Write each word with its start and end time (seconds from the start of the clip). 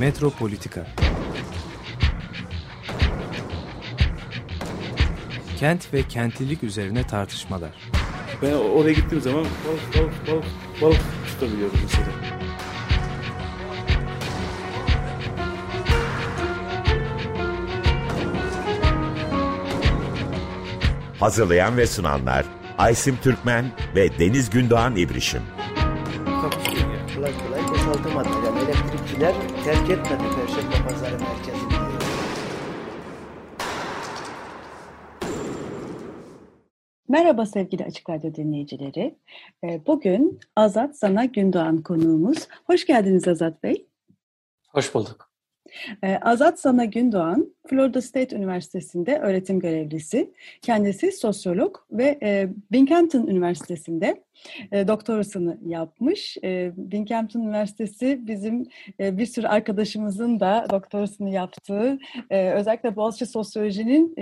Metropolitika 0.00 0.86
Kent 5.58 5.94
ve 5.94 6.02
kentlilik 6.02 6.62
üzerine 6.62 7.06
tartışmalar. 7.06 7.70
Ben 8.42 8.52
oraya 8.52 8.92
gittiğim 8.92 9.22
zaman 9.22 9.44
balık 9.44 9.98
balık 9.98 10.26
balık 10.26 10.44
balık 10.82 11.00
tutabiliyorum 11.26 11.78
mesela. 11.82 12.06
Hazırlayan 21.20 21.76
ve 21.76 21.86
sunanlar 21.86 22.44
Aysim 22.78 23.16
Türkmen 23.22 23.64
ve 23.94 24.18
Deniz 24.18 24.50
Gündoğan 24.50 24.96
İbrişim. 24.96 25.42
Terk 29.70 29.90
etmedi 29.90 30.22
Perşembe 30.36 30.88
Pazarı 30.88 31.18
merkezini. 31.20 31.72
Merhaba 37.08 37.46
sevgili 37.46 37.84
Açık 37.84 38.10
Radyo 38.10 38.34
dinleyicileri. 38.34 39.18
Ee, 39.64 39.86
Bugün 39.86 40.40
Azat 40.56 40.96
Sana 40.96 41.24
Gündoğan 41.24 41.82
konuğumuz. 41.82 42.48
Hoş 42.66 42.86
geldiniz 42.86 43.28
Azat 43.28 43.62
Bey. 43.62 43.86
Hoş 44.68 44.94
bulduk. 44.94 45.29
Ee, 46.04 46.18
Azat 46.22 46.60
Sana 46.60 46.84
Gündoğan, 46.84 47.54
Florida 47.66 48.02
State 48.02 48.36
Üniversitesi'nde 48.36 49.18
öğretim 49.18 49.60
görevlisi. 49.60 50.30
Kendisi 50.62 51.12
sosyolog 51.12 51.76
ve 51.90 52.18
e, 52.22 52.48
Binghamton 52.72 53.26
Üniversitesi'nde 53.26 54.22
e, 54.72 54.88
doktorasını 54.88 55.58
yapmış. 55.66 56.36
E, 56.44 56.72
Binghamton 56.76 57.40
Üniversitesi 57.40 58.20
bizim 58.26 58.66
bir 59.00 59.26
sürü 59.26 59.46
arkadaşımızın 59.46 60.40
da 60.40 60.66
doktorasını 60.70 61.30
yaptığı, 61.30 61.98
özellikle 62.30 62.96
Boğaziçi 62.96 63.26
Sosyoloji'nin 63.26 64.16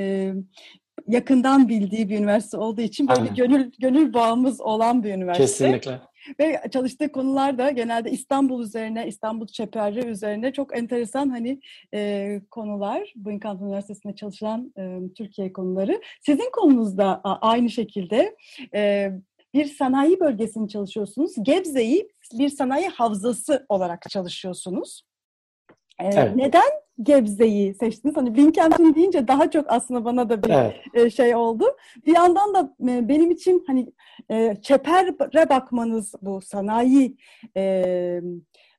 yakından 1.08 1.68
bildiği 1.68 2.08
bir 2.08 2.18
üniversite 2.18 2.56
olduğu 2.56 2.80
için 2.80 3.08
böyle 3.08 3.20
Aynen. 3.20 3.34
gönül 3.34 3.70
gönül 3.78 4.12
bağımız 4.12 4.60
olan 4.60 5.02
bir 5.02 5.14
üniversite. 5.14 5.44
Kesinlikle. 5.44 6.00
Ve 6.40 6.60
çalıştığı 6.72 7.12
konular 7.12 7.58
da 7.58 7.70
genelde 7.70 8.10
İstanbul 8.10 8.62
üzerine, 8.62 9.06
İstanbul 9.06 9.46
çeperi 9.46 10.06
üzerine 10.06 10.52
çok 10.52 10.76
enteresan 10.78 11.28
hani 11.28 11.60
e, 11.94 12.40
konular. 12.50 13.12
Binghamton 13.16 13.66
Üniversitesi'nde 13.66 14.14
çalışılan 14.14 14.72
e, 14.78 14.98
Türkiye 15.16 15.52
konuları. 15.52 16.00
Sizin 16.20 16.50
konunuzda 16.52 17.20
aynı 17.24 17.70
şekilde 17.70 18.36
e, 18.74 19.12
bir 19.54 19.64
sanayi 19.64 20.20
bölgesini 20.20 20.68
çalışıyorsunuz. 20.68 21.32
Gebze'yi 21.42 22.08
bir 22.32 22.48
sanayi 22.48 22.88
havzası 22.88 23.66
olarak 23.68 24.02
çalışıyorsunuz. 24.10 25.07
E, 26.00 26.06
Evet. 26.06 26.36
Neden 26.36 26.62
Gebze'yi 27.02 27.74
seçtiniz? 27.74 28.16
Hani 28.16 28.34
Binghamton 28.36 28.94
deyince 28.94 29.28
daha 29.28 29.50
çok 29.50 29.64
aslında 29.72 30.04
bana 30.04 30.28
da 30.28 30.42
bir 30.42 30.50
Evet. 30.50 30.74
e, 30.94 31.10
şey 31.10 31.34
oldu. 31.34 31.64
Bir 32.06 32.14
yandan 32.14 32.54
da 32.54 32.74
e, 32.88 33.08
benim 33.08 33.30
için 33.30 33.64
hani 33.66 33.92
e, 34.30 34.56
çepere 34.62 35.48
bakmanız 35.48 36.14
bu 36.22 36.40
sanayi 36.40 37.16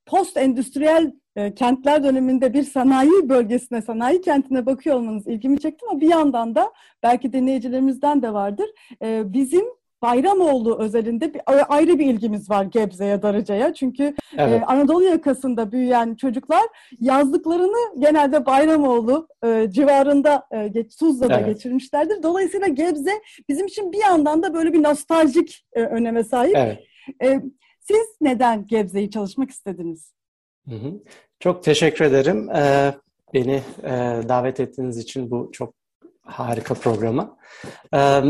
post 0.05 0.37
endüstriyel 0.37 1.13
kentler 1.55 2.03
döneminde 2.03 2.53
bir 2.53 2.63
sanayi 2.63 3.29
bölgesine, 3.29 3.81
sanayi 3.81 4.21
kentine 4.21 4.65
bakıyor 4.65 4.95
olmanız 4.95 5.27
ilgimi 5.27 5.59
çekti 5.59 5.85
ama 5.89 6.01
bir 6.01 6.09
yandan 6.09 6.55
da 6.55 6.73
belki 7.03 7.33
dinleyicilerimizden 7.33 8.21
de 8.21 8.33
vardır. 8.33 8.69
Bizim 9.03 9.65
Bayramoğlu 10.02 10.80
özelinde 10.80 11.33
bir, 11.33 11.42
ayrı 11.47 12.00
bir 12.00 12.05
ilgimiz 12.05 12.50
var 12.50 12.64
Gebze'ye, 12.64 13.22
Darıca'ya. 13.22 13.73
Çünkü 13.73 14.16
Evet. 14.38 14.61
ee, 14.61 14.65
Anadolu 14.65 15.04
yakasında 15.04 15.71
büyüyen 15.71 16.15
çocuklar 16.15 16.64
yazlıklarını 16.99 17.99
genelde 17.99 18.45
Bayramoğlu 18.45 19.27
e, 19.45 19.67
civarında 19.71 20.48
e, 20.52 20.67
geç, 20.67 20.95
Tuzla'da 20.95 21.39
Evet. 21.39 21.48
geçirmişlerdir. 21.55 22.23
Dolayısıyla 22.23 22.67
Gebze 22.67 23.21
bizim 23.49 23.67
için 23.67 23.92
bir 23.92 23.99
yandan 23.99 24.43
da 24.43 24.54
böyle 24.54 24.73
bir 24.73 24.83
nostaljik 24.83 25.65
e, 25.73 25.82
öneme 25.82 26.23
sahip. 26.23 26.55
Evet. 26.55 26.80
E, 27.23 27.42
siz 27.80 28.08
neden 28.21 28.67
Gebze'yi 28.67 29.09
çalışmak 29.11 29.49
istediniz? 29.49 30.14
Hı 30.70 30.76
hı. 30.76 30.93
Çok 31.39 31.64
teşekkür 31.64 32.05
ederim. 32.05 32.49
Ee, 32.49 32.93
beni 33.33 33.61
e, 33.83 33.89
davet 34.30 34.59
ettiğiniz 34.59 34.98
için 34.98 35.32
bu 35.32 35.49
çok 35.52 35.73
harika 36.21 36.73
programa. 36.73 37.38
Ee, 37.93 38.21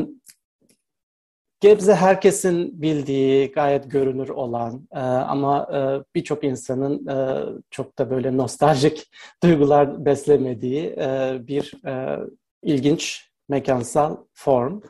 Gebze 1.62 1.96
herkesin 1.96 2.82
bildiği, 2.82 3.52
gayet 3.52 3.92
görünür 3.92 4.30
olan 4.30 4.88
e, 4.92 5.00
ama 5.00 5.68
e, 5.74 5.80
birçok 6.16 6.44
insanın 6.44 7.08
e, 7.08 7.46
çok 7.72 8.00
da 8.00 8.10
böyle 8.10 8.38
nostaljik 8.38 9.12
duygular 9.44 10.06
beslemediği 10.06 10.86
e, 10.86 11.38
bir 11.48 11.86
e, 11.86 12.20
ilginç 12.64 13.30
mekansal 13.50 14.18
form. 14.34 14.82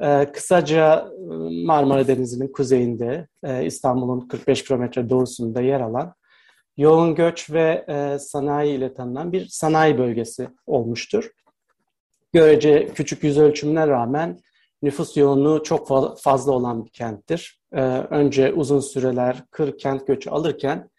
E, 0.00 0.32
kısaca 0.32 1.08
e, 1.08 1.64
Marmara 1.66 2.08
Denizi'nin 2.08 2.52
kuzeyinde, 2.52 3.28
e, 3.44 3.66
İstanbul'un 3.66 4.20
45 4.20 4.64
kilometre 4.64 5.10
doğusunda 5.10 5.60
yer 5.60 5.80
alan 5.80 6.14
yoğun 6.76 7.14
göç 7.14 7.50
ve 7.50 7.84
e, 7.88 8.18
sanayi 8.18 8.78
ile 8.78 8.94
tanınan 8.94 9.32
bir 9.32 9.46
sanayi 9.48 9.98
bölgesi 9.98 10.48
olmuştur. 10.66 11.30
Görece 12.32 12.88
küçük 12.94 13.24
yüz 13.24 13.38
ölçümüne 13.38 13.86
rağmen 13.86 14.38
nüfus 14.84 15.16
yoğunluğu 15.16 15.62
çok 15.62 15.88
fa- 15.88 16.22
fazla 16.22 16.52
olan 16.52 16.84
bir 16.84 16.90
kenttir. 16.90 17.60
E, 17.72 17.80
önce 18.10 18.52
uzun 18.52 18.80
süreler 18.80 19.44
kır 19.50 19.78
kent 19.78 20.06
göçü 20.06 20.30
alırken 20.30 20.90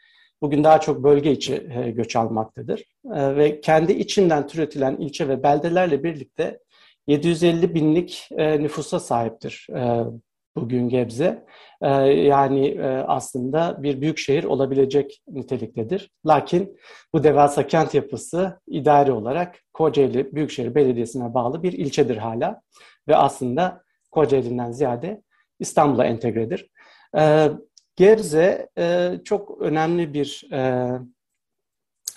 bugün 0.41 0.63
daha 0.63 0.79
çok 0.79 1.03
bölge 1.03 1.31
içi 1.31 1.67
e, 1.75 1.91
göç 1.91 2.15
almaktadır. 2.15 2.83
E, 3.13 3.35
ve 3.35 3.61
kendi 3.61 3.93
içinden 3.93 4.47
türetilen 4.47 4.95
ilçe 4.97 5.27
ve 5.27 5.43
beldelerle 5.43 6.03
birlikte 6.03 6.59
750 7.07 7.75
binlik 7.75 8.29
e, 8.31 8.59
nüfusa 8.59 8.99
sahiptir 8.99 9.67
e, 9.75 10.03
bugün 10.55 10.89
Gebze. 10.89 11.45
E, 11.81 11.89
yani 12.05 12.67
e, 12.67 12.87
aslında 12.87 13.83
bir 13.83 14.01
büyük 14.01 14.17
şehir 14.17 14.43
olabilecek 14.43 15.21
niteliktedir. 15.27 16.11
Lakin 16.25 16.77
bu 17.13 17.23
devasa 17.23 17.67
kent 17.67 17.93
yapısı 17.93 18.59
idari 18.67 19.11
olarak 19.11 19.55
Kocaeli 19.73 20.35
Büyükşehir 20.35 20.75
Belediyesi'ne 20.75 21.33
bağlı 21.33 21.63
bir 21.63 21.73
ilçedir 21.73 22.17
hala 22.17 22.61
ve 23.07 23.15
aslında 23.15 23.83
Kocaeli'nden 24.11 24.71
ziyade 24.71 25.23
İstanbul'a 25.59 26.05
entegredir. 26.05 26.71
E, 27.17 27.49
Gebze 27.95 28.69
e, 28.77 29.11
çok 29.25 29.61
önemli 29.61 30.13
bir 30.13 30.47
e, 30.51 30.89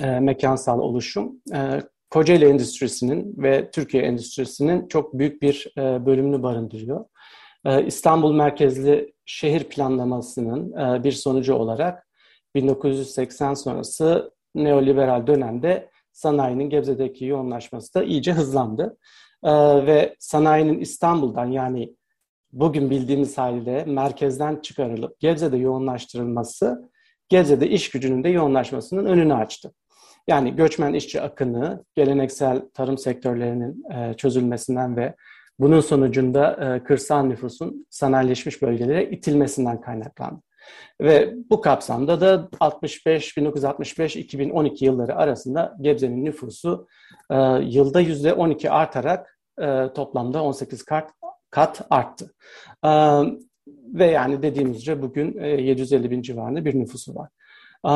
e, 0.01 0.21
mekansal 0.21 0.79
oluşum. 0.79 1.43
E, 1.55 1.83
Kocaeli 2.11 2.45
Endüstrisi'nin 2.45 3.35
ve 3.43 3.71
Türkiye 3.71 4.03
Endüstrisi'nin 4.03 4.89
çok 4.89 5.19
büyük 5.19 5.43
bir 5.43 5.73
e, 5.79 6.07
bölümünü 6.07 6.43
barındırıyor. 6.43 7.05
E, 7.65 7.87
İstanbul 7.87 8.33
merkezli 8.33 9.13
şehir 9.27 9.65
planlamasının 9.65 10.73
e, 10.73 11.05
bir 11.05 11.13
sonucu 11.13 11.55
olarak 11.55 12.09
1980 12.55 13.55
sonrası 13.55 14.31
neoliberal 14.55 15.27
dönemde 15.27 15.91
sanayinin 16.13 16.71
Gebze'deki 16.71 17.25
yoğunlaşması 17.25 17.95
da 17.95 18.05
iyice 18.05 18.33
hızlandı. 18.33 18.97
E, 19.45 19.53
ve 19.87 20.17
sanayinin 20.19 20.79
İstanbul'dan 20.79 21.47
yani 21.47 21.95
bugün 22.53 22.91
bildiğimiz 22.91 23.39
haliyle 23.39 23.85
merkezden 23.85 24.57
çıkarılıp 24.57 25.21
Gebze'de 25.21 25.57
yoğunlaştırılması 25.57 26.91
Gebze'de 27.29 27.69
iş 27.69 27.91
gücünün 27.91 28.25
de 28.25 28.29
yoğunlaşmasının 28.29 29.05
önünü 29.05 29.35
açtı. 29.35 29.73
Yani 30.29 30.57
göçmen 30.57 30.95
işçi 30.95 31.21
akını, 31.21 31.85
geleneksel 31.95 32.63
tarım 32.75 32.99
sektörlerinin 32.99 33.85
e, 33.93 34.15
çözülmesinden 34.15 34.97
ve 34.97 35.15
bunun 35.59 35.81
sonucunda 35.81 36.75
e, 36.77 36.85
kırsal 36.85 37.23
nüfusun 37.23 37.87
sanayileşmiş 37.91 38.63
bölgelere 38.63 39.11
itilmesinden 39.11 39.81
kaynaklandı. 39.81 40.41
Ve 41.01 41.35
bu 41.51 41.61
kapsamda 41.61 42.21
da 42.21 42.49
65 42.61 43.37
1965-2012 43.37 44.85
yılları 44.85 45.17
arasında 45.17 45.77
Gebze'nin 45.81 46.25
nüfusu 46.25 46.87
e, 47.31 47.35
yılda 47.63 48.03
%12 48.03 48.71
artarak 48.71 49.39
e, 49.61 49.93
toplamda 49.95 50.43
18 50.43 50.85
kat, 50.85 51.11
kat 51.51 51.87
arttı. 51.91 52.35
E, 52.85 52.91
ve 53.69 54.07
yani 54.07 54.43
dediğimiz 54.43 54.77
üzere 54.77 55.03
bugün 55.03 55.39
e, 55.39 55.49
750 55.49 56.11
bin 56.11 56.23
civarında 56.23 56.65
bir 56.65 56.75
nüfusu 56.75 57.15
var. 57.15 57.29
E, 57.85 57.91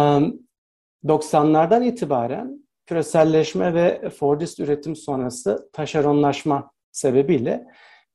90'lardan 1.05 1.85
itibaren 1.85 2.67
küreselleşme 2.87 3.75
ve 3.75 4.11
Fordist 4.11 4.61
üretim 4.61 4.97
sonrası 4.97 5.69
taşeronlaşma 5.73 6.71
sebebiyle 6.93 7.67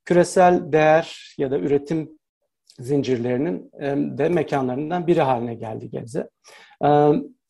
küresel 0.06 0.72
değer 0.72 1.36
ya 1.38 1.52
da 1.52 1.60
üretim 1.60 2.17
zincirlerinin 2.80 3.72
de 4.18 4.30
mekanlarından 4.30 5.08
biri 5.08 5.22
haline 5.22 5.56
geldi 5.56 5.90
Gebze. 5.90 6.30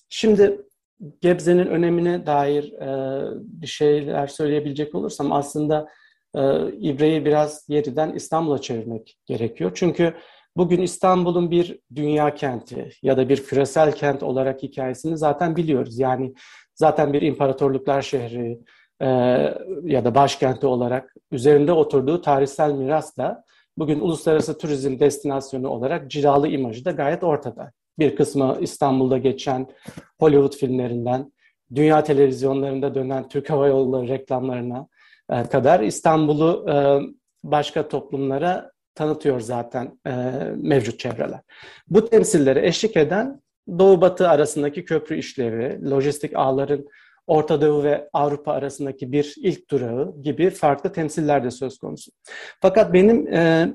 Şimdi 0.09 0.61
Gebze'nin 1.21 1.67
önemine 1.67 2.25
dair 2.25 2.73
e, 2.73 2.89
bir 3.41 3.67
şeyler 3.67 4.27
söyleyebilecek 4.27 4.95
olursam 4.95 5.31
aslında 5.31 5.87
e, 6.35 6.71
İbre'yi 6.71 7.25
biraz 7.25 7.65
yeriden 7.69 8.13
İstanbul'a 8.13 8.61
çevirmek 8.61 9.17
gerekiyor. 9.25 9.71
Çünkü 9.75 10.13
Bugün 10.57 10.81
İstanbul'un 10.81 11.51
bir 11.51 11.79
dünya 11.95 12.35
kenti 12.35 12.89
ya 13.01 13.17
da 13.17 13.29
bir 13.29 13.43
küresel 13.43 13.91
kent 13.91 14.23
olarak 14.23 14.63
hikayesini 14.63 15.17
zaten 15.17 15.55
biliyoruz. 15.55 15.99
Yani 15.99 16.33
zaten 16.75 17.13
bir 17.13 17.21
imparatorluklar 17.21 18.01
şehri 18.01 18.59
e, 19.01 19.07
ya 19.83 20.05
da 20.05 20.15
başkenti 20.15 20.67
olarak 20.67 21.15
üzerinde 21.31 21.71
oturduğu 21.71 22.21
tarihsel 22.21 22.71
miras 22.71 23.17
da 23.17 23.43
bugün 23.77 23.99
uluslararası 23.99 24.57
turizm 24.57 24.99
destinasyonu 24.99 25.69
olarak 25.69 26.11
cilalı 26.11 26.47
imajı 26.47 26.85
da 26.85 26.91
gayet 26.91 27.23
ortada. 27.23 27.71
Bir 27.99 28.15
kısmı 28.15 28.57
İstanbul'da 28.61 29.17
geçen 29.17 29.67
Hollywood 30.19 30.55
filmlerinden, 30.55 31.33
dünya 31.75 32.03
televizyonlarında 32.03 32.95
dönen 32.95 33.29
Türk 33.29 33.49
Hava 33.49 33.67
Yolları 33.67 34.07
reklamlarına 34.07 34.87
e, 35.29 35.43
kadar 35.43 35.79
İstanbul'u 35.79 36.65
e, 36.69 36.75
başka 37.43 37.87
toplumlara 37.87 38.71
tanıtıyor 38.95 39.39
zaten 39.39 39.99
e, 40.07 40.11
mevcut 40.55 40.99
çevreler. 40.99 41.39
Bu 41.87 42.09
temsillere 42.09 42.67
eşlik 42.67 42.97
eden 42.97 43.41
Doğu-Batı 43.79 44.29
arasındaki 44.29 44.85
köprü 44.85 45.17
işlevi, 45.17 45.89
lojistik 45.89 46.31
ağların 46.35 46.87
Orta 47.27 47.61
Doğu 47.61 47.83
ve 47.83 48.09
Avrupa 48.13 48.51
arasındaki 48.51 49.11
bir 49.11 49.35
ilk 49.37 49.69
durağı 49.69 50.21
gibi 50.21 50.49
farklı 50.49 50.91
temsiller 50.91 51.43
de 51.43 51.51
söz 51.51 51.77
konusu. 51.77 52.11
Fakat 52.61 52.93
benim 52.93 53.33
e, 53.33 53.73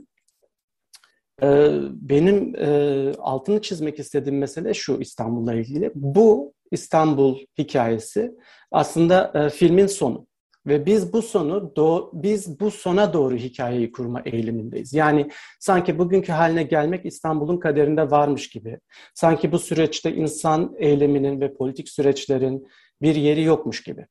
e, 1.43 1.79
benim 1.91 2.57
e, 2.57 3.13
altını 3.19 3.63
çizmek 3.63 3.99
istediğim 3.99 4.39
mesele 4.39 4.75
şu 4.75 5.01
İstanbul'la 5.01 5.55
ilgili. 5.55 5.93
Bu 5.95 6.53
İstanbul 6.71 7.39
hikayesi 7.59 8.33
aslında 8.71 9.33
e, 9.35 9.51
filmin 9.51 9.87
sonu. 9.87 10.27
Ve 10.67 10.87
biz 10.87 11.13
bu 11.13 11.23
sonu 11.23 11.77
do 11.77 12.11
biz 12.13 12.61
bu 12.61 12.71
sona 12.71 13.13
doğru 13.13 13.37
hikayeyi 13.37 13.93
kurma 13.93 14.23
eğilimindeyiz. 14.25 14.93
Yani 14.93 15.31
sanki 15.61 15.99
bugünkü 15.99 16.33
haline 16.33 16.63
gelmek 16.63 17.07
İstanbul'un 17.07 17.59
kaderinde 17.59 18.11
varmış 18.11 18.49
gibi. 18.49 18.79
Sanki 19.15 19.53
bu 19.53 19.59
süreçte 19.59 20.15
insan 20.15 20.75
eyleminin 20.79 21.41
ve 21.41 21.55
politik 21.55 21.89
süreçlerin 21.89 22.67
bir 23.03 23.15
yeri 23.15 23.43
yokmuş 23.43 23.83
gibi. 23.83 24.07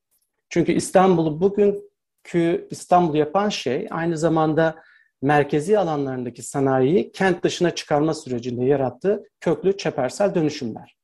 Çünkü 0.50 0.72
İstanbul'u 0.72 1.40
bugünkü 1.40 2.68
İstanbul 2.70 3.14
yapan 3.14 3.48
şey 3.48 3.86
aynı 3.90 4.18
zamanda 4.18 4.82
merkezi 5.22 5.78
alanlarındaki 5.78 6.42
sanayiyi 6.42 7.12
kent 7.12 7.44
dışına 7.44 7.74
çıkarma 7.74 8.14
sürecinde 8.14 8.64
yarattığı 8.64 9.22
köklü 9.40 9.76
çepersel 9.76 10.34
dönüşümler. 10.34 10.96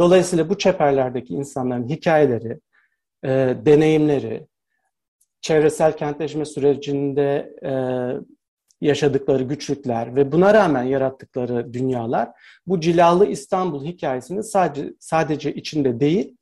Dolayısıyla 0.00 0.48
bu 0.48 0.58
çeperlerdeki 0.58 1.34
insanların 1.34 1.88
hikayeleri, 1.88 2.60
e, 3.24 3.56
deneyimleri, 3.66 4.46
çevresel 5.40 5.96
kentleşme 5.96 6.44
sürecinde 6.44 7.54
e, 7.64 7.72
yaşadıkları 8.80 9.42
güçlükler 9.42 10.16
ve 10.16 10.32
buna 10.32 10.54
rağmen 10.54 10.82
yarattıkları 10.82 11.72
dünyalar 11.72 12.30
bu 12.66 12.80
cilalı 12.80 13.26
İstanbul 13.26 13.84
hikayesinin 13.84 14.40
sadece 14.40 14.94
sadece 15.00 15.54
içinde 15.54 16.00
değil, 16.00 16.37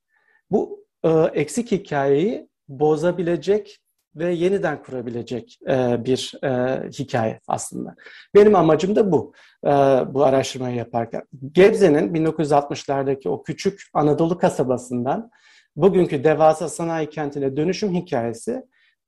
bu 0.51 0.85
e, 1.05 1.09
eksik 1.11 1.73
hikayeyi 1.73 2.49
bozabilecek 2.69 3.79
ve 4.17 4.33
yeniden 4.33 4.83
kurabilecek 4.83 5.59
e, 5.69 6.05
bir 6.05 6.33
e, 6.45 6.83
hikaye 6.89 7.41
aslında. 7.49 7.95
Benim 8.35 8.55
amacım 8.55 8.97
da 8.97 9.13
bu, 9.13 9.33
e, 9.65 9.71
bu 10.15 10.25
araştırmayı 10.25 10.77
yaparken. 10.77 11.23
Gebze'nin 11.53 12.15
1960'lardaki 12.15 13.29
o 13.29 13.43
küçük 13.43 13.81
Anadolu 13.95 14.39
kasabasından 14.39 15.31
bugünkü 15.77 16.25
devasa 16.25 16.69
sanayi 16.69 17.11
kentine 17.11 17.57
dönüşüm 17.57 17.95
hikayesi 17.95 18.63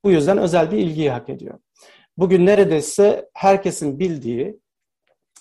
bu 0.05 0.11
yüzden 0.11 0.39
özel 0.39 0.71
bir 0.73 0.79
ilgiyi 0.79 1.11
hak 1.11 1.29
ediyor. 1.29 1.59
Bugün 2.17 2.47
neredeyse 2.47 3.29
herkesin 3.35 3.99
bildiği, 3.99 4.61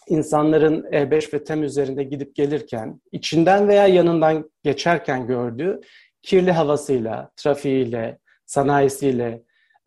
insanların 0.07 0.83
E5 0.83 1.33
ve 1.33 1.43
TEM 1.43 1.63
üzerinde 1.63 2.03
gidip 2.03 2.35
gelirken, 2.35 3.01
içinden 3.11 3.67
veya 3.67 3.87
yanından 3.87 4.51
geçerken 4.63 5.27
gördüğü 5.27 5.81
kirli 6.21 6.51
havasıyla, 6.51 7.31
trafiğiyle, 7.35 8.17
sanayisiyle, 8.45 9.43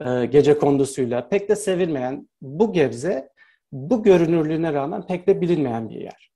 e, 0.07 0.27
gece 0.27 0.59
kondusuyla 0.59 1.29
pek 1.29 1.49
de 1.49 1.57
sevilmeyen 1.57 2.29
bu 2.43 2.73
Gebze, 2.73 3.29
bu 3.73 4.03
görünürlüğüne 4.03 4.73
rağmen 4.73 5.07
pek 5.07 5.27
de 5.27 5.41
bilinmeyen 5.41 5.91
bir 5.91 6.01
yer. 6.01 6.31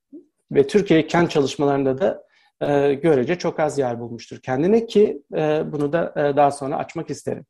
Ve 0.52 0.66
Türkiye 0.66 1.06
kent 1.06 1.30
çalışmalarında 1.30 1.98
da 1.98 2.24
e, 2.60 2.94
görece 2.94 3.38
çok 3.38 3.60
az 3.60 3.78
yer 3.78 4.00
bulmuştur 4.00 4.40
kendine 4.40 4.86
ki 4.86 5.22
e, 5.34 5.62
bunu 5.72 5.92
da 5.92 6.14
daha 6.36 6.50
sonra 6.50 6.76
açmak 6.76 7.10
isterim. 7.10 7.46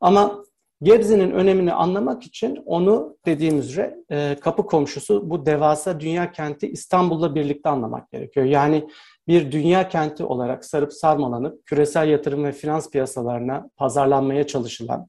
Ama 0.00 0.44
Gebze'nin 0.82 1.30
önemini 1.30 1.72
anlamak 1.72 2.22
için 2.22 2.62
onu 2.66 3.16
dediğimiz 3.26 3.70
üzere 3.70 3.96
e, 4.10 4.36
kapı 4.40 4.66
komşusu 4.66 5.30
bu 5.30 5.46
devasa 5.46 6.00
dünya 6.00 6.32
kenti 6.32 6.68
İstanbul'la 6.68 7.34
birlikte 7.34 7.68
anlamak 7.68 8.10
gerekiyor. 8.10 8.46
Yani 8.46 8.88
bir 9.28 9.52
dünya 9.52 9.88
kenti 9.88 10.24
olarak 10.24 10.64
sarıp 10.64 10.92
sarmalanıp 10.92 11.66
küresel 11.66 12.08
yatırım 12.08 12.44
ve 12.44 12.52
finans 12.52 12.90
piyasalarına 12.90 13.70
pazarlanmaya 13.76 14.46
çalışılan 14.46 15.08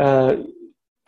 e, 0.00 0.38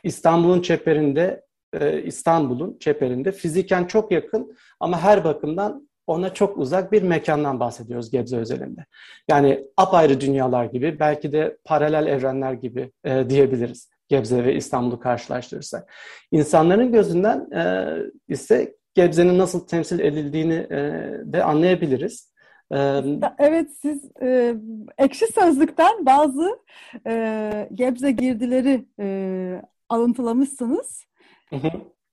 İstanbul'un 0.04 0.62
çeperinde 0.62 1.44
e, 1.80 2.02
İstanbul'un 2.02 2.76
çeperinde 2.80 3.32
fiziken 3.32 3.84
çok 3.84 4.12
yakın 4.12 4.56
ama 4.80 5.00
her 5.00 5.24
bakımdan 5.24 5.88
ona 6.06 6.34
çok 6.34 6.58
uzak 6.58 6.92
bir 6.92 7.02
mekandan 7.02 7.60
bahsediyoruz 7.60 8.10
Gebze 8.10 8.36
özelinde. 8.36 8.84
Yani 9.28 9.64
apayrı 9.76 10.20
dünyalar 10.20 10.64
gibi, 10.64 10.98
belki 11.00 11.32
de 11.32 11.56
paralel 11.64 12.06
evrenler 12.06 12.52
gibi 12.52 12.92
e, 13.04 13.30
diyebiliriz 13.30 13.90
Gebze 14.08 14.44
ve 14.44 14.54
İstanbul'u 14.54 15.00
karşılaştırırsak. 15.00 15.92
İnsanların 16.32 16.92
gözünden 16.92 17.50
e, 17.50 17.94
ise 18.28 18.74
Gebze'nin 18.94 19.38
nasıl 19.38 19.66
temsil 19.66 20.00
edildiğini 20.00 20.66
e, 20.70 20.76
de 21.24 21.44
anlayabiliriz. 21.44 22.32
E, 22.74 23.00
evet, 23.38 23.68
siz 23.82 24.10
e, 24.22 24.54
ekşi 24.98 25.26
sözlükten 25.26 26.06
bazı 26.06 26.58
e, 27.06 27.68
Gebze 27.74 28.10
girdileri 28.10 28.84
e, 29.00 29.62
alıntılamışsınız. 29.88 31.04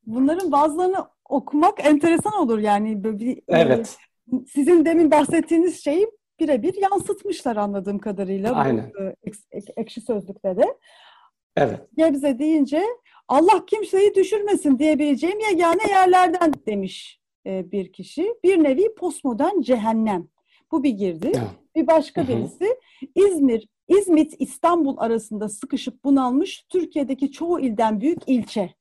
Bunların 0.05 0.51
bazılarını 0.51 1.05
okumak 1.31 1.85
enteresan 1.85 2.33
olur 2.33 2.59
yani. 2.59 3.03
Bir, 3.03 3.37
e, 3.37 3.41
evet. 3.47 3.97
Sizin 4.47 4.85
demin 4.85 5.11
bahsettiğiniz 5.11 5.83
şeyi 5.83 6.07
birebir 6.39 6.75
yansıtmışlar 6.81 7.55
anladığım 7.55 7.99
kadarıyla. 7.99 8.55
Aynen. 8.55 8.91
Bu, 8.99 9.29
ek, 9.51 9.73
ekşi 9.77 10.01
sözlükte 10.01 10.57
de. 10.57 10.77
Evet. 11.55 11.79
Gebze 11.97 12.39
deyince 12.39 12.83
Allah 13.27 13.65
kimseyi 13.65 14.15
düşürmesin 14.15 14.79
diyebileceğim 14.79 15.39
yegane 15.39 15.89
yerlerden 15.89 16.53
demiş 16.65 17.19
e, 17.45 17.71
bir 17.71 17.93
kişi. 17.93 18.35
Bir 18.43 18.63
nevi 18.63 18.95
postmodern 18.95 19.61
cehennem. 19.61 20.27
Bu 20.71 20.83
bir 20.83 20.89
girdi. 20.89 21.31
Evet. 21.35 21.47
Bir 21.75 21.87
başka 21.87 22.27
birisi 22.27 22.77
İzmir, 23.15 23.67
İzmit, 23.87 24.35
İstanbul 24.39 24.97
arasında 24.97 25.49
sıkışıp 25.49 26.03
bunalmış 26.03 26.65
Türkiye'deki 26.69 27.31
çoğu 27.31 27.59
ilden 27.59 28.01
büyük 28.01 28.19
ilçe. 28.27 28.73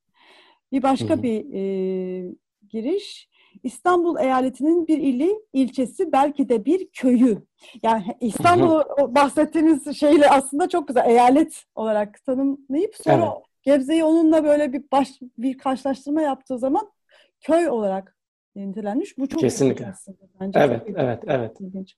Bir 0.73 0.83
başka 0.83 1.09
Hı-hı. 1.09 1.23
bir 1.23 1.55
e, 1.55 2.35
giriş. 2.69 3.31
İstanbul 3.62 4.19
eyaletinin 4.19 4.87
bir 4.87 4.99
ili, 4.99 5.41
ilçesi, 5.53 6.12
belki 6.12 6.49
de 6.49 6.65
bir 6.65 6.89
köyü. 6.89 7.43
Yani 7.83 8.05
İstanbul 8.21 8.81
bahsettiğiniz 9.15 9.97
şeyle 9.97 10.31
aslında 10.31 10.69
çok 10.69 10.89
güzel 10.89 11.11
eyalet 11.11 11.65
olarak 11.75 12.25
tanımlayıp 12.25 12.97
sonra 12.97 13.33
evet. 13.35 13.45
Gebze'yi 13.62 14.05
onunla 14.05 14.45
böyle 14.45 14.73
bir 14.73 14.83
baş 14.93 15.09
bir 15.39 15.59
karşılaştırma 15.59 16.23
yaptığı 16.23 16.59
zaman 16.59 16.91
köy 17.41 17.69
olarak 17.69 18.17
nitelenmiş. 18.57 19.19
Bu 19.19 19.29
çok 19.29 19.41
Kesinlikle. 19.41 19.87
aslında. 19.87 20.19
Bence 20.41 20.59
evet, 20.59 20.87
çok 20.87 20.99
evet, 20.99 21.23
evet. 21.27 21.61
İlginç. 21.61 21.97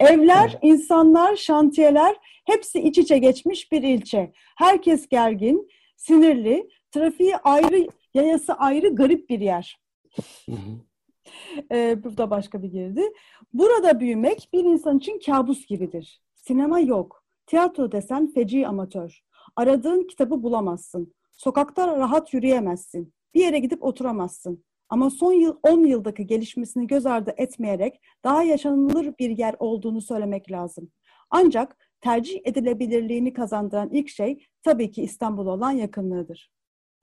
Evler, 0.00 0.48
evet. 0.50 0.58
insanlar, 0.62 1.36
şantiyeler 1.36 2.16
hepsi 2.44 2.80
iç 2.80 2.98
içe 2.98 3.18
geçmiş 3.18 3.72
bir 3.72 3.82
ilçe. 3.82 4.32
Herkes 4.56 5.08
gergin, 5.08 5.68
sinirli, 5.96 6.68
trafiği 6.90 7.36
ayrı, 7.36 7.86
yayası 8.18 8.54
ayrı 8.54 8.94
garip 8.94 9.30
bir 9.30 9.40
yer. 9.40 9.80
Hı 10.46 10.52
hı. 10.52 10.88
Ee, 11.72 12.04
bu 12.04 12.16
da 12.16 12.30
başka 12.30 12.62
bir 12.62 12.68
girdi. 12.68 13.02
Burada 13.52 14.00
büyümek 14.00 14.48
bir 14.52 14.64
insan 14.64 14.98
için 14.98 15.20
kabus 15.26 15.66
gibidir. 15.66 16.22
Sinema 16.34 16.80
yok. 16.80 17.24
Tiyatro 17.46 17.92
desen 17.92 18.32
feci 18.32 18.66
amatör. 18.66 19.20
Aradığın 19.56 20.06
kitabı 20.06 20.42
bulamazsın. 20.42 21.14
Sokakta 21.32 21.96
rahat 21.96 22.34
yürüyemezsin. 22.34 23.14
Bir 23.34 23.40
yere 23.40 23.58
gidip 23.58 23.84
oturamazsın. 23.84 24.64
Ama 24.88 25.10
son 25.10 25.32
yıl 25.32 25.56
10 25.62 25.84
yıldaki 25.84 26.26
gelişmesini 26.26 26.86
göz 26.86 27.06
ardı 27.06 27.34
etmeyerek 27.36 28.00
daha 28.24 28.42
yaşanılır 28.42 29.14
bir 29.18 29.30
yer 29.30 29.56
olduğunu 29.58 30.00
söylemek 30.00 30.50
lazım. 30.50 30.90
Ancak 31.30 31.88
tercih 32.00 32.40
edilebilirliğini 32.44 33.32
kazandıran 33.32 33.90
ilk 33.92 34.08
şey 34.08 34.46
tabii 34.62 34.90
ki 34.90 35.02
İstanbul'a 35.02 35.50
olan 35.50 35.70
yakınlığıdır. 35.70 36.50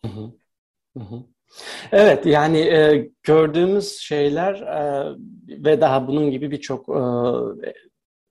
Hı 0.06 0.12
hı. 0.12 0.34
Evet 1.92 2.26
yani 2.26 2.58
e, 2.58 3.10
gördüğümüz 3.24 3.98
şeyler 3.98 4.54
e, 4.54 5.16
ve 5.48 5.82
daha 5.82 6.08
bunun 6.08 6.32
gibi 6.32 6.52
birçok 6.52 6.90
e, 6.90 7.02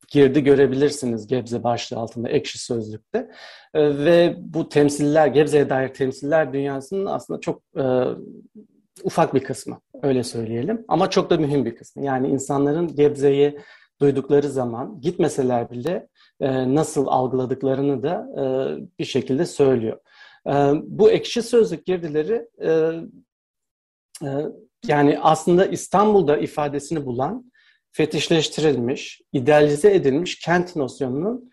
girdi 0.08 0.44
görebilirsiniz 0.44 1.26
Gebze 1.26 1.62
başlığı 1.62 1.96
altında 1.96 2.28
ekşi 2.28 2.58
sözlükte. 2.58 3.30
E, 3.74 4.04
ve 4.04 4.36
bu 4.38 4.68
temsiller, 4.68 5.26
Gebze'ye 5.26 5.70
dair 5.70 5.88
temsiller 5.88 6.52
dünyasının 6.52 7.06
aslında 7.06 7.40
çok 7.40 7.62
e, 7.76 7.84
ufak 9.04 9.34
bir 9.34 9.44
kısmı 9.44 9.80
öyle 10.02 10.22
söyleyelim 10.22 10.84
ama 10.88 11.10
çok 11.10 11.30
da 11.30 11.36
mühim 11.36 11.64
bir 11.64 11.76
kısmı. 11.76 12.04
Yani 12.04 12.28
insanların 12.28 12.96
Gebze'yi 12.96 13.58
duydukları 14.00 14.48
zaman 14.48 15.00
gitmeseler 15.00 15.70
bile 15.70 16.08
e, 16.40 16.74
nasıl 16.74 17.06
algıladıklarını 17.06 18.02
da 18.02 18.28
e, 18.36 18.44
bir 18.98 19.04
şekilde 19.04 19.46
söylüyor. 19.46 19.98
Bu 20.82 21.10
ekşi 21.10 21.42
sözlük 21.42 21.86
girdileri 21.86 22.48
yani 24.86 25.18
aslında 25.22 25.66
İstanbul'da 25.66 26.36
ifadesini 26.36 27.06
bulan 27.06 27.52
fetişleştirilmiş, 27.92 29.22
idealize 29.32 29.94
edilmiş 29.94 30.38
kent 30.38 30.76
nosyonunun 30.76 31.50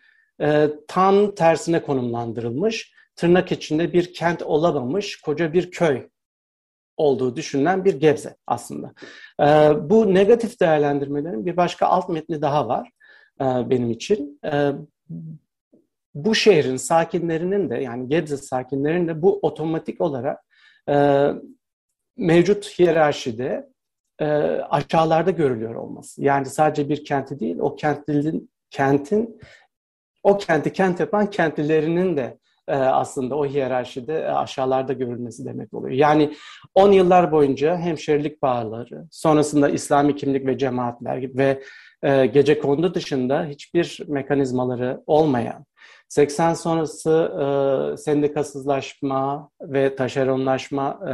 tam 0.88 1.36
tersine 1.36 1.82
konumlandırılmış, 1.82 2.94
tırnak 3.16 3.52
içinde 3.52 3.94
bir 3.94 4.14
kent 4.14 4.42
olamamış 4.42 5.22
koca 5.22 5.54
bir 5.54 5.72
köy 5.72 6.08
olduğu 6.98 7.36
düşünülen 7.36 7.86
bir 7.86 7.94
Gebze 7.94 8.36
aslında. 8.48 8.94
Bu 9.90 10.14
negatif 10.14 10.60
değerlendirmelerin 10.60 11.46
bir 11.46 11.58
başka 11.58 11.86
alt 11.86 12.10
metni 12.10 12.42
daha 12.42 12.68
var 12.68 12.92
benim 13.40 13.92
için. 13.92 14.40
Bu 16.16 16.36
şehrin 16.36 16.78
sakinlerinin 16.78 17.70
de 17.70 17.76
yani 17.76 18.10
Gebze 18.10 18.38
sakinlerinin 18.38 19.08
de 19.08 19.22
bu 19.22 19.40
otomatik 19.42 20.02
olarak 20.02 20.40
e, 20.90 21.28
mevcut 22.18 22.80
hiyerarşide 22.80 23.70
e, 24.20 24.26
aşağılarda 24.70 25.32
görülüyor 25.32 25.76
olması. 25.76 26.24
Yani 26.24 26.46
sadece 26.46 26.90
bir 26.90 27.06
kenti 27.06 27.40
değil, 27.40 27.58
o 27.60 27.76
kentlinin 27.76 28.52
kentin 28.70 29.40
o 30.24 30.38
kenti 30.38 30.74
kent 30.74 31.00
yapan 31.00 31.30
kentlilerinin 31.30 32.18
de 32.18 32.38
e, 32.68 32.76
aslında 32.76 33.36
o 33.36 33.46
hiyerarşide 33.46 34.20
e, 34.20 34.26
aşağılarda 34.26 34.94
görülmesi 34.94 35.46
demek 35.46 35.74
oluyor. 35.74 35.96
Yani 35.96 36.34
10 36.76 36.92
yıllar 36.92 37.32
boyunca 37.32 37.78
hemşerilik 37.78 38.42
bağları, 38.42 39.08
sonrasında 39.12 39.70
İslami 39.70 40.16
kimlik 40.16 40.46
ve 40.46 40.58
cemaatler 40.58 41.38
ve 41.38 41.64
e, 42.04 42.26
gece 42.26 42.60
kondu 42.60 42.94
dışında 42.94 43.46
hiçbir 43.46 44.00
mekanizmaları 44.08 45.04
olmayan 45.08 45.66
80 46.12 46.54
sonrası 46.54 47.12
e, 47.12 47.98
sendikasızlaşma 47.98 49.50
ve 49.62 49.96
taşeronlaşma 49.96 51.00
e, 51.10 51.14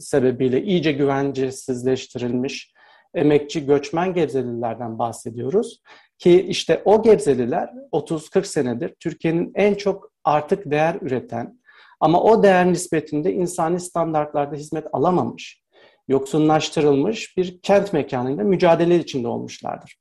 sebebiyle 0.00 0.62
iyice 0.62 0.92
güvencesizleştirilmiş 0.92 2.72
emekçi 3.14 3.66
göçmen 3.66 4.14
Gebzelilerden 4.14 4.98
bahsediyoruz. 4.98 5.82
Ki 6.18 6.46
işte 6.48 6.82
o 6.84 7.02
Gebzeliler 7.02 7.70
30-40 7.92 8.44
senedir 8.44 8.94
Türkiye'nin 9.00 9.52
en 9.54 9.74
çok 9.74 10.12
artık 10.24 10.70
değer 10.70 10.96
üreten 11.00 11.60
ama 12.00 12.22
o 12.22 12.42
değer 12.42 12.66
nispetinde 12.66 13.32
insani 13.32 13.80
standartlarda 13.80 14.56
hizmet 14.56 14.86
alamamış, 14.92 15.62
yoksunlaştırılmış 16.08 17.36
bir 17.36 17.60
kent 17.60 17.92
mekanında 17.92 18.42
mücadele 18.42 18.98
içinde 18.98 19.28
olmuşlardır. 19.28 19.96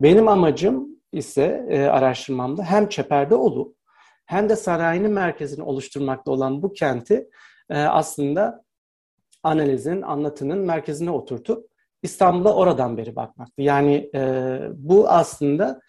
Benim 0.00 0.28
amacım 0.28 0.88
ise 1.12 1.66
e, 1.70 1.82
araştırmamda 1.82 2.64
hem 2.64 2.88
çeperde 2.88 3.34
olup 3.34 3.81
hem 4.26 4.48
de 4.48 4.56
sarayının 4.56 5.12
merkezini 5.12 5.62
oluşturmakta 5.62 6.30
olan 6.30 6.62
bu 6.62 6.72
kenti 6.72 7.28
e, 7.70 7.78
aslında 7.78 8.64
analizin, 9.42 10.02
anlatının 10.02 10.58
merkezine 10.58 11.10
oturtup 11.10 11.72
İstanbul'a 12.02 12.54
oradan 12.54 12.96
beri 12.96 13.16
bakmaktı. 13.16 13.62
Yani 13.62 14.10
e, 14.14 14.60
bu 14.74 15.08
aslında 15.08 15.80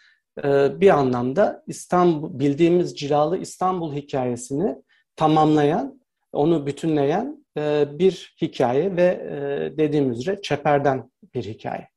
e, 0.43 0.79
bir 0.81 0.89
anlamda 0.89 1.63
İstanbul 1.67 2.39
bildiğimiz 2.39 2.95
cilalı 2.95 3.37
İstanbul 3.37 3.93
hikayesini 3.93 4.75
tamamlayan, 5.15 6.01
onu 6.33 6.65
bütünleyen 6.65 7.45
e, 7.57 7.85
bir 7.99 8.35
hikaye 8.41 8.95
ve 8.95 9.03
e, 9.03 9.77
dediğim 9.77 10.11
üzere 10.11 10.41
çeperden 10.41 11.11
bir 11.33 11.43
hikaye. 11.43 11.89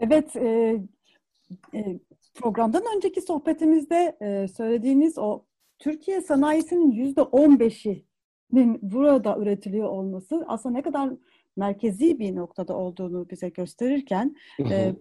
Evet, 0.00 0.36
e, 0.36 0.76
e, 1.74 1.98
programdan 2.34 2.82
önceki 2.96 3.20
sohbetimizde 3.20 4.16
e, 4.20 4.48
söylediğiniz 4.48 5.18
o 5.18 5.44
Türkiye 5.78 6.20
sanayisinin 6.20 6.90
yüzde 6.90 7.22
on 7.22 7.60
beşinin 7.60 8.78
burada 8.82 9.36
üretiliyor 9.38 9.88
olması 9.88 10.44
aslında 10.48 10.74
ne 10.74 10.82
kadar 10.82 11.10
merkezi 11.56 12.18
bir 12.18 12.36
noktada 12.36 12.76
olduğunu 12.76 13.30
bize 13.30 13.48
gösterirken 13.48 14.36
E, 14.70 14.94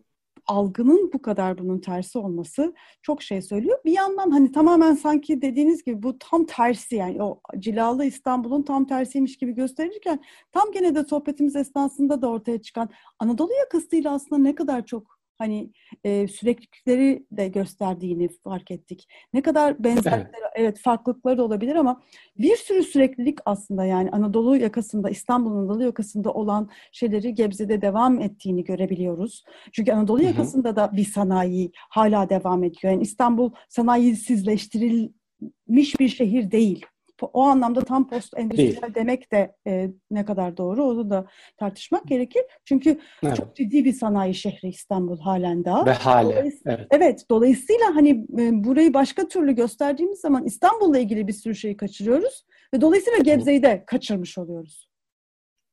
algının 0.48 1.12
bu 1.13 1.21
kadar 1.21 1.57
bunun 1.57 1.79
tersi 1.79 2.17
olması 2.19 2.74
çok 3.01 3.21
şey 3.24 3.41
söylüyor. 3.41 3.77
Bir 3.86 3.91
yandan 3.91 4.31
hani 4.31 4.51
tamamen 4.51 4.93
sanki 4.95 5.41
dediğiniz 5.41 5.83
gibi 5.83 6.03
bu 6.03 6.19
tam 6.19 6.45
tersi 6.45 6.95
yani 6.95 7.24
o 7.24 7.41
cilalı 7.59 8.05
İstanbul'un 8.05 8.63
tam 8.63 8.86
tersiymiş 8.88 9.38
gibi 9.38 9.51
gösterirken 9.51 10.19
tam 10.51 10.71
gene 10.71 10.95
de 10.95 11.03
sohbetimiz 11.03 11.55
esnasında 11.55 12.21
da 12.21 12.29
ortaya 12.29 12.62
çıkan 12.62 12.89
Anadolu 13.19 13.53
yakasıyla 13.59 14.13
aslında 14.13 14.41
ne 14.41 14.55
kadar 14.55 14.86
çok 14.86 15.18
hani 15.39 15.72
e, 16.03 16.27
süreklilikleri 16.27 17.25
de 17.31 17.48
gösterdiğini 17.48 18.29
fark 18.43 18.72
ettik. 18.72 19.08
Ne 19.34 19.41
kadar 19.41 19.84
benzerlikleri, 19.84 20.41
evet. 20.41 20.51
evet 20.55 20.79
farklılıkları 20.79 21.38
da 21.38 21.43
olabilir 21.43 21.75
ama 21.75 22.01
bir 22.38 22.55
sürü 22.55 22.84
süreklilik 22.84 23.39
aslında 23.46 23.86
yani 23.86 24.10
Anadolu 24.12 24.58
yakasında, 24.58 25.10
İstanbul 25.10 25.51
Anadolu 25.51 25.84
yakasında 25.84 26.31
olan 26.31 26.69
şeyleri 26.91 27.34
Gebze'de 27.34 27.81
devam 27.81 28.22
ettiğini 28.22 28.63
görebiliyoruz. 28.63 29.43
Çünkü 29.72 29.91
Anadolu 29.91 30.24
yakasında 30.24 30.75
da 30.75 30.91
bir 30.93 31.05
sanayi 31.05 31.72
hala 31.89 32.29
devam 32.29 32.63
ediyor. 32.63 32.93
Yani 32.93 33.03
İstanbul 33.03 33.51
sanayisizleştirilmiş 33.69 36.00
bir 36.00 36.10
şehir 36.10 36.51
değil 36.51 36.86
o 37.25 37.41
anlamda 37.41 37.81
tam 37.81 38.09
post 38.09 38.38
endüstriyel 38.38 38.81
Değil. 38.81 38.95
demek 38.95 39.31
de 39.31 39.55
e, 39.67 39.89
ne 40.11 40.25
kadar 40.25 40.57
doğru 40.57 40.83
onu 40.83 41.09
da 41.09 41.27
tartışmak 41.57 42.07
gerekir. 42.07 42.41
Çünkü 42.65 42.99
evet. 43.23 43.35
çok 43.35 43.55
ciddi 43.55 43.85
bir 43.85 43.93
sanayi 43.93 44.35
şehri 44.35 44.67
İstanbul 44.67 45.19
halen 45.19 45.65
daha. 45.65 45.85
Ve 45.85 45.93
hale. 45.93 46.51
Evet. 46.65 46.88
evet. 46.91 47.25
Dolayısıyla 47.31 47.95
hani 47.95 48.09
e, 48.39 48.63
burayı 48.63 48.93
başka 48.93 49.27
türlü 49.27 49.55
gösterdiğimiz 49.55 50.19
zaman 50.19 50.45
İstanbul'la 50.45 50.99
ilgili 50.99 51.27
bir 51.27 51.33
sürü 51.33 51.55
şeyi 51.55 51.77
kaçırıyoruz 51.77 52.45
ve 52.73 52.81
dolayısıyla 52.81 53.19
Gebze'yi 53.19 53.63
de 53.63 53.83
kaçırmış 53.88 54.38
oluyoruz. 54.38 54.89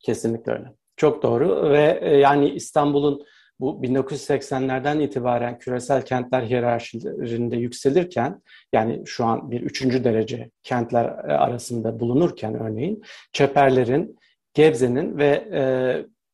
Kesinlikle 0.01 0.53
öyle. 0.53 0.73
Çok 0.97 1.23
doğru 1.23 1.71
ve 1.71 1.99
e, 2.03 2.17
yani 2.17 2.49
İstanbul'un 2.49 3.25
bu 3.61 3.81
1980'lerden 3.83 5.01
itibaren 5.01 5.59
küresel 5.59 6.05
kentler 6.05 6.43
hiyerarşilerinde 6.43 7.57
yükselirken 7.57 8.43
yani 8.73 9.03
şu 9.07 9.25
an 9.25 9.51
bir 9.51 9.61
üçüncü 9.61 10.05
derece 10.05 10.51
kentler 10.63 11.05
arasında 11.29 12.01
bulunurken 12.01 12.55
örneğin 12.55 13.03
çeperlerin, 13.33 14.19
Gebze'nin 14.55 15.19
ve 15.19 15.49
e, 15.53 15.63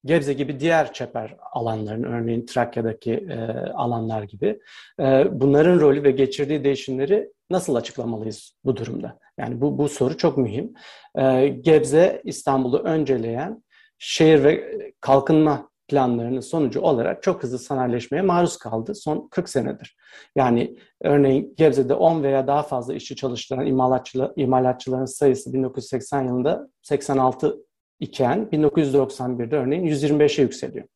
Gebze 0.04 0.32
gibi 0.32 0.60
diğer 0.60 0.92
çeper 0.92 1.36
alanların 1.52 2.02
örneğin 2.02 2.46
Trakya'daki 2.46 3.12
e, 3.12 3.36
alanlar 3.72 4.22
gibi 4.22 4.60
e, 5.00 5.24
bunların 5.40 5.80
rolü 5.80 6.02
ve 6.02 6.10
geçirdiği 6.10 6.64
değişimleri 6.64 7.32
nasıl 7.50 7.74
açıklamalıyız 7.74 8.54
bu 8.64 8.76
durumda? 8.76 9.18
Yani 9.38 9.60
bu, 9.60 9.78
bu 9.78 9.88
soru 9.88 10.16
çok 10.16 10.38
mühim. 10.38 10.74
E, 11.18 11.48
Gebze 11.48 12.22
İstanbul'u 12.24 12.78
önceleyen 12.78 13.62
şehir 13.98 14.44
ve 14.44 14.78
kalkınma 15.00 15.71
planlarının 15.88 16.40
sonucu 16.40 16.80
olarak 16.80 17.22
çok 17.22 17.42
hızlı 17.42 17.58
sanayileşmeye 17.58 18.22
maruz 18.22 18.56
kaldı 18.56 18.94
son 18.94 19.28
40 19.30 19.48
senedir. 19.48 19.96
Yani 20.36 20.76
örneğin 21.00 21.54
Gebze'de 21.56 21.94
10 21.94 22.22
veya 22.22 22.46
daha 22.46 22.62
fazla 22.62 22.94
işçi 22.94 23.16
çalıştıran 23.16 23.66
imalatçılar, 23.66 24.32
imalatçıların 24.36 25.04
sayısı 25.04 25.52
1980 25.52 26.22
yılında 26.22 26.68
86 26.82 27.56
iken 28.00 28.48
1991'de 28.52 29.56
örneğin 29.56 29.86
125'e 29.86 30.42
yükseliyor. 30.42 30.86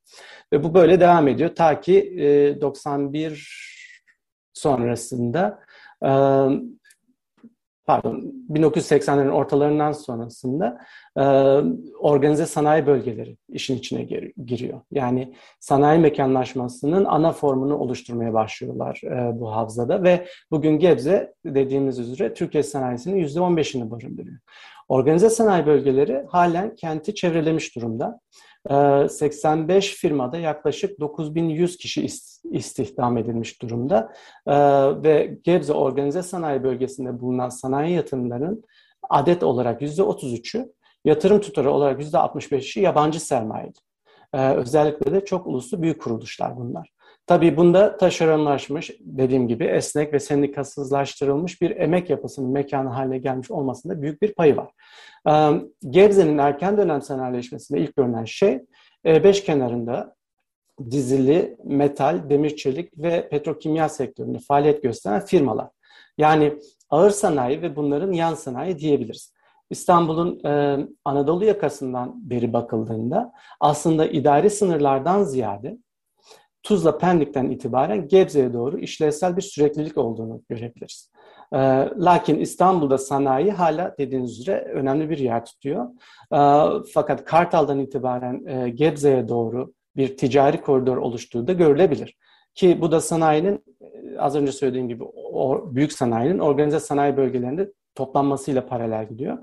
Ve 0.52 0.64
bu 0.64 0.74
böyle 0.74 1.00
devam 1.00 1.28
ediyor 1.28 1.54
ta 1.54 1.80
ki 1.80 1.98
e, 2.18 2.60
91 2.60 3.66
sonrasında 4.52 5.60
pardon 7.86 8.34
1980'lerin 8.50 9.30
ortalarından 9.30 9.92
sonrasında 9.92 10.78
e, 11.16 11.22
organize 12.00 12.46
sanayi 12.46 12.86
bölgeleri 12.86 13.36
işin 13.48 13.78
içine 13.78 14.02
gir, 14.02 14.32
giriyor. 14.46 14.80
Yani 14.90 15.34
sanayi 15.60 15.98
mekanlaşmasının 16.00 17.04
ana 17.04 17.32
formunu 17.32 17.76
oluşturmaya 17.76 18.34
başlıyorlar 18.34 19.00
e, 19.04 19.40
bu 19.40 19.52
havzada 19.52 20.02
ve 20.02 20.26
bugün 20.50 20.78
Gebze 20.78 21.34
dediğimiz 21.44 21.98
üzere 21.98 22.34
Türkiye 22.34 22.62
sanayisinin 22.62 23.24
%15'ini 23.24 23.90
barındırıyor. 23.90 24.38
Organize 24.88 25.30
sanayi 25.30 25.66
bölgeleri 25.66 26.24
halen 26.28 26.74
kenti 26.74 27.14
çevrelemiş 27.14 27.76
durumda. 27.76 28.20
85 29.08 29.92
ee, 29.92 29.96
firmada 29.96 30.38
yaklaşık 30.38 31.00
9100 31.00 31.76
kişi 31.76 32.04
istihdam 32.04 32.35
edilmiş 33.18 33.62
durumda 33.62 34.12
ee, 34.46 34.52
ve 35.02 35.38
Gebze 35.44 35.72
Organize 35.72 36.22
Sanayi 36.22 36.62
Bölgesi'nde 36.62 37.20
bulunan 37.20 37.48
sanayi 37.48 37.94
yatırımlarının 37.94 38.64
adet 39.10 39.42
olarak 39.42 39.82
%33'ü, 39.82 40.72
yatırım 41.04 41.40
tutarı 41.40 41.70
olarak 41.70 42.02
%65'i 42.02 42.82
yabancı 42.82 43.20
sermayeli. 43.20 43.72
Ee, 44.34 44.50
özellikle 44.50 45.12
de 45.12 45.24
çok 45.24 45.46
uluslu 45.46 45.82
büyük 45.82 46.02
kuruluşlar 46.02 46.56
bunlar. 46.56 46.96
Tabii 47.26 47.56
bunda 47.56 47.96
taşeronlaşmış, 47.96 48.90
dediğim 49.00 49.48
gibi 49.48 49.64
esnek 49.64 50.12
ve 50.12 50.20
sendikasızlaştırılmış 50.20 51.62
bir 51.62 51.76
emek 51.76 52.10
yapısının 52.10 52.50
mekanı 52.50 52.88
haline 52.88 53.18
gelmiş 53.18 53.50
olmasında 53.50 54.02
büyük 54.02 54.22
bir 54.22 54.34
payı 54.34 54.56
var. 54.56 54.70
Gebze'nin 55.90 56.38
erken 56.38 56.76
dönem 56.76 57.02
sanayileşmesinde 57.02 57.80
ilk 57.80 57.96
görünen 57.96 58.24
şey, 58.24 58.60
beş 59.04 59.44
kenarında 59.44 60.15
dizili 60.90 61.56
metal, 61.64 62.30
demir 62.30 62.56
çelik 62.56 62.98
ve 62.98 63.28
petrokimya 63.28 63.88
sektöründe 63.88 64.38
faaliyet 64.38 64.82
gösteren 64.82 65.20
firmalar. 65.20 65.68
Yani 66.18 66.58
ağır 66.90 67.10
sanayi 67.10 67.62
ve 67.62 67.76
bunların 67.76 68.12
yan 68.12 68.34
sanayi 68.34 68.78
diyebiliriz. 68.78 69.36
İstanbul'un 69.70 70.44
e, 70.44 70.78
Anadolu 71.04 71.44
yakasından 71.44 72.30
beri 72.30 72.52
bakıldığında 72.52 73.32
aslında 73.60 74.06
idari 74.06 74.50
sınırlardan 74.50 75.22
ziyade 75.22 75.78
Tuzla 76.62 76.98
Pendik'ten 76.98 77.50
itibaren 77.50 78.08
Gebze'ye 78.08 78.52
doğru 78.52 78.78
işlevsel 78.78 79.36
bir 79.36 79.42
süreklilik 79.42 79.98
olduğunu 79.98 80.42
görebiliriz. 80.48 81.10
E, 81.52 81.58
lakin 81.96 82.38
İstanbul'da 82.38 82.98
sanayi 82.98 83.52
hala 83.52 83.94
dediğiniz 83.98 84.40
üzere 84.40 84.58
önemli 84.58 85.10
bir 85.10 85.18
yer 85.18 85.44
tutuyor. 85.44 85.86
E, 86.32 86.38
fakat 86.94 87.24
Kartal'dan 87.24 87.80
itibaren 87.80 88.46
e, 88.46 88.68
Gebze'ye 88.68 89.28
doğru 89.28 89.72
bir 89.96 90.16
ticari 90.16 90.60
koridor 90.60 90.96
oluştuğu 90.96 91.46
da 91.46 91.52
görülebilir. 91.52 92.16
Ki 92.54 92.80
bu 92.80 92.92
da 92.92 93.00
sanayinin 93.00 93.64
e, 93.80 94.18
az 94.18 94.36
önce 94.36 94.52
söylediğim 94.52 94.88
gibi 94.88 95.04
o, 95.32 95.74
büyük 95.74 95.92
sanayinin 95.92 96.38
organize 96.38 96.80
sanayi 96.80 97.16
bölgelerinde 97.16 97.72
toplanmasıyla 97.94 98.66
paralel 98.66 99.08
gidiyor. 99.08 99.38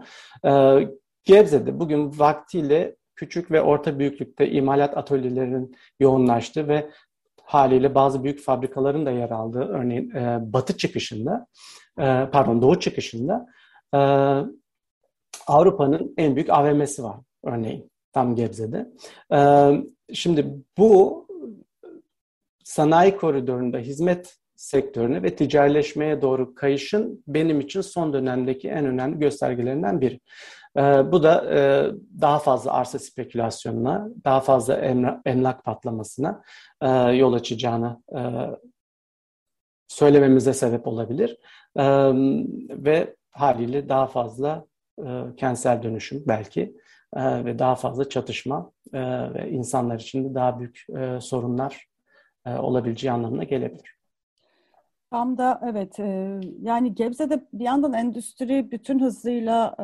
Ee, 0.46 0.88
Gebze'de 1.24 1.80
bugün 1.80 2.20
vaktiyle 2.20 2.96
küçük 3.16 3.52
ve 3.52 3.62
orta 3.62 4.00
büyüklükte 4.00 4.50
imalat 4.50 4.98
atölyelerinin 4.98 5.76
yoğunlaştığı 6.00 6.68
ve 6.68 6.90
haliyle 7.44 7.96
bazı 7.96 8.24
büyük 8.24 8.42
fabrikaların 8.42 9.06
da 9.06 9.12
yer 9.12 9.30
aldığı 9.30 9.68
örneğin 9.68 10.12
e, 10.16 10.40
batı 10.54 10.78
çıkışında 10.78 11.48
e, 12.00 12.30
pardon 12.32 12.62
doğu 12.62 12.80
çıkışında 12.80 13.46
e, 13.94 14.00
Avrupa'nın 15.48 16.14
en 16.18 16.36
büyük 16.36 16.50
AVM'si 16.50 17.04
var 17.04 17.18
örneğin 17.44 17.92
tam 18.14 18.36
Gebze'de. 18.36 18.92
Şimdi 20.14 20.46
bu 20.78 21.24
sanayi 22.64 23.18
koridorunda 23.18 23.78
hizmet 23.78 24.38
sektörüne 24.56 25.24
ve 25.24 25.36
ticarileşmeye 25.36 26.22
doğru 26.22 26.56
kayışın 26.56 27.24
benim 27.28 27.60
için 27.60 27.82
son 27.82 28.14
dönemdeki 28.14 28.70
en 28.70 28.86
önemli 28.86 29.20
göstergelerinden 29.20 30.02
biri. 30.02 30.20
Bu 31.12 31.24
da 31.24 31.46
daha 32.22 32.40
fazla 32.40 32.74
arsa 32.74 33.00
spekülasyonuna, 33.00 34.10
daha 34.26 34.40
fazla 34.40 34.76
emla, 34.76 35.22
emlak 35.26 35.64
patlamasına 35.64 36.44
yol 37.14 37.34
açacağını 37.34 38.04
söylememize 39.88 40.54
sebep 40.54 40.88
olabilir. 40.88 41.38
Ve 42.70 43.16
haliyle 43.32 43.90
daha 43.90 44.08
fazla 44.08 44.66
kentsel 45.38 45.84
dönüşüm 45.84 46.24
belki 46.28 46.76
e, 47.16 47.46
ve 47.46 47.60
daha 47.60 47.76
fazla 47.76 48.10
çatışma 48.10 48.72
e, 48.94 49.00
ve 49.34 49.52
insanlar 49.52 50.00
için 50.00 50.30
de 50.30 50.36
daha 50.36 50.60
büyük 50.60 50.86
e, 50.98 51.22
sorunlar 51.22 51.88
olabileceği 52.46 53.12
anlamına 53.12 53.44
gelebilir. 53.44 53.98
Tam 55.12 55.38
da 55.38 55.62
evet 55.70 56.00
yani 56.62 56.96
Gebze'de 56.96 57.48
bir 57.54 57.64
yandan 57.64 57.94
endüstri 57.94 58.72
bütün 58.72 59.00
hızıyla 59.00 59.76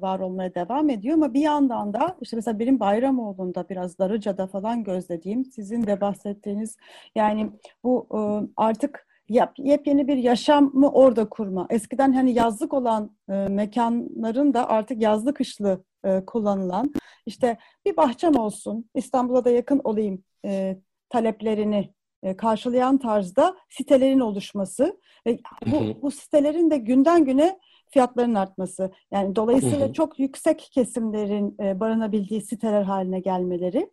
var 0.00 0.20
olmaya 0.20 0.54
devam 0.54 0.90
ediyor 0.90 1.14
ama 1.14 1.34
bir 1.34 1.40
yandan 1.40 1.94
da 1.94 2.16
işte 2.20 2.36
mesela 2.36 2.58
benim 2.58 2.80
Bayramoğlu'nda 2.80 3.68
biraz 3.68 3.98
Darıca'da 3.98 4.46
falan 4.46 4.84
gözlediğim 4.84 5.44
sizin 5.44 5.86
de 5.86 6.00
bahsettiğiniz 6.00 6.76
yani 7.14 7.50
bu 7.84 8.08
artık 8.56 9.06
yap, 9.28 9.54
yepyeni 9.58 10.08
bir 10.08 10.16
yaşamı 10.16 10.90
orada 10.90 11.28
kurma. 11.28 11.66
Eskiden 11.70 12.12
hani 12.12 12.32
yazlık 12.32 12.74
olan 12.74 13.16
e, 13.28 13.32
mekanların 13.32 14.54
da 14.54 14.68
artık 14.68 15.02
yazlı 15.02 15.34
kışlı 15.34 15.84
e, 16.04 16.24
kullanılan 16.26 16.94
işte 17.26 17.56
bir 17.86 17.96
bahçem 17.96 18.36
olsun 18.36 18.90
İstanbul'a 18.94 19.44
da 19.44 19.50
yakın 19.50 19.80
olayım 19.84 20.24
e, 20.44 20.78
taleplerini 21.08 21.92
e, 22.22 22.36
karşılayan 22.36 22.98
tarzda 22.98 23.56
sitelerin 23.70 24.20
oluşması 24.20 25.00
ve 25.26 25.38
bu, 25.66 26.02
bu 26.02 26.10
sitelerin 26.10 26.70
de 26.70 26.76
günden 26.76 27.24
güne 27.24 27.58
fiyatların 27.90 28.34
artması. 28.34 28.90
Yani 29.10 29.36
dolayısıyla 29.36 29.92
çok 29.92 30.18
yüksek 30.18 30.68
kesimlerin 30.72 31.56
e, 31.60 31.80
barınabildiği 31.80 32.42
siteler 32.42 32.82
haline 32.82 33.20
gelmeleri. 33.20 33.90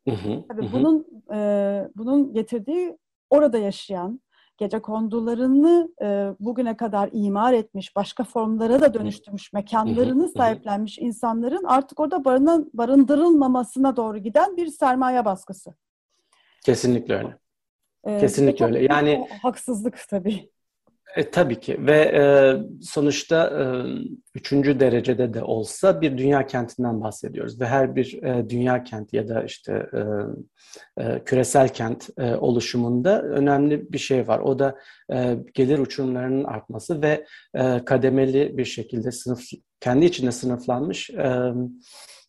Tabii 0.49 0.69
bunun 0.73 1.07
e, 1.33 1.37
bunun 1.95 2.33
getirdiği 2.33 2.97
orada 3.29 3.57
yaşayan 3.57 4.21
gece 4.63 4.81
kondularını 4.81 5.89
e, 6.01 6.05
bugüne 6.39 6.77
kadar 6.77 7.09
imar 7.11 7.53
etmiş, 7.53 7.95
başka 7.95 8.23
formlara 8.23 8.81
da 8.81 8.93
dönüştürmüş, 8.93 9.53
mekanlarını 9.53 10.29
sahiplenmiş 10.29 10.99
insanların 10.99 11.63
artık 11.63 11.99
orada 11.99 12.25
barınan, 12.25 12.71
barındırılmamasına 12.73 13.95
doğru 13.95 14.17
giden 14.17 14.57
bir 14.57 14.67
sermaye 14.67 15.25
baskısı. 15.25 15.73
Kesinlikle 16.65 17.15
öyle. 17.15 17.37
Ee, 18.07 18.19
Kesinlikle 18.19 18.65
öyle. 18.65 18.83
Yani 18.83 19.27
haksızlık 19.41 20.05
tabii. 20.09 20.49
E, 21.15 21.31
tabii 21.31 21.59
ki 21.59 21.77
ve 21.79 21.99
e, 21.99 22.23
sonuçta 22.81 23.47
e, 23.47 23.63
üçüncü 24.35 24.79
derecede 24.79 25.33
de 25.33 25.43
olsa 25.43 26.01
bir 26.01 26.17
dünya 26.17 26.45
kentinden 26.45 27.01
bahsediyoruz 27.01 27.61
ve 27.61 27.65
her 27.65 27.95
bir 27.95 28.23
e, 28.23 28.49
dünya 28.49 28.83
kenti 28.83 29.15
ya 29.15 29.27
da 29.27 29.43
işte 29.43 29.89
e, 29.93 31.03
e, 31.03 31.23
küresel 31.23 31.69
kent 31.69 32.09
e, 32.17 32.35
oluşumunda 32.35 33.21
önemli 33.21 33.91
bir 33.91 33.97
şey 33.97 34.27
var. 34.27 34.39
O 34.39 34.59
da 34.59 34.75
e, 35.13 35.37
gelir 35.53 35.79
uçurumlarının 35.79 36.43
artması 36.43 37.01
ve 37.01 37.25
e, 37.55 37.85
kademeli 37.85 38.57
bir 38.57 38.65
şekilde 38.65 39.11
sınıf 39.11 39.41
kendi 39.79 40.05
içinde 40.05 40.31
sınıflanmış 40.31 41.09
e, 41.09 41.51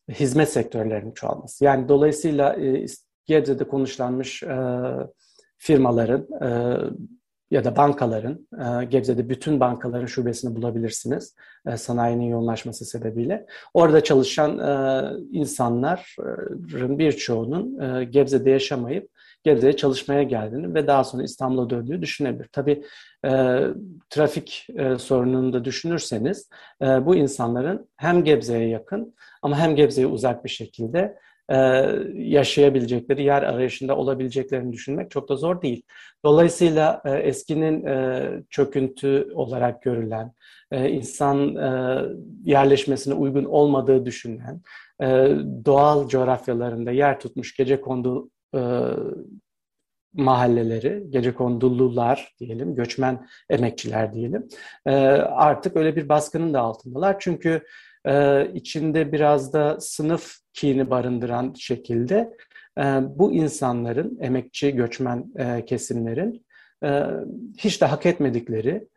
hizmet 0.08 0.48
sektörlerinin 0.48 1.12
çoğalması. 1.12 1.64
Yani 1.64 1.88
dolayısıyla 1.88 2.56
e, 2.56 2.86
Gebze'de 3.26 3.68
konuşlanmış 3.68 4.42
e, 4.42 4.58
firmaların 5.58 6.26
e, 6.42 6.78
ya 7.54 7.64
da 7.64 7.76
bankaların, 7.76 8.48
e, 8.52 8.84
Gebze'de 8.84 9.28
bütün 9.28 9.60
bankaların 9.60 10.06
şubesini 10.06 10.56
bulabilirsiniz 10.56 11.34
e, 11.66 11.76
sanayinin 11.76 12.24
yoğunlaşması 12.24 12.84
sebebiyle. 12.84 13.46
Orada 13.74 14.04
çalışan 14.04 14.58
e, 14.58 15.02
insanların 15.32 16.98
birçoğunun 16.98 17.80
Gebze'de 18.10 18.50
yaşamayıp 18.50 19.10
Gebze'ye 19.44 19.76
çalışmaya 19.76 20.22
geldiğini 20.22 20.74
ve 20.74 20.86
daha 20.86 21.04
sonra 21.04 21.22
İstanbul'a 21.22 21.70
döndüğünü 21.70 22.02
düşünebilir. 22.02 22.48
Tabii 22.52 22.84
trafik 24.10 24.66
sorununu 24.98 25.52
da 25.52 25.64
düşünürseniz 25.64 26.48
bu 26.80 27.16
insanların 27.16 27.88
hem 27.96 28.24
Gebze'ye 28.24 28.68
yakın 28.68 29.14
ama 29.42 29.58
hem 29.58 29.76
Gebze'ye 29.76 30.06
uzak 30.06 30.44
bir 30.44 30.50
şekilde 30.50 31.18
e, 31.48 31.56
yaşayabilecekleri, 32.14 33.22
yer 33.22 33.42
arayışında 33.42 33.96
olabileceklerini 33.96 34.72
düşünmek 34.72 35.10
çok 35.10 35.28
da 35.28 35.36
zor 35.36 35.62
değil. 35.62 35.82
Dolayısıyla 36.24 37.02
e, 37.04 37.10
eskinin 37.10 37.86
e, 37.86 38.30
çöküntü 38.50 39.28
olarak 39.34 39.82
görülen, 39.82 40.32
insan 40.72 41.38
yerleşmesine 42.44 43.14
uygun 43.14 43.44
olmadığı 43.44 44.06
düşünülen, 44.06 44.62
doğal 45.64 46.08
coğrafyalarında 46.08 46.90
yer 46.90 47.20
tutmuş 47.20 47.56
gece 47.56 47.80
kondu 47.80 48.30
mahalleleri, 50.12 51.06
gece 51.10 51.34
kondullular 51.34 52.34
diyelim, 52.38 52.74
göçmen 52.74 53.26
emekçiler 53.50 54.12
diyelim, 54.12 54.48
artık 55.30 55.76
öyle 55.76 55.96
bir 55.96 56.08
baskının 56.08 56.54
da 56.54 56.60
altındalar. 56.60 57.16
Çünkü 57.18 57.62
e, 58.06 58.46
içinde 58.54 59.12
biraz 59.12 59.52
da 59.52 59.80
sınıf 59.80 60.36
kini 60.52 60.90
barındıran 60.90 61.54
şekilde 61.58 62.36
e, 62.78 62.82
bu 63.08 63.32
insanların, 63.32 64.18
emekçi, 64.20 64.74
göçmen 64.74 65.32
e, 65.36 65.64
kesimlerin 65.64 66.46
e, 66.84 67.02
hiç 67.58 67.80
de 67.80 67.86
hak 67.86 68.06
etmedikleri, 68.06 68.88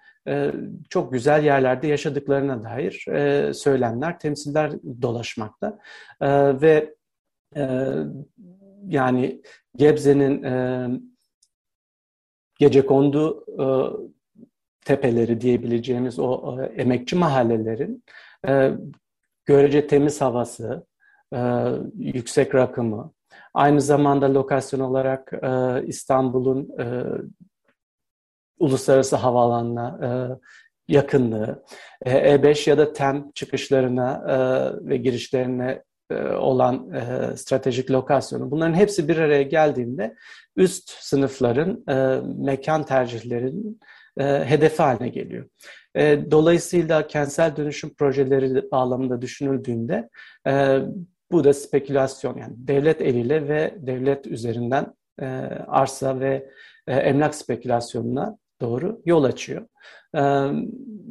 çok 0.90 1.14
güzel 1.14 1.44
yerlerde 1.44 1.88
yaşadıklarına 1.88 2.64
dair 2.64 3.06
söylemler, 3.54 4.20
temsiller 4.20 4.72
dolaşmakta. 5.02 5.80
Ve 6.62 6.96
yani 8.88 9.42
Gebze'nin 9.76 10.44
e, 10.44 10.88
gece 12.60 12.86
kondu 12.86 13.46
e, 13.60 13.66
tepeleri 14.86 15.42
diyebileceğimiz 15.42 16.20
o 16.20 16.62
emekçi 16.76 17.16
mahallelerin 17.16 18.04
e, 18.48 18.72
görece 19.46 19.88
temiz 19.88 20.22
havası, 20.22 20.86
e, 21.34 21.40
yüksek 21.96 22.56
rakımı, 22.56 23.14
aynı 23.54 23.82
zamanda 23.82 24.34
lokasyon 24.34 24.80
olarak 24.80 25.34
e, 25.34 25.84
İstanbul'un 25.88 26.80
e, 26.80 27.04
uluslararası 28.60 29.16
havaalanına 29.16 30.00
e, 30.04 30.10
yakınlığı, 30.94 31.64
e, 32.06 32.36
E5 32.36 32.70
ya 32.70 32.78
da 32.78 32.94
TEM 32.94 33.32
çıkışlarına 33.32 34.24
e, 34.28 34.38
ve 34.90 34.98
girişlerine 34.98 35.84
olan 36.40 36.94
e, 36.94 37.38
stratejik 37.38 37.92
lokasyonu. 37.92 38.52
Bunların 38.52 38.74
hepsi 38.74 39.08
bir 39.08 39.18
araya 39.18 39.44
geldiğinde 39.44 40.16
üst 40.56 40.90
sınıfların 40.90 41.84
e, 41.90 42.22
mekan 42.38 42.84
tercihlerinin 42.84 43.80
e, 44.20 44.24
hedefi 44.24 44.84
haline 44.84 45.10
geliyor. 45.10 45.46
E, 45.98 46.32
dolayısıyla 46.32 47.08
kentsel 47.08 47.56
dönüşüm 47.56 47.94
projeleri 47.94 48.72
bağlamında 48.72 49.22
düşünüldüğünde 49.22 50.10
e, 50.48 50.80
bu 51.32 51.44
da 51.44 51.54
spekülasyon 51.54 52.38
yani 52.38 52.54
devlet 52.58 53.02
eliyle 53.02 53.48
ve 53.48 53.76
devlet 53.78 54.28
üzerinden 54.28 54.94
e, 55.22 55.26
arsa 55.68 56.20
ve 56.20 56.50
e, 56.88 56.94
emlak 56.94 57.36
spekülasyonuna 57.36 58.38
doğru 58.62 59.02
yol 59.06 59.24
açıyor. 59.24 59.68
E, 60.16 60.22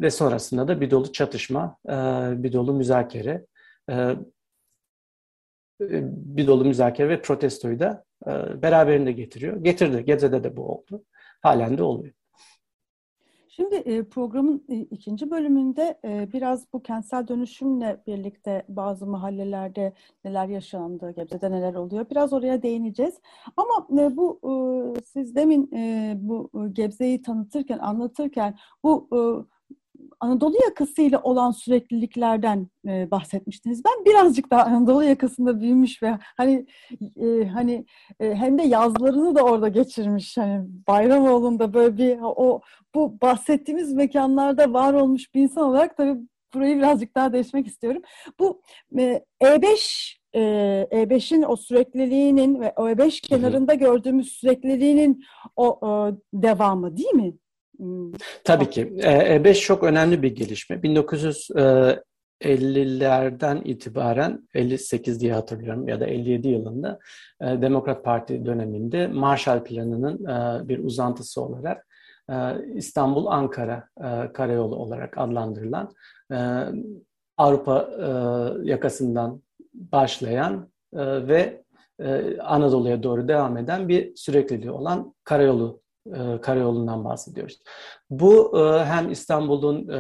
ve 0.01 0.11
sonrasında 0.11 0.69
da 0.69 0.81
bir 0.81 0.91
dolu 0.91 1.13
çatışma, 1.13 1.77
e, 1.89 1.93
bir 2.43 2.53
dolu 2.53 2.73
müzakere, 2.73 3.47
e, 3.91 4.17
bir 5.81 6.47
dolu 6.47 6.65
müzakere 6.65 7.09
ve 7.09 7.23
protestoyu 7.23 7.81
da 7.81 8.05
e, 8.27 8.63
beraberinde 8.63 9.13
getiriyor. 9.13 9.57
Getirdi. 9.57 10.05
Geze'de 10.05 10.45
de 10.45 10.57
bu 10.57 10.69
oldu. 10.69 11.05
Halen 11.43 11.79
de 11.79 11.83
oluyor. 11.83 12.15
Şimdi 13.57 13.75
e, 13.75 14.05
programın 14.05 14.65
e, 14.69 14.77
ikinci 14.77 15.31
bölümünde 15.31 16.01
e, 16.05 16.33
biraz 16.33 16.73
bu 16.73 16.83
kentsel 16.83 17.29
dönüşümle 17.29 18.03
birlikte 18.07 18.65
bazı 18.69 19.07
mahallelerde 19.07 19.93
neler 20.25 20.49
yaşandı, 20.49 21.11
Gebze'de 21.17 21.51
neler 21.51 21.75
oluyor 21.75 22.07
biraz 22.11 22.33
oraya 22.33 22.63
değineceğiz. 22.63 23.15
Ama 23.57 23.87
bu 24.17 24.41
siz 25.07 25.35
demin 25.35 25.71
bu 26.29 26.51
Gebze'yi 26.73 27.23
tanıtırken, 27.23 27.79
anlatırken 27.79 28.57
bu 28.83 29.09
Anadolu 30.21 30.55
yakasıyla 30.65 31.23
olan 31.23 31.51
sürekliliklerden 31.51 32.69
e, 32.89 33.11
bahsetmiştiniz. 33.11 33.83
Ben 33.85 34.05
birazcık 34.05 34.51
daha 34.51 34.63
Anadolu 34.63 35.05
yakasında 35.05 35.61
büyümüş 35.61 36.03
ve 36.03 36.19
hani 36.37 36.67
e, 37.17 37.45
hani 37.49 37.87
e, 38.21 38.35
hem 38.35 38.59
de 38.59 38.63
yazlarını 38.63 39.35
da 39.35 39.43
orada 39.43 39.69
geçirmiş. 39.69 40.37
Hani 40.37 40.67
Bayramoğlu'nda 40.89 41.75
böyle 41.75 41.99
bir 41.99 42.19
o 42.23 42.61
bu 42.95 43.21
bahsettiğimiz 43.21 43.93
mekanlarda 43.93 44.73
var 44.73 44.95
olmuş 44.95 45.35
bir 45.35 45.43
insan 45.43 45.65
olarak 45.65 45.97
tabii 45.97 46.19
burayı 46.55 46.77
birazcık 46.77 47.15
daha 47.15 47.33
değişmek 47.33 47.67
istiyorum. 47.67 48.03
Bu 48.41 48.63
e, 48.99 49.25
E5 49.43 50.17
E5'in 50.37 51.43
o 51.43 51.57
sürekliliğinin 51.57 52.61
ve 52.61 52.73
o 52.77 52.89
E5 52.89 53.21
kenarında 53.21 53.75
gördüğümüz 53.75 54.33
sürekliliğinin 54.33 55.25
o, 55.57 55.79
o 55.89 56.13
devamı 56.33 56.97
değil 56.97 57.15
mi? 57.15 57.33
Hmm. 57.79 58.13
Tabii 58.45 58.71
ki. 58.71 58.93
E5 58.99 59.61
çok 59.61 59.83
önemli 59.83 60.23
bir 60.23 60.37
gelişme. 60.37 60.77
1950'lerden 60.77 63.61
itibaren 63.65 64.49
58 64.55 65.21
diye 65.21 65.33
hatırlıyorum 65.33 65.89
ya 65.89 66.01
da 66.01 66.07
57 66.07 66.49
yılında 66.49 66.99
Demokrat 67.43 68.05
Parti 68.05 68.47
döneminde 68.47 69.07
Marshall 69.07 69.65
Planı'nın 69.65 70.19
bir 70.69 70.85
uzantısı 70.85 71.43
olarak 71.43 71.87
İstanbul-Ankara 72.75 73.89
karayolu 74.33 74.77
olarak 74.77 75.19
adlandırılan 75.19 75.91
Avrupa 77.37 77.89
yakasından 78.63 79.43
başlayan 79.75 80.71
ve 80.95 81.63
Anadolu'ya 82.41 83.03
doğru 83.03 83.29
devam 83.29 83.57
eden 83.57 83.89
bir 83.89 84.17
sürekliliği 84.17 84.71
olan 84.71 85.15
karayolu 85.25 85.81
e, 86.15 86.41
karayolundan 86.41 87.05
bahsediyoruz. 87.05 87.63
Bu 88.11 88.59
e, 88.59 88.85
hem 88.85 89.11
İstanbul'un 89.11 89.89
e, 89.89 89.99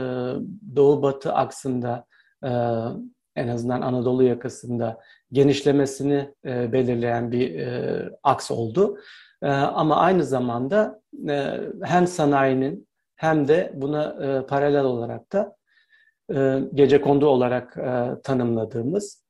doğu-batı 0.76 1.32
aksında 1.32 2.06
en 3.36 3.48
azından 3.48 3.82
Anadolu 3.82 4.22
yakasında 4.22 5.00
genişlemesini 5.32 6.34
belirleyen 6.44 7.32
bir 7.32 7.68
aks 8.22 8.50
oldu. 8.50 8.98
Ama 9.74 9.96
aynı 9.96 10.24
zamanda 10.24 11.00
hem 11.82 12.06
sanayinin 12.06 12.88
hem 13.16 13.48
de 13.48 13.72
buna 13.74 14.16
paralel 14.48 14.84
olarak 14.84 15.32
da 15.32 15.56
gece 16.74 17.00
kondu 17.00 17.26
olarak 17.26 17.76
tanımladığımız 18.24 19.24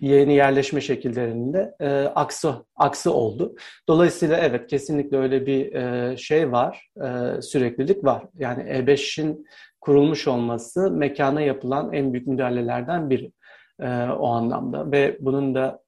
yeni 0.00 0.34
yerleşme 0.34 0.80
şekillerinde 0.80 1.74
e, 1.80 1.88
aksı 2.00 2.54
aksı 2.76 3.12
oldu. 3.12 3.54
Dolayısıyla 3.88 4.36
evet 4.36 4.66
kesinlikle 4.66 5.16
öyle 5.16 5.46
bir 5.46 5.72
e, 5.72 6.16
şey 6.16 6.52
var, 6.52 6.90
e, 6.96 7.42
süreklilik 7.42 8.04
var. 8.04 8.24
Yani 8.38 8.62
E5'in 8.62 9.46
kurulmuş 9.80 10.28
olması 10.28 10.90
mekana 10.90 11.40
yapılan 11.40 11.92
en 11.92 12.12
büyük 12.12 12.26
müdahalelerden 12.26 13.10
biri 13.10 13.32
e, 13.80 13.88
o 14.04 14.26
anlamda 14.28 14.92
ve 14.92 15.16
bunun 15.20 15.54
da 15.54 15.80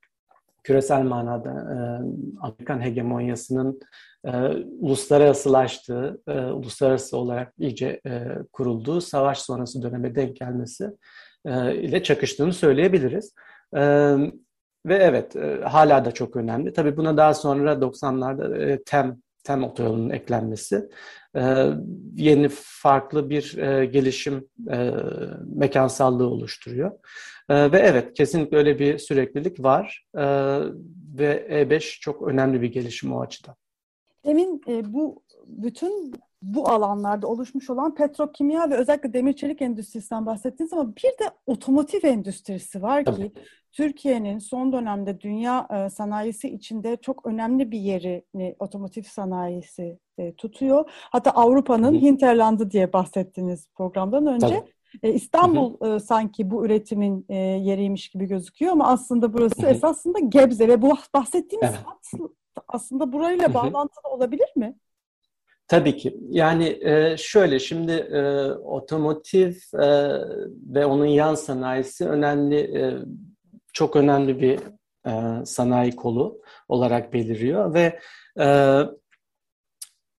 küresel 0.64 1.02
manada 1.02 1.50
e, 1.50 1.76
Amerikan 2.40 2.84
hegemonyasının 2.84 3.80
e, 4.24 4.30
uluslararasılaştığı, 4.80 6.22
e, 6.28 6.40
uluslararası 6.40 7.16
olarak 7.16 7.52
iyice 7.58 8.00
e, 8.06 8.24
kurulduğu 8.52 9.00
savaş 9.00 9.38
sonrası 9.38 9.82
döneme 9.82 10.14
denk 10.14 10.36
gelmesi 10.36 10.90
e, 11.46 11.74
ile 11.74 12.02
çakıştığını 12.02 12.52
söyleyebiliriz. 12.52 13.34
E, 13.76 13.80
ve 14.86 14.94
evet 14.94 15.36
e, 15.36 15.60
hala 15.64 16.04
da 16.04 16.12
çok 16.12 16.36
önemli. 16.36 16.72
Tabii 16.72 16.96
buna 16.96 17.16
daha 17.16 17.34
sonra 17.34 17.72
90'larda 17.72 18.70
e, 18.72 18.82
TEM 18.82 19.22
TEM 19.44 19.64
otoyolunun 19.64 20.10
eklenmesi 20.10 20.88
e, 21.36 21.66
yeni 22.14 22.48
farklı 22.52 23.30
bir 23.30 23.58
e, 23.58 23.86
gelişim 23.86 24.48
e, 24.70 24.90
mekansallığı 25.56 26.26
oluşturuyor. 26.26 26.90
E, 27.48 27.72
ve 27.72 27.78
evet 27.78 28.14
kesinlikle 28.14 28.56
öyle 28.56 28.78
bir 28.78 28.98
süreklilik 28.98 29.62
var 29.62 30.06
e, 30.14 30.24
ve 31.18 31.46
E5 31.50 32.00
çok 32.00 32.28
önemli 32.28 32.62
bir 32.62 32.72
gelişim 32.72 33.12
o 33.12 33.20
açıdan. 33.20 33.54
Demin 34.24 34.62
e, 34.68 34.92
bu 34.92 35.22
bütün 35.46 36.14
bu 36.42 36.68
alanlarda 36.68 37.26
oluşmuş 37.26 37.70
olan 37.70 37.94
petrokimya 37.94 38.70
ve 38.70 38.74
özellikle 38.74 39.12
demir 39.12 39.32
çelik 39.32 39.62
endüstrisinden 39.62 40.26
bahsettiniz 40.26 40.72
ama 40.72 40.96
bir 40.96 41.02
de 41.02 41.30
otomotiv 41.46 42.00
endüstrisi 42.04 42.82
var 42.82 43.04
ki 43.04 43.12
Tabii. 43.12 43.32
Türkiye'nin 43.72 44.38
son 44.38 44.72
dönemde 44.72 45.20
dünya 45.20 45.68
e, 45.70 45.90
sanayisi 45.90 46.48
içinde 46.48 46.96
çok 46.96 47.26
önemli 47.26 47.70
bir 47.70 47.78
yerini 47.78 48.56
otomotiv 48.58 49.02
sanayisi 49.02 49.98
e, 50.18 50.34
tutuyor. 50.34 50.90
Hatta 50.90 51.30
Avrupa'nın 51.30 51.94
hinterlandı 51.94 52.70
diye 52.70 52.92
bahsettiniz 52.92 53.68
programdan 53.74 54.26
önce. 54.26 54.46
Tabii. 54.46 54.72
E, 55.02 55.12
İstanbul 55.12 55.80
hı 55.80 55.94
hı. 55.94 56.00
sanki 56.00 56.50
bu 56.50 56.66
üretimin 56.66 57.26
yeriymiş 57.58 58.08
gibi 58.08 58.26
gözüküyor 58.26 58.72
ama 58.72 58.86
aslında 58.86 59.32
burası 59.32 59.62
hı 59.62 59.66
hı. 59.66 59.70
esasında 59.70 60.18
Gebze 60.18 60.68
ve 60.68 60.82
bu 60.82 60.96
bahsettiğimiz 61.14 61.70
evet. 61.70 62.30
aslında 62.68 63.12
burayla 63.12 63.44
hı 63.44 63.50
hı. 63.50 63.54
bağlantılı 63.54 64.12
olabilir 64.12 64.48
mi? 64.56 64.74
Tabii 65.70 65.96
ki. 65.96 66.16
Yani 66.28 66.78
e, 66.82 67.16
şöyle 67.16 67.58
şimdi 67.58 67.92
e, 67.92 68.22
otomotiv 68.52 69.54
e, 69.74 69.86
ve 70.74 70.86
onun 70.86 71.06
yan 71.06 71.34
sanayisi 71.34 72.08
önemli, 72.08 72.78
e, 72.78 72.98
çok 73.72 73.96
önemli 73.96 74.40
bir 74.40 74.60
e, 75.06 75.44
sanayi 75.44 75.96
kolu 75.96 76.42
olarak 76.68 77.12
beliriyor 77.12 77.74
ve 77.74 78.00
e, 78.40 78.78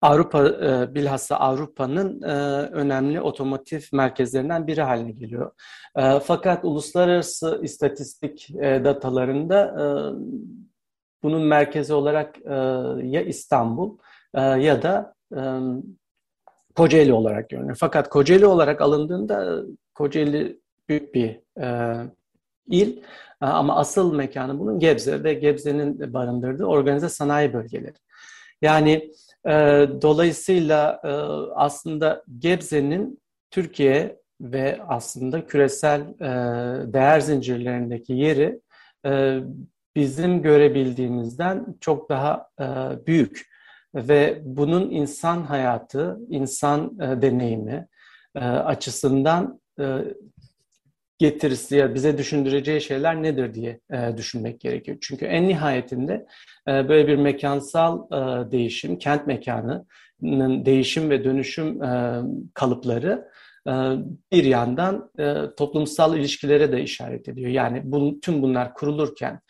Avrupa 0.03 0.47
e, 0.49 0.95
bilhassa 0.95 1.37
Avrupa'nın 1.37 2.23
e, 2.23 2.33
önemli 2.73 3.21
otomotiv 3.21 3.81
merkezlerinden 3.93 4.67
biri 4.67 4.83
haline 4.83 5.13
geliyor. 5.13 5.53
E, 5.97 6.21
fakat 6.21 6.65
uluslararası 6.65 7.61
istatistik 7.63 8.51
e, 8.51 8.85
datalarında 8.85 9.65
e, 9.65 9.85
bunun 11.23 11.43
merkezi 11.43 11.95
olarak 11.95 12.39
e, 12.39 12.55
ya 13.07 13.23
İstanbul 13.23 13.99
e, 14.35 14.41
ya 14.41 14.83
da 14.83 15.20
Kocaeli 16.75 17.13
olarak 17.13 17.49
görünüyor. 17.49 17.77
Fakat 17.81 18.09
Kocaeli 18.09 18.47
olarak 18.47 18.81
alındığında 18.81 19.63
Kocaeli 19.95 20.61
büyük 20.89 21.15
bir 21.15 21.41
e, 21.61 21.97
il 22.67 23.03
ama 23.41 23.77
asıl 23.77 24.15
mekanı 24.15 24.59
bunun 24.59 24.79
Gebze 24.79 25.25
ve 25.25 25.35
Gebze'nin 25.35 26.15
barındırdığı 26.15 26.65
organize 26.65 27.09
sanayi 27.09 27.53
bölgeleri. 27.53 27.95
Yani 28.63 29.13
e, 29.47 29.53
dolayısıyla 30.03 31.01
e, 31.05 31.09
aslında 31.55 32.25
Gebze'nin 32.39 33.21
Türkiye 33.51 34.21
ve 34.41 34.79
aslında 34.89 35.47
küresel 35.47 36.01
e, 36.01 36.27
değer 36.93 37.21
zincirlerindeki 37.21 38.13
yeri 38.13 38.61
e, 39.07 39.41
bizim 39.97 40.43
görebildiğimizden 40.43 41.67
çok 41.81 42.09
daha 42.09 42.49
e, 42.61 42.67
büyük 43.07 43.50
ve 43.95 44.41
bunun 44.45 44.91
insan 44.91 45.43
hayatı, 45.43 46.19
insan 46.29 46.99
e, 47.01 47.23
deneyimi 47.23 47.89
e, 48.35 48.41
açısından 48.41 49.61
e, 49.81 49.85
getirisi 51.19 51.77
ya 51.77 51.95
bize 51.95 52.19
düşündüreceği 52.19 52.81
şeyler 52.81 53.23
nedir 53.23 53.55
diye 53.55 53.81
e, 53.93 54.17
düşünmek 54.17 54.61
gerekiyor. 54.61 54.99
Çünkü 55.01 55.25
en 55.25 55.49
nihayetinde 55.49 56.27
e, 56.69 56.89
böyle 56.89 57.09
bir 57.09 57.17
mekansal 57.17 57.99
e, 58.13 58.51
değişim, 58.51 58.99
kent 58.99 59.27
mekanının 59.27 60.65
değişim 60.65 61.11
ve 61.11 61.25
dönüşüm 61.25 61.83
e, 61.83 62.23
kalıpları 62.55 63.29
e, 63.67 63.73
bir 64.33 64.45
yandan 64.45 65.11
e, 65.19 65.35
toplumsal 65.57 66.17
ilişkilere 66.17 66.73
de 66.73 66.83
işaret 66.83 67.29
ediyor. 67.29 67.51
Yani 67.51 67.83
bu, 67.85 68.21
tüm 68.21 68.43
bunlar 68.43 68.75
kurulurken 68.75 69.41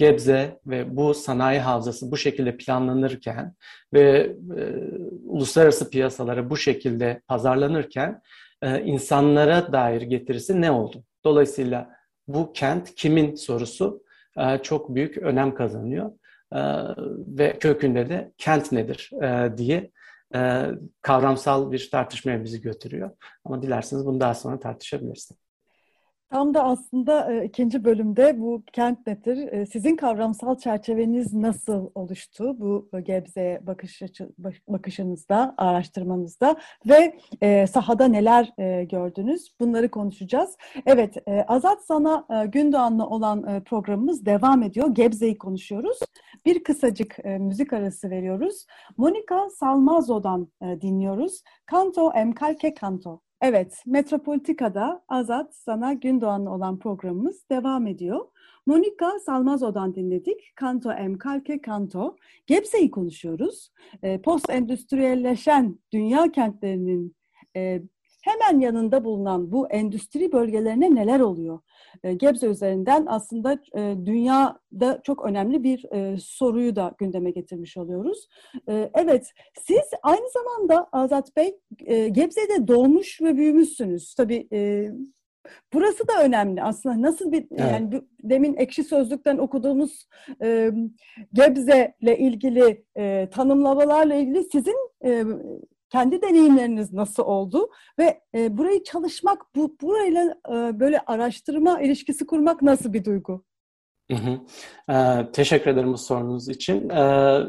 Gebze 0.00 0.60
ve 0.66 0.96
bu 0.96 1.14
sanayi 1.14 1.60
havzası 1.60 2.10
bu 2.10 2.16
şekilde 2.16 2.56
planlanırken 2.56 3.54
ve 3.92 4.36
e, 4.56 4.62
uluslararası 5.24 5.90
piyasalara 5.90 6.50
bu 6.50 6.56
şekilde 6.56 7.20
pazarlanırken 7.28 8.22
e, 8.62 8.82
insanlara 8.82 9.72
dair 9.72 10.02
getirisi 10.02 10.60
ne 10.60 10.70
oldu? 10.70 11.04
Dolayısıyla 11.24 11.90
bu 12.28 12.52
kent 12.52 12.94
kimin 12.94 13.34
sorusu 13.34 14.02
e, 14.38 14.58
çok 14.58 14.94
büyük 14.94 15.18
önem 15.18 15.54
kazanıyor 15.54 16.12
e, 16.52 16.60
ve 17.38 17.58
kökünde 17.58 18.08
de 18.08 18.32
kent 18.38 18.72
nedir 18.72 19.10
e, 19.22 19.56
diye 19.56 19.90
e, 20.34 20.66
kavramsal 21.02 21.72
bir 21.72 21.88
tartışmaya 21.92 22.44
bizi 22.44 22.60
götürüyor. 22.60 23.10
Ama 23.44 23.62
dilerseniz 23.62 24.06
bunu 24.06 24.20
daha 24.20 24.34
sonra 24.34 24.60
tartışabiliriz. 24.60 25.30
Tam 26.30 26.54
da 26.54 26.64
aslında 26.64 27.32
e, 27.32 27.44
ikinci 27.44 27.84
bölümde 27.84 28.40
bu 28.40 28.62
kent 28.72 29.06
nedir? 29.06 29.52
E, 29.52 29.66
sizin 29.66 29.96
kavramsal 29.96 30.58
çerçeveniz 30.58 31.34
nasıl 31.34 31.90
oluştu 31.94 32.60
bu 32.60 32.90
Gebze'ye 33.04 33.66
bakış 33.66 34.02
bakışınızda, 34.68 35.54
araştırmanızda 35.56 36.56
ve 36.88 37.18
e, 37.40 37.66
sahada 37.66 38.08
neler 38.08 38.52
e, 38.58 38.84
gördünüz? 38.84 39.54
Bunları 39.60 39.90
konuşacağız. 39.90 40.56
Evet, 40.86 41.16
e, 41.28 41.44
Azat 41.48 41.84
Sana 41.84 42.26
e, 42.30 42.46
Gündoğan'la 42.46 43.06
olan 43.06 43.46
e, 43.48 43.60
programımız 43.62 44.26
devam 44.26 44.62
ediyor. 44.62 44.94
Gebze'yi 44.94 45.38
konuşuyoruz. 45.38 45.98
Bir 46.46 46.64
kısacık 46.64 47.16
e, 47.24 47.38
müzik 47.38 47.72
arası 47.72 48.10
veriyoruz. 48.10 48.66
Monika 48.96 49.50
Salmazo'dan 49.50 50.48
e, 50.62 50.80
dinliyoruz. 50.80 51.42
Canto 51.70 52.12
Emkalke 52.12 52.74
Canto. 52.80 53.20
Evet, 53.40 53.82
Metropolitika'da 53.86 55.04
Azat 55.08 55.54
Sana 55.54 55.92
Gündoğan'la 55.92 56.50
olan 56.50 56.78
programımız 56.78 57.44
devam 57.50 57.86
ediyor. 57.86 58.20
Monika 58.66 59.18
Salmazo'dan 59.26 59.94
dinledik. 59.94 60.52
Kanto 60.56 60.90
M. 60.90 61.18
Kalke 61.18 61.60
Kanto. 61.60 62.16
Gebze'yi 62.46 62.90
konuşuyoruz. 62.90 63.72
E, 64.02 64.22
post 64.22 64.50
endüstriyelleşen 64.50 65.78
dünya 65.92 66.32
kentlerinin 66.32 67.16
e, 67.56 67.82
hemen 68.22 68.60
yanında 68.60 69.04
bulunan 69.04 69.52
bu 69.52 69.68
endüstri 69.70 70.32
bölgelerine 70.32 70.94
neler 70.94 71.20
oluyor? 71.20 71.60
E, 72.02 72.14
Gebze 72.14 72.46
üzerinden 72.46 73.06
aslında 73.08 73.52
e, 73.76 73.96
dünyada 74.06 75.00
çok 75.04 75.24
önemli 75.24 75.62
bir 75.62 75.92
e, 75.92 76.16
soruyu 76.18 76.76
da 76.76 76.94
gündeme 76.98 77.30
getirmiş 77.30 77.76
oluyoruz. 77.76 78.28
Evet, 78.94 79.32
siz 79.60 79.90
aynı 80.02 80.30
zamanda 80.30 80.88
Azat 80.92 81.36
Bey 81.36 81.58
Gebze'de 82.12 82.68
doğmuş 82.68 83.20
ve 83.22 83.36
büyümüşsünüz. 83.36 84.14
Tabii 84.14 84.48
Burası 85.72 86.08
da 86.08 86.24
önemli 86.24 86.62
aslında. 86.62 87.02
Nasıl 87.02 87.32
bir 87.32 87.46
evet. 87.50 87.70
yani 87.72 88.02
demin 88.22 88.56
ekşi 88.56 88.84
sözlükten 88.84 89.38
okuduğumuz 89.38 90.08
e, 90.42 90.70
Gebze 91.32 91.94
ile 92.00 92.18
ilgili 92.18 92.84
e, 92.96 93.28
tanımlamalarla 93.30 94.14
ilgili 94.14 94.44
sizin 94.44 94.76
e, 95.04 95.24
kendi 95.90 96.22
deneyimleriniz 96.22 96.92
nasıl 96.92 97.22
oldu 97.22 97.70
ve 97.98 98.20
e, 98.34 98.58
burayı 98.58 98.84
çalışmak, 98.84 99.54
bu 99.56 99.76
burayla 99.80 100.34
e, 100.48 100.80
böyle 100.80 101.00
araştırma 101.00 101.80
ilişkisi 101.80 102.26
kurmak 102.26 102.62
nasıl 102.62 102.92
bir 102.92 103.04
duygu? 103.04 103.44
Hı 104.10 104.16
hı. 104.16 104.40
Ee, 104.92 105.32
teşekkür 105.32 105.70
ederim 105.70 105.92
bu 105.92 105.98
sorunuz 105.98 106.48
için. 106.48 106.88
Ee, 106.90 107.40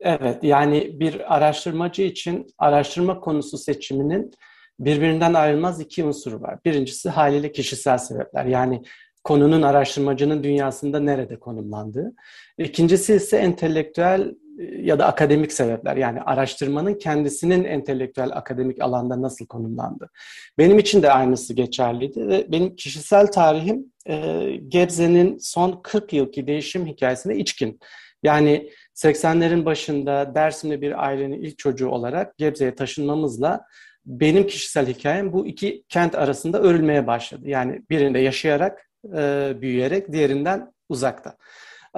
evet, 0.00 0.44
yani 0.44 1.00
bir 1.00 1.34
araştırmacı 1.36 2.02
için 2.02 2.46
araştırma 2.58 3.20
konusu 3.20 3.58
seçiminin 3.58 4.30
birbirinden 4.78 5.34
ayrılmaz 5.34 5.80
iki 5.80 6.04
unsuru 6.04 6.40
var. 6.40 6.58
Birincisi 6.64 7.08
haliyle 7.10 7.52
kişisel 7.52 7.98
sebepler. 7.98 8.44
Yani 8.44 8.82
konunun 9.24 9.62
araştırmacının 9.62 10.44
dünyasında 10.44 11.00
nerede 11.00 11.38
konumlandığı. 11.38 12.12
İkincisi 12.58 13.14
ise 13.14 13.36
entelektüel 13.36 14.34
ya 14.58 14.98
da 14.98 15.06
akademik 15.06 15.52
sebepler 15.52 15.96
yani 15.96 16.20
araştırmanın 16.20 16.94
kendisinin 16.94 17.64
entelektüel 17.64 18.30
akademik 18.32 18.82
alanda 18.82 19.22
nasıl 19.22 19.46
konumlandı. 19.46 20.10
Benim 20.58 20.78
için 20.78 21.02
de 21.02 21.12
aynısı 21.12 21.54
geçerliydi 21.54 22.28
ve 22.28 22.52
benim 22.52 22.76
kişisel 22.76 23.26
tarihim 23.26 23.92
e, 24.08 24.46
Gebze'nin 24.68 25.38
son 25.38 25.80
40 25.82 26.12
yılki 26.12 26.46
değişim 26.46 26.86
hikayesine 26.86 27.36
içkin. 27.36 27.80
Yani 28.22 28.70
80'lerin 28.94 29.64
başında 29.64 30.34
Dersim'de 30.34 30.80
bir 30.80 31.04
ailenin 31.04 31.42
ilk 31.42 31.58
çocuğu 31.58 31.88
olarak 31.88 32.38
Gebze'ye 32.38 32.74
taşınmamızla 32.74 33.64
benim 34.06 34.46
kişisel 34.46 34.86
hikayem 34.86 35.32
bu 35.32 35.46
iki 35.46 35.84
kent 35.88 36.14
arasında 36.14 36.60
örülmeye 36.60 37.06
başladı. 37.06 37.48
Yani 37.48 37.82
birinde 37.90 38.18
yaşayarak, 38.18 38.90
e, 39.16 39.52
büyüyerek, 39.60 40.12
diğerinden 40.12 40.72
uzakta. 40.88 41.36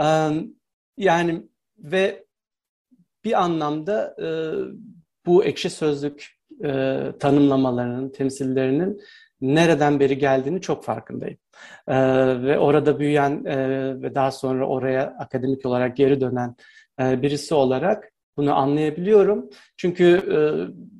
E, 0.01 0.07
yani 0.97 1.43
ve 1.79 2.26
bir 3.27 3.43
anlamda 3.43 4.17
e, 4.23 4.29
bu 5.27 5.45
ekşi 5.45 5.71
sözlük 5.71 6.37
e, 6.65 7.03
tanımlamalarının, 7.21 8.09
temsillerinin 8.09 9.01
nereden 9.41 10.01
beri 10.01 10.19
geldiğini 10.19 10.61
çok 10.61 10.85
farkındayım. 10.85 11.39
E, 11.89 11.97
ve 12.43 12.59
orada 12.59 12.99
büyüyen 12.99 13.45
e, 13.45 13.57
ve 14.03 14.15
daha 14.15 14.31
sonra 14.31 14.69
oraya 14.69 15.17
akademik 15.19 15.67
olarak 15.67 15.97
geri 15.97 16.21
dönen 16.21 16.57
e, 17.01 17.23
birisi 17.23 17.55
olarak 17.55 18.13
bunu 18.37 18.55
anlayabiliyorum. 18.55 19.51
Çünkü 19.77 20.05
e, 20.05 20.37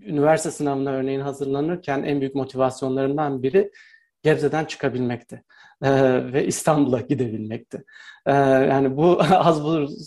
üniversite 0.09 0.51
sınavına 0.51 0.91
örneğin 0.91 1.21
hazırlanırken 1.21 2.03
en 2.03 2.21
büyük 2.21 2.35
motivasyonlarımdan 2.35 3.43
biri 3.43 3.71
Gebze'den 4.23 4.65
çıkabilmekti 4.65 5.43
ve 6.33 6.47
İstanbul'a 6.47 7.01
gidebilmekti. 7.01 7.85
Yani 8.27 8.97
bu 8.97 9.23
az 9.31 9.65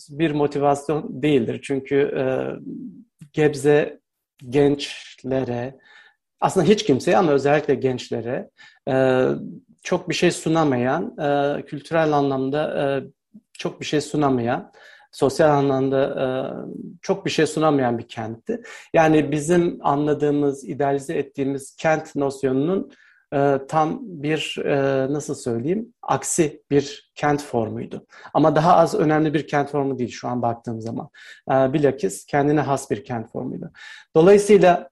bir 0.10 0.32
motivasyon 0.32 1.24
değildir. 1.24 1.60
Çünkü 1.64 2.12
Gebze 3.34 4.00
gençlere, 4.50 5.80
aslında 6.42 6.68
hiç 6.68 6.86
kimseye 6.86 7.18
ama 7.18 7.32
özellikle 7.32 7.76
gençlere 7.76 8.50
çok 9.84 10.10
bir 10.10 10.14
şey 10.14 10.32
sunamayan, 10.32 11.16
kültürel 11.66 12.12
anlamda 12.14 13.04
çok 13.54 13.80
bir 13.82 13.86
şey 13.86 14.02
sunamayan, 14.02 14.72
sosyal 15.12 15.50
anlamda 15.50 16.66
çok 17.02 17.26
bir 17.26 17.32
şey 17.32 17.48
sunamayan 17.48 17.98
bir 17.98 18.08
kentti. 18.08 18.62
Yani 18.94 19.32
bizim 19.32 19.80
anladığımız, 19.82 20.64
idealize 20.70 21.14
ettiğimiz 21.14 21.76
kent 21.76 22.16
nosyonunun 22.16 22.92
e, 23.34 23.60
tam 23.68 24.00
bir 24.02 24.58
e, 24.66 25.08
nasıl 25.14 25.36
söyleyeyim 25.36 25.94
aksi 26.02 26.64
bir 26.72 27.12
kent 27.16 27.44
formuydu. 27.44 28.06
Ama 28.34 28.56
daha 28.56 28.76
az 28.76 28.96
önemli 28.96 29.34
bir 29.34 29.48
kent 29.48 29.70
formu 29.70 30.00
değil 30.00 30.12
şu 30.12 30.28
an 30.28 30.42
baktığım 30.42 30.82
zaman. 30.82 31.10
E, 31.52 31.74
bilakis 31.74 32.26
kendine 32.26 32.62
has 32.62 32.92
bir 32.92 33.04
kent 33.04 33.32
formuydu. 33.32 33.72
Dolayısıyla 34.16 34.90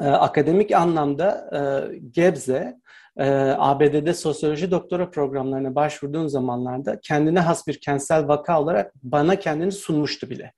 e, 0.00 0.06
akademik 0.06 0.72
anlamda 0.72 1.50
e, 1.52 1.60
Gebze 1.98 2.80
e, 3.18 3.54
ABD'de 3.58 4.14
sosyoloji 4.14 4.70
doktora 4.70 5.10
programlarına 5.10 5.74
başvurduğum 5.74 6.28
zamanlarda 6.28 7.00
kendine 7.00 7.40
has 7.40 7.66
bir 7.66 7.80
kentsel 7.80 8.28
vaka 8.28 8.60
olarak 8.60 8.92
bana 9.02 9.36
kendini 9.36 9.72
sunmuştu 9.72 10.30
bile. 10.30 10.52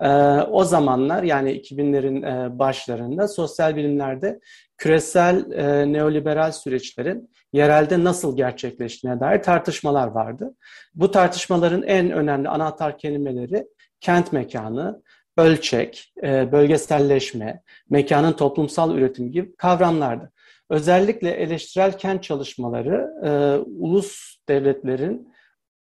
E, 0.00 0.08
o 0.40 0.64
zamanlar 0.64 1.22
yani 1.22 1.52
2000'lerin 1.52 2.26
e, 2.26 2.58
başlarında 2.58 3.28
sosyal 3.28 3.76
bilimlerde 3.76 4.40
küresel 4.76 5.52
e, 5.52 5.92
neoliberal 5.92 6.52
süreçlerin 6.52 7.30
yerelde 7.52 8.04
nasıl 8.04 8.36
gerçekleştiğine 8.36 9.20
dair 9.20 9.42
tartışmalar 9.42 10.06
vardı. 10.06 10.54
Bu 10.94 11.10
tartışmaların 11.10 11.82
en 11.82 12.10
önemli 12.10 12.48
anahtar 12.48 12.98
kelimeleri 12.98 13.66
kent 14.00 14.32
mekanı, 14.32 15.02
ölçek, 15.36 16.12
e, 16.22 16.52
bölgeselleşme, 16.52 17.62
mekanın 17.90 18.32
toplumsal 18.32 18.94
üretimi 18.96 19.30
gibi 19.30 19.56
kavramlardı. 19.56 20.32
Özellikle 20.70 21.30
eleştirel 21.30 21.98
kent 21.98 22.22
çalışmaları 22.22 23.10
e, 23.24 23.30
ulus 23.64 24.36
devletlerin 24.48 25.32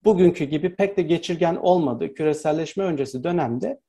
bugünkü 0.03 0.45
gibi 0.45 0.75
pek 0.75 0.97
de 0.97 1.01
geçirgen 1.01 1.55
olmadığı 1.55 2.13
küreselleşme 2.13 2.83
öncesi 2.83 3.23
dönemde 3.23 3.79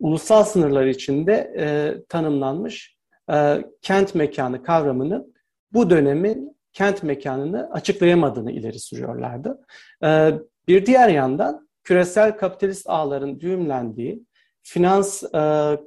ulusal 0.00 0.44
sınırlar 0.44 0.86
içinde 0.86 1.54
e, 1.58 1.94
tanımlanmış 2.08 2.96
e, 3.32 3.64
kent 3.82 4.14
mekanı 4.14 4.62
kavramının 4.62 5.34
bu 5.72 5.90
dönemin 5.90 6.56
kent 6.72 7.02
mekanını 7.02 7.70
açıklayamadığını 7.72 8.52
ileri 8.52 8.78
sürüyorlardı. 8.78 9.60
E, 10.04 10.32
bir 10.68 10.86
diğer 10.86 11.08
yandan 11.08 11.68
küresel 11.84 12.36
kapitalist 12.36 12.90
ağların 12.90 13.40
düğümlendiği 13.40 14.25
finans 14.68 15.22
e, 15.22 15.28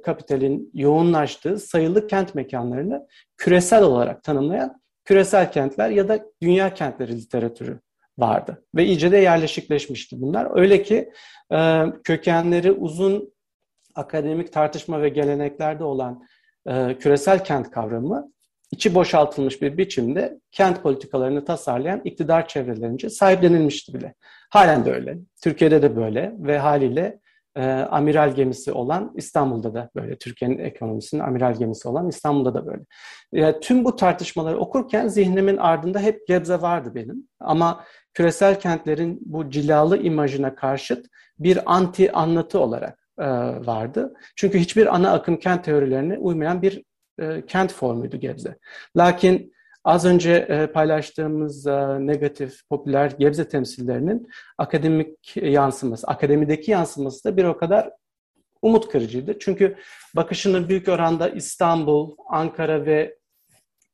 kapitalin 0.02 0.70
yoğunlaştığı 0.74 1.58
sayılı 1.58 2.06
kent 2.06 2.34
mekanlarını 2.34 3.06
küresel 3.36 3.82
olarak 3.82 4.24
tanımlayan 4.24 4.80
küresel 5.04 5.52
kentler 5.52 5.90
ya 5.90 6.08
da 6.08 6.24
dünya 6.42 6.74
kentleri 6.74 7.16
literatürü 7.16 7.80
vardı. 8.18 8.64
Ve 8.74 8.84
iyice 8.84 9.12
de 9.12 9.16
yerleşikleşmişti 9.16 10.20
bunlar. 10.20 10.58
Öyle 10.60 10.82
ki 10.82 11.10
e, 11.52 11.84
kökenleri 12.04 12.72
uzun 12.72 13.32
akademik 13.94 14.52
tartışma 14.52 15.02
ve 15.02 15.08
geleneklerde 15.08 15.84
olan 15.84 16.24
e, 16.66 16.98
küresel 16.98 17.44
kent 17.44 17.70
kavramı 17.70 18.32
içi 18.70 18.94
boşaltılmış 18.94 19.62
bir 19.62 19.78
biçimde 19.78 20.40
kent 20.52 20.82
politikalarını 20.82 21.44
tasarlayan 21.44 22.00
iktidar 22.04 22.48
çevrelerince 22.48 23.10
sahiplenilmişti 23.10 23.94
bile. 23.94 24.14
Halen 24.50 24.84
de 24.84 24.92
öyle. 24.92 25.18
Türkiye'de 25.42 25.82
de 25.82 25.96
böyle 25.96 26.32
ve 26.38 26.58
haliyle 26.58 27.19
e, 27.56 27.70
amiral 27.70 28.34
gemisi 28.34 28.72
olan 28.72 29.12
İstanbul'da 29.16 29.74
da 29.74 29.90
böyle. 29.96 30.18
Türkiye'nin 30.18 30.58
ekonomisinin 30.58 31.20
amiral 31.20 31.54
gemisi 31.54 31.88
olan 31.88 32.08
İstanbul'da 32.08 32.54
da 32.54 32.66
böyle. 32.66 32.82
E, 33.32 33.60
tüm 33.60 33.84
bu 33.84 33.96
tartışmaları 33.96 34.58
okurken 34.58 35.08
zihnimin 35.08 35.56
ardında 35.56 35.98
hep 35.98 36.26
Gebze 36.26 36.60
vardı 36.60 36.94
benim. 36.94 37.28
Ama 37.40 37.84
küresel 38.14 38.60
kentlerin 38.60 39.18
bu 39.20 39.50
cilalı 39.50 39.98
imajına 40.02 40.54
karşıt 40.54 41.06
bir 41.38 41.74
anti 41.74 42.12
anlatı 42.12 42.60
olarak 42.60 42.98
e, 43.18 43.26
vardı. 43.66 44.14
Çünkü 44.36 44.58
hiçbir 44.58 44.94
ana 44.94 45.12
akım 45.12 45.36
kent 45.36 45.64
teorilerine 45.64 46.18
uymayan 46.18 46.62
bir 46.62 46.82
e, 47.20 47.46
kent 47.46 47.72
formuydu 47.72 48.16
Gebze. 48.16 48.58
Lakin 48.96 49.52
az 49.84 50.04
önce 50.04 50.32
e, 50.32 50.66
paylaştığımız 50.66 51.66
e, 51.66 52.06
negatif, 52.06 52.68
popüler 52.68 53.10
Gebze 53.10 53.48
temsillerinin 53.48 54.28
akademik 54.58 55.36
yansıması, 55.36 56.06
akademideki 56.06 56.70
yansıması 56.70 57.24
da 57.24 57.36
bir 57.36 57.44
o 57.44 57.56
kadar 57.56 57.90
umut 58.62 58.88
kırıcıydı. 58.88 59.38
Çünkü 59.38 59.76
bakışını 60.16 60.68
büyük 60.68 60.88
oranda 60.88 61.28
İstanbul, 61.28 62.16
Ankara 62.28 62.86
ve 62.86 63.18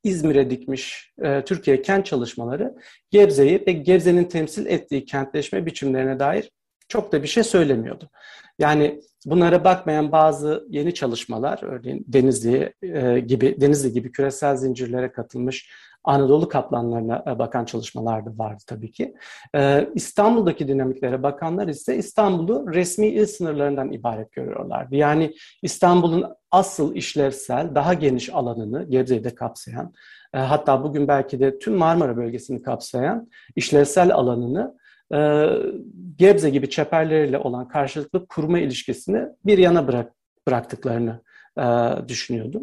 İzmir'e 0.04 0.50
dikmiş 0.50 1.12
e, 1.22 1.44
Türkiye 1.44 1.82
kent 1.82 2.06
çalışmaları 2.06 2.74
Gebze'yi 3.10 3.64
ve 3.66 3.72
Gebze'nin 3.72 4.24
temsil 4.24 4.66
ettiği 4.66 5.04
kentleşme 5.04 5.66
biçimlerine 5.66 6.18
dair 6.18 6.50
çok 6.88 7.12
da 7.12 7.22
bir 7.22 7.28
şey 7.28 7.42
söylemiyordu. 7.42 8.10
Yani 8.58 9.00
bunlara 9.26 9.64
bakmayan 9.64 10.12
bazı 10.12 10.66
yeni 10.70 10.94
çalışmalar, 10.94 11.58
örneğin 11.62 12.04
Denizli 12.08 12.74
e, 12.82 13.20
gibi 13.20 13.60
Denizli 13.60 13.92
gibi 13.92 14.12
küresel 14.12 14.56
zincirlere 14.56 15.12
katılmış 15.12 15.70
Anadolu 16.04 16.48
kaplanlarına 16.48 17.24
e, 17.26 17.38
bakan 17.38 17.64
çalışmalar 17.64 18.26
da 18.26 18.38
vardı 18.38 18.62
tabii 18.66 18.92
ki. 18.92 19.14
E, 19.54 19.88
İstanbul'daki 19.94 20.68
dinamiklere 20.68 21.22
bakanlar 21.22 21.68
ise 21.68 21.96
İstanbul'u 21.96 22.74
resmi 22.74 23.06
il 23.06 23.26
sınırlarından 23.26 23.92
ibaret 23.92 24.32
görüyorlardı. 24.32 24.96
Yani 24.96 25.34
İstanbul'un 25.62 26.24
asıl 26.50 26.94
işlevsel, 26.94 27.74
daha 27.74 27.94
geniş 27.94 28.34
alanını 28.34 28.84
Gebze'yi 28.90 29.22
kapsayan, 29.22 29.92
hatta 30.32 30.84
bugün 30.84 31.08
belki 31.08 31.40
de 31.40 31.58
tüm 31.58 31.74
Marmara 31.74 32.16
bölgesini 32.16 32.62
kapsayan 32.62 33.30
işlevsel 33.56 34.14
alanını 34.14 34.74
e, 35.14 35.48
Gebze 36.16 36.50
gibi 36.50 36.70
çeperleriyle 36.70 37.38
olan 37.38 37.68
karşılıklı 37.68 38.26
kurma 38.26 38.58
ilişkisini 38.58 39.26
bir 39.44 39.58
yana 39.58 39.88
bırak, 39.88 40.12
bıraktıklarını 40.48 41.22
e, 41.58 41.64
düşünüyordum. 42.08 42.62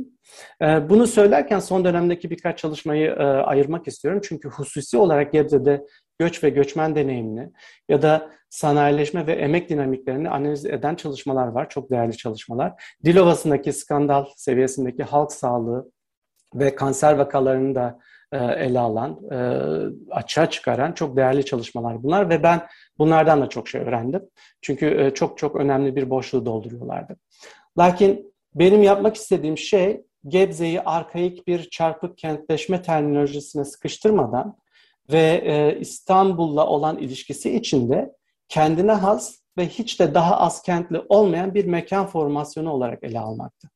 E, 0.62 0.89
bunu 0.89 1.08
söylerken 1.08 1.60
son 1.60 1.86
dönemdeki 1.86 2.29
birkaç 2.29 2.58
çalışmayı 2.60 3.08
e, 3.08 3.23
ayırmak 3.23 3.88
istiyorum. 3.88 4.21
Çünkü 4.23 4.49
hususi 4.49 4.97
olarak 4.97 5.32
Gebze'de 5.32 5.86
göç 6.19 6.43
ve 6.43 6.49
göçmen 6.49 6.95
deneyimini 6.95 7.51
ya 7.89 8.01
da 8.01 8.29
sanayileşme 8.49 9.27
ve 9.27 9.34
emek 9.34 9.69
dinamiklerini 9.69 10.29
analiz 10.29 10.65
eden 10.65 10.95
çalışmalar 10.95 11.47
var. 11.47 11.69
Çok 11.69 11.91
değerli 11.91 12.17
çalışmalar. 12.17 12.84
Dilovası'ndaki 13.06 13.73
skandal 13.73 14.25
seviyesindeki 14.36 15.03
halk 15.03 15.32
sağlığı 15.32 15.91
ve 16.56 16.75
kanser 16.75 17.13
vakalarını 17.13 17.75
da 17.75 17.99
ele 18.38 18.80
alan, 18.80 19.19
e, 19.32 19.38
açığa 20.12 20.50
çıkaran 20.50 20.91
çok 20.91 21.17
değerli 21.17 21.46
çalışmalar 21.46 22.04
bunlar 22.04 22.30
ve 22.30 22.43
ben 22.43 22.67
bunlardan 22.98 23.41
da 23.41 23.50
çok 23.50 23.67
şey 23.67 23.82
öğrendim. 23.82 24.22
Çünkü 24.62 24.86
e, 24.86 25.13
çok 25.13 25.38
çok 25.38 25.56
önemli 25.56 25.96
bir 25.96 26.10
boşluğu 26.10 26.46
dolduruyorlardı. 26.46 27.15
Lakin 27.78 28.34
benim 28.56 28.84
yapmak 28.84 29.15
istediğim 29.15 29.58
şey 29.58 30.04
Gebze'yi 30.28 30.82
arkaik 30.82 31.48
bir 31.48 31.69
çarpık 31.69 32.17
kentleşme 32.17 32.82
terminolojisine 32.82 33.65
sıkıştırmadan 33.65 34.58
ve 35.12 35.78
İstanbul'la 35.80 36.67
olan 36.67 36.98
ilişkisi 36.98 37.56
içinde 37.56 38.13
kendine 38.48 38.91
has 38.91 39.43
ve 39.58 39.67
hiç 39.67 40.00
de 40.00 40.13
daha 40.13 40.38
az 40.38 40.62
kentli 40.62 41.02
olmayan 41.10 41.54
bir 41.54 41.65
mekan 41.65 42.08
formasyonu 42.08 42.72
olarak 42.72 43.04
ele 43.04 43.19
almaktı. 43.19 43.69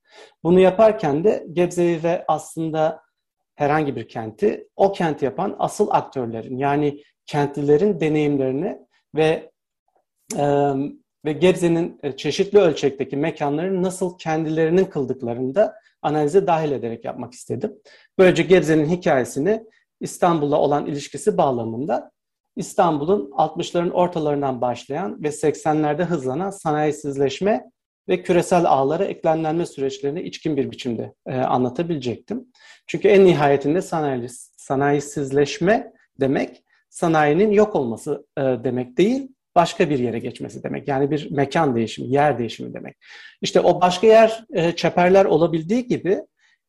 Bunu 0.43 0.59
yaparken 0.59 1.23
de 1.23 1.47
Gebze'yi 1.53 2.03
ve 2.03 2.25
aslında 2.27 3.06
herhangi 3.57 3.95
bir 3.95 4.07
kenti 4.07 4.67
o 4.75 4.91
kenti 4.91 5.25
yapan 5.25 5.55
asıl 5.59 5.87
aktörlerin 5.91 6.57
yani 6.57 7.03
kentlilerin 7.25 7.99
deneyimlerini 7.99 8.77
ve 9.15 9.51
e, 10.37 10.73
ve 11.25 11.33
Gebze'nin 11.33 11.99
çeşitli 12.17 12.59
ölçekteki 12.59 13.17
mekanların 13.17 13.83
nasıl 13.83 14.17
kendilerinin 14.17 14.85
kıldıklarını 14.85 15.55
da 15.55 15.75
analize 16.01 16.47
dahil 16.47 16.71
ederek 16.71 17.05
yapmak 17.05 17.33
istedim. 17.33 17.73
Böylece 18.17 18.43
Gebze'nin 18.43 18.85
hikayesini 18.85 19.63
İstanbul'la 19.99 20.57
olan 20.57 20.85
ilişkisi 20.85 21.37
bağlamında 21.37 22.11
İstanbul'un 22.55 23.31
60'ların 23.31 23.91
ortalarından 23.91 24.61
başlayan 24.61 25.23
ve 25.23 25.27
80'lerde 25.27 26.03
hızlanan 26.03 26.49
sanayisizleşme 26.49 27.71
ve 28.09 28.23
küresel 28.23 28.65
ağlara 28.65 29.05
eklemlenme 29.05 29.65
süreçlerini 29.65 30.21
içkin 30.21 30.57
bir 30.57 30.71
biçimde 30.71 31.13
e, 31.25 31.35
anlatabilecektim. 31.35 32.45
Çünkü 32.87 33.07
en 33.07 33.25
nihayetinde 33.25 33.81
sanayi, 33.81 34.27
sanayisizleşme 34.57 35.93
demek 36.19 36.63
sanayinin 36.89 37.51
yok 37.51 37.75
olması 37.75 38.25
e, 38.37 38.41
demek 38.41 38.97
değil, 38.97 39.27
başka 39.55 39.89
bir 39.89 39.99
yere 39.99 40.19
geçmesi 40.19 40.63
demek. 40.63 40.87
Yani 40.87 41.11
bir 41.11 41.31
mekan 41.31 41.75
değişimi, 41.75 42.07
yer 42.07 42.39
değişimi 42.39 42.73
demek. 42.73 42.97
İşte 43.41 43.59
o 43.59 43.81
başka 43.81 44.07
yer 44.07 44.45
e, 44.53 44.71
çeperler 44.71 45.25
olabildiği 45.25 45.87
gibi 45.87 46.21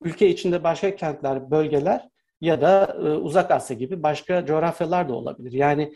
ülke 0.03 0.29
içinde 0.29 0.65
başka 0.65 0.97
kentler, 0.97 1.51
bölgeler 1.51 2.09
ya 2.41 2.61
da 2.61 2.97
e, 2.99 3.09
Uzak 3.09 3.51
Asya 3.51 3.77
gibi 3.77 4.03
başka 4.03 4.47
coğrafyalar 4.47 5.09
da 5.09 5.15
olabilir. 5.15 5.53
Yani 5.53 5.93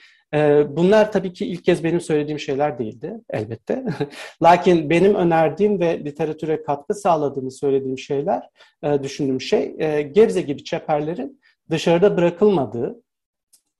bunlar 0.77 1.13
tabii 1.13 1.33
ki 1.33 1.47
ilk 1.47 1.65
kez 1.65 1.85
benim 1.85 2.01
söylediğim 2.01 2.39
şeyler 2.39 2.79
değildi 2.79 3.21
elbette. 3.31 3.85
Lakin 4.43 4.91
benim 4.91 5.15
önerdiğim 5.15 5.81
ve 5.81 6.05
literatüre 6.05 6.63
katkı 6.63 6.95
sağladığını 6.95 7.51
söylediğim 7.51 7.99
şeyler, 7.99 8.49
e, 8.83 9.03
düşündüğüm 9.03 9.41
şey 9.41 9.75
e, 9.79 10.03
Gebze 10.03 10.41
gibi 10.41 10.65
çeperlerin 10.65 11.41
dışarıda 11.71 12.17
bırakılmadığı, 12.17 13.03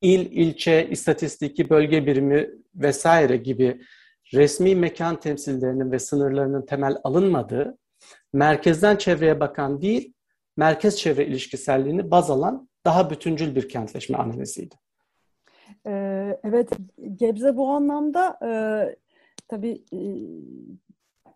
il, 0.01 0.33
ilçe, 0.33 0.89
istatistiki, 0.91 1.71
bölge 1.71 2.07
birimi 2.07 2.51
vesaire 2.75 3.37
gibi 3.37 3.81
resmi 4.35 4.75
mekan 4.75 5.21
temsillerinin 5.21 5.93
ve 5.93 5.99
sınırlarının 5.99 6.67
temel 6.67 6.97
alınmadığı, 7.05 7.79
merkezden 8.33 8.97
çevreye 8.97 9.41
bakan 9.41 9.83
değil, 9.83 10.13
merkez 10.57 10.99
çevre 10.99 11.27
ilişkiselliğini 11.27 12.11
baz 12.11 12.31
alan 12.31 12.69
daha 12.85 13.11
bütüncül 13.11 13.55
bir 13.55 13.69
kentleşme 13.69 14.19
analiziydi. 14.19 14.75
Ee, 15.87 16.41
evet, 16.45 16.71
Gebze 17.17 17.57
bu 17.57 17.69
anlamda 17.69 18.39
e, 18.45 18.51
tabii 19.49 19.85
e, 19.93 19.99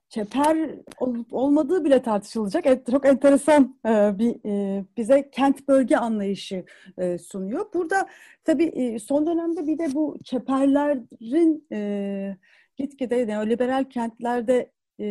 çeper 0.09 0.71
olup 1.01 1.33
olmadığı 1.33 1.85
bile 1.85 2.03
tartışılacak. 2.03 2.67
Evet, 2.67 2.91
çok 2.91 3.07
enteresan 3.07 3.79
e, 3.87 4.19
bir 4.19 4.37
e, 4.45 4.85
bize 4.97 5.31
kent 5.31 5.69
bölge 5.69 5.97
anlayışı 5.97 6.65
e, 6.99 7.19
sunuyor. 7.19 7.67
Burada 7.75 8.07
tabii 8.45 8.65
e, 8.65 8.99
son 8.99 9.27
dönemde 9.27 9.67
bir 9.67 9.79
de 9.79 9.95
bu 9.95 10.19
çeperlerin 10.25 11.67
e, 11.73 12.37
gitgide 12.77 13.27
neoliberal 13.27 13.85
kentlerde 13.85 14.73
e, 15.01 15.07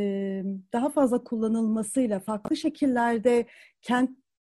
daha 0.73 0.89
fazla 0.89 1.23
kullanılmasıyla 1.23 2.19
farklı 2.19 2.55
şekillerde 2.55 3.45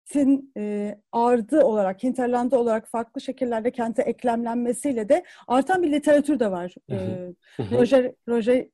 kentin 0.07 0.53
e, 0.57 0.95
ardı 1.13 1.65
olarak, 1.65 2.03
hinterlandı 2.03 2.57
olarak 2.57 2.89
farklı 2.89 3.21
şekillerde 3.21 3.71
kente 3.71 4.03
eklemlenmesiyle 4.03 5.09
de 5.09 5.25
artan 5.49 5.83
bir 5.83 5.93
literatür 5.93 6.41
de 6.41 6.51
var. 6.51 6.75
Hı 6.91 6.97
hı. 6.97 7.35
E, 7.59 7.79
Roger, 7.79 8.13
Roger 8.29 8.67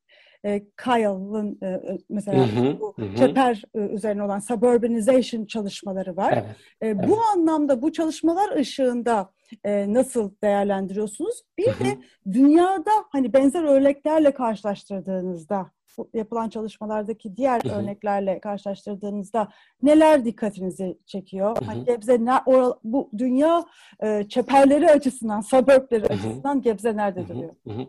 e, 0.44 0.62
Kyle'ın 0.84 1.58
e, 1.62 1.80
mesela 2.08 2.46
hı 2.46 2.60
hı, 2.60 2.80
bu 2.80 2.94
hı. 2.98 3.16
çeper 3.16 3.62
e, 3.74 3.78
üzerine 3.78 4.22
olan 4.22 4.38
suburbanization 4.38 5.44
çalışmaları 5.44 6.16
var. 6.16 6.32
Evet, 6.32 6.44
e, 6.80 6.88
evet. 6.88 7.08
Bu 7.08 7.22
anlamda 7.22 7.82
bu 7.82 7.92
çalışmalar 7.92 8.56
ışığında 8.56 9.30
e, 9.64 9.92
nasıl 9.92 10.30
değerlendiriyorsunuz? 10.42 11.42
Bir 11.58 11.66
hı 11.66 11.70
hı. 11.70 11.84
de 11.84 11.98
dünyada 12.32 12.90
hani 13.10 13.32
benzer 13.32 13.62
örneklerle 13.62 14.30
karşılaştırdığınızda 14.30 15.70
yapılan 16.14 16.48
çalışmalardaki 16.48 17.36
diğer 17.36 17.60
hı 17.64 17.68
hı. 17.68 17.72
örneklerle 17.72 18.40
karşılaştırdığınızda 18.40 19.48
neler 19.82 20.24
dikkatinizi 20.24 20.98
çekiyor? 21.06 21.56
Hı 21.56 21.64
hı. 21.64 21.64
Hani 21.64 21.84
Gebze 21.84 22.24
ne, 22.24 22.34
o, 22.46 22.78
bu 22.84 23.10
dünya 23.18 23.64
e, 24.02 24.28
çeperleri 24.28 24.90
açısından, 24.90 25.40
suburbleri 25.40 26.06
açısından 26.06 26.62
Gebze 26.62 26.96
nerede 26.96 27.20
hı 27.20 27.24
hı. 27.24 27.28
duruyor? 27.28 27.54
Hı 27.66 27.72
hı. 27.72 27.86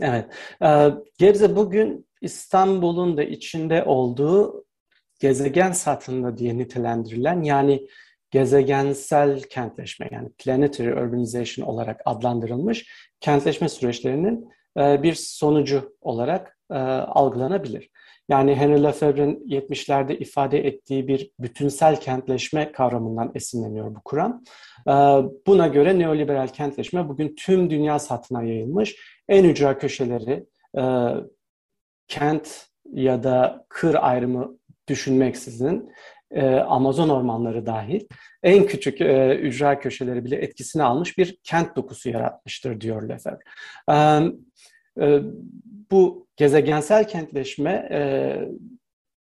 Evet, 0.00 0.26
e, 0.62 0.90
Gebze 1.18 1.56
bugün 1.56 2.06
İstanbul'un 2.20 3.16
da 3.16 3.22
içinde 3.22 3.84
olduğu 3.84 4.64
gezegen 5.20 5.72
satında 5.72 6.36
diye 6.36 6.58
nitelendirilen 6.58 7.42
yani 7.42 7.88
gezegensel 8.30 9.42
kentleşme 9.42 10.08
yani 10.12 10.28
planetary 10.38 10.92
urbanization 10.92 11.66
olarak 11.66 12.00
adlandırılmış 12.04 12.88
kentleşme 13.20 13.68
süreçlerinin 13.68 14.48
bir 14.76 15.14
sonucu 15.14 15.96
olarak 16.00 16.58
e, 16.70 16.74
algılanabilir. 16.74 17.90
Yani 18.28 18.54
Henry 18.54 18.82
Lefebvre'nin 18.82 19.48
70'lerde 19.48 20.16
ifade 20.16 20.66
ettiği 20.66 21.08
bir 21.08 21.30
bütünsel 21.38 22.00
kentleşme 22.00 22.72
kavramından 22.72 23.32
esinleniyor 23.34 23.94
bu 23.94 24.00
kuram. 24.04 24.44
Ee, 24.88 24.92
buna 25.46 25.68
göre 25.68 25.98
neoliberal 25.98 26.48
kentleşme 26.48 27.08
bugün 27.08 27.34
tüm 27.38 27.70
dünya 27.70 27.98
satına 27.98 28.42
yayılmış. 28.42 28.96
En 29.28 29.44
ücra 29.44 29.78
köşeleri 29.78 30.46
e, 30.78 30.82
kent 32.08 32.66
ya 32.92 33.22
da 33.22 33.66
kır 33.68 33.94
ayrımı 33.94 34.58
düşünmeksizin 34.88 35.92
e, 36.30 36.46
Amazon 36.54 37.08
ormanları 37.08 37.66
dahil 37.66 38.06
en 38.42 38.66
küçük 38.66 39.00
e, 39.00 39.36
ücra 39.36 39.80
köşeleri 39.80 40.24
bile 40.24 40.36
etkisini 40.36 40.82
almış 40.82 41.18
bir 41.18 41.38
kent 41.42 41.76
dokusu 41.76 42.08
yaratmıştır 42.08 42.80
diyor 42.80 43.08
Lefebvre. 43.08 44.32
E, 45.00 45.20
bu 45.90 46.26
gezegensel 46.36 47.08
kentleşme 47.08 47.88
e, 47.90 48.00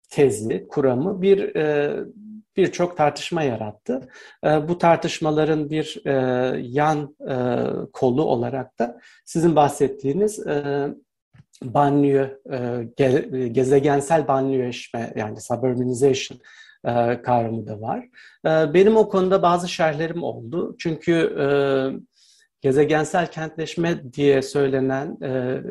tezi, 0.10 0.68
kuramı 0.68 1.22
bir 1.22 1.56
e, 1.56 1.96
birçok 2.58 2.98
tartışma 2.98 3.44
yarattı. 3.44 4.10
E, 4.44 4.68
bu 4.68 4.78
tartışmaların 4.78 5.70
bir 5.70 6.02
e, 6.06 6.14
yan 6.62 7.16
e, 7.30 7.36
kolu 7.94 8.24
olarak 8.24 8.80
da 8.80 9.00
sizin 9.26 9.56
bahsettiğiniz 9.56 10.48
e, 10.48 10.88
banliyö, 11.64 12.30
e, 12.52 12.84
ge, 12.98 13.48
gezegensel 13.52 14.28
banliyöleşme 14.28 15.14
yani 15.16 15.42
suburbanization 15.42 16.40
e, 16.86 17.22
kavramı 17.22 17.68
da 17.68 17.82
var. 17.82 18.10
E, 18.46 18.74
benim 18.74 18.98
o 18.98 19.10
konuda 19.10 19.42
bazı 19.42 19.70
şerhlerim 19.70 20.24
oldu. 20.24 20.76
Çünkü 20.80 21.14
e, 21.40 21.46
gezegensel 22.62 23.28
kentleşme 23.28 24.14
diye 24.14 24.42
söylenen 24.42 25.18
e, 25.24 25.62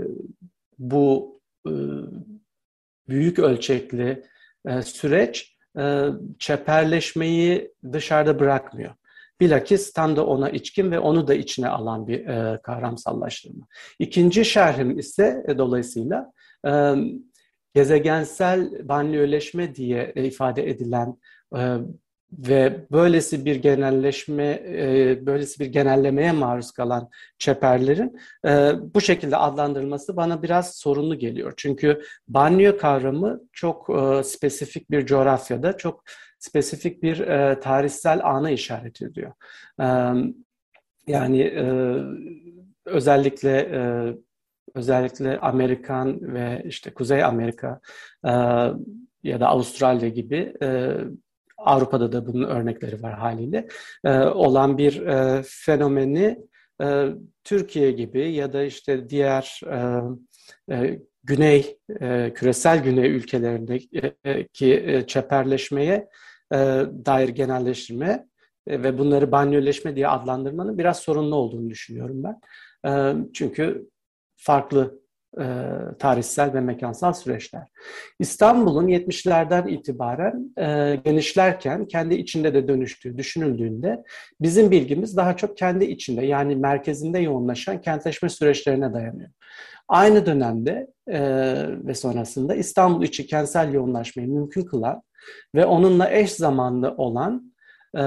bu 0.78 1.40
e, 1.66 1.72
büyük 3.08 3.38
ölçekli 3.38 4.22
e, 4.66 4.82
süreç 4.82 5.56
e, 5.78 6.06
çeperleşmeyi 6.38 7.72
dışarıda 7.92 8.40
bırakmıyor. 8.40 8.94
Bilakis 9.40 9.92
tam 9.92 10.16
da 10.16 10.26
ona 10.26 10.50
içkin 10.50 10.90
ve 10.90 10.98
onu 10.98 11.28
da 11.28 11.34
içine 11.34 11.68
alan 11.68 12.06
bir 12.06 12.26
e, 12.26 12.60
kavramsallaştırma. 12.62 13.66
İkinci 13.98 14.44
şerhim 14.44 14.98
ise 14.98 15.44
e, 15.48 15.58
dolayısıyla 15.58 16.32
e, 16.66 16.94
gezegensel 17.74 18.88
banliyöleşme 18.88 19.74
diye 19.74 20.12
e, 20.16 20.24
ifade 20.24 20.70
edilen 20.70 21.16
e, 21.56 21.76
ve 22.32 22.86
böylesi 22.92 23.44
bir 23.44 23.56
genelleşme, 23.56 24.62
e, 24.66 25.18
böylesi 25.26 25.60
bir 25.60 25.66
genellemeye 25.66 26.32
maruz 26.32 26.70
kalan 26.70 27.10
çeperlerin 27.38 28.18
e, 28.46 28.72
bu 28.94 29.00
şekilde 29.00 29.36
adlandırılması 29.36 30.16
bana 30.16 30.42
biraz 30.42 30.76
sorunlu 30.76 31.18
geliyor. 31.18 31.54
Çünkü 31.56 32.02
banyo 32.28 32.78
kavramı 32.78 33.40
çok 33.52 33.90
e, 33.90 34.22
spesifik 34.22 34.90
bir 34.90 35.06
coğrafyada, 35.06 35.76
çok 35.76 36.04
spesifik 36.42 37.02
bir 37.02 37.16
tarihsel 37.60 38.20
ana 38.24 38.50
işaret 38.50 39.02
ediyor. 39.02 39.32
Yani 41.06 41.52
özellikle 42.84 43.68
özellikle 44.74 45.38
Amerikan 45.38 46.34
ve 46.34 46.62
işte 46.64 46.94
Kuzey 46.94 47.24
Amerika 47.24 47.80
ya 49.22 49.40
da 49.40 49.48
Avustralya 49.48 50.08
gibi 50.08 50.54
Avrupa'da 51.62 52.12
da 52.12 52.26
bunun 52.26 52.48
örnekleri 52.48 53.02
var 53.02 53.14
haliyle 53.14 53.68
e, 54.04 54.18
olan 54.18 54.78
bir 54.78 55.06
e, 55.06 55.42
fenomeni 55.46 56.38
e, 56.82 57.06
Türkiye 57.44 57.90
gibi 57.92 58.32
ya 58.32 58.52
da 58.52 58.62
işte 58.62 59.08
diğer 59.08 59.60
e, 59.66 60.00
e, 60.74 61.00
güney 61.24 61.78
e, 62.00 62.32
küresel 62.34 62.82
güney 62.82 63.10
ülkelerindeki 63.10 64.84
e, 64.86 65.06
çeperleşmeye 65.06 66.08
e, 66.52 66.56
dair 67.06 67.28
genelleştirme 67.28 68.28
e, 68.66 68.82
ve 68.82 68.98
bunları 68.98 69.32
banyoleşme 69.32 69.96
diye 69.96 70.08
adlandırmanın 70.08 70.78
biraz 70.78 70.98
sorunlu 70.98 71.36
olduğunu 71.36 71.70
düşünüyorum 71.70 72.22
ben. 72.24 72.40
E, 72.90 73.14
çünkü 73.32 73.90
farklı 74.36 75.01
e, 75.40 75.44
tarihsel 75.98 76.54
ve 76.54 76.60
mekansal 76.60 77.12
süreçler. 77.12 77.62
İstanbul'un 78.18 78.88
70'lerden 78.88 79.68
itibaren 79.68 80.54
e, 80.58 80.96
genişlerken 81.04 81.86
kendi 81.86 82.14
içinde 82.14 82.54
de 82.54 82.68
dönüştüğü 82.68 83.18
düşünüldüğünde 83.18 84.02
bizim 84.40 84.70
bilgimiz 84.70 85.16
daha 85.16 85.36
çok 85.36 85.56
kendi 85.56 85.84
içinde 85.84 86.26
yani 86.26 86.56
merkezinde 86.56 87.18
yoğunlaşan 87.18 87.80
kentleşme 87.80 88.28
süreçlerine 88.28 88.94
dayanıyor. 88.94 89.30
Aynı 89.88 90.26
dönemde 90.26 90.86
e, 91.06 91.20
ve 91.86 91.94
sonrasında 91.94 92.54
İstanbul 92.54 93.04
içi 93.04 93.26
kentsel 93.26 93.72
yoğunlaşmayı 93.72 94.28
mümkün 94.28 94.62
kılan 94.62 95.02
ve 95.54 95.66
onunla 95.66 96.10
eş 96.10 96.32
zamanlı 96.32 96.94
olan 96.96 97.52
e, 97.98 98.02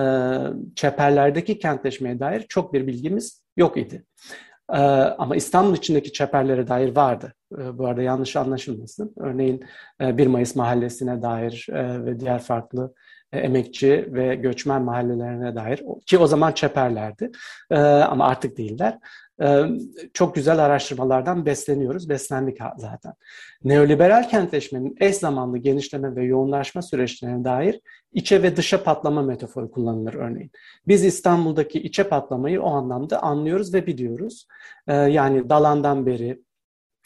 çeperlerdeki 0.76 1.60
kentleşmeye 1.60 2.20
dair 2.20 2.46
çok 2.50 2.74
bir 2.74 2.88
bilgimiz 2.88 3.44
yok 3.58 3.78
idi. 3.78 4.06
Ee, 4.74 4.78
ama 5.18 5.36
İstanbul 5.36 5.76
içindeki 5.76 6.13
çeperlere 6.13 6.68
dair 6.68 6.95
vardı. 6.95 7.34
Ee, 7.57 7.78
bu 7.78 7.88
arada 7.88 8.01
yanlış 8.01 8.36
anlaşılmasın. 8.36 9.13
Örneğin 9.20 9.66
1 9.99 10.26
e, 10.26 10.28
Mayıs 10.28 10.55
mahallesine 10.55 11.22
dair 11.22 11.68
e, 11.72 12.05
ve 12.05 12.20
diğer 12.20 12.39
farklı 12.39 12.93
e, 13.32 13.39
emekçi 13.39 14.09
ve 14.13 14.36
göçmen 14.36 14.82
mahallelerine 14.82 15.55
dair 15.55 15.84
ki 16.05 16.18
o 16.18 16.28
zaman 16.28 16.51
çeperlerdi 16.51 17.32
ama 18.09 18.28
artık 18.28 18.57
değiller. 18.57 18.99
Çok 20.14 20.36
güzel 20.36 20.60
araştırmalardan 20.60 21.46
besleniyoruz, 21.46 22.10
beslendik 22.10 22.58
zaten. 22.78 23.14
Neoliberal 23.64 24.30
kentleşmenin 24.30 24.96
eş 25.00 25.16
zamanlı 25.16 25.58
genişleme 25.58 26.16
ve 26.16 26.24
yoğunlaşma 26.24 26.82
süreçlerine 26.82 27.44
dair 27.44 27.82
içe 28.14 28.44
ve 28.44 28.58
dışa 28.58 28.84
patlama 28.84 29.22
metaforu 29.22 29.72
kullanılır 29.72 30.14
örneğin. 30.14 30.52
Biz 30.88 31.06
İstanbul'daki 31.06 31.80
içe 31.80 32.04
patlamayı 32.04 32.62
o 32.62 32.70
anlamda 32.70 33.24
anlıyoruz 33.24 33.74
ve 33.74 33.88
biliyoruz. 33.88 34.48
Yani 34.88 35.50
Dalan'dan 35.50 36.06
beri 36.06 36.44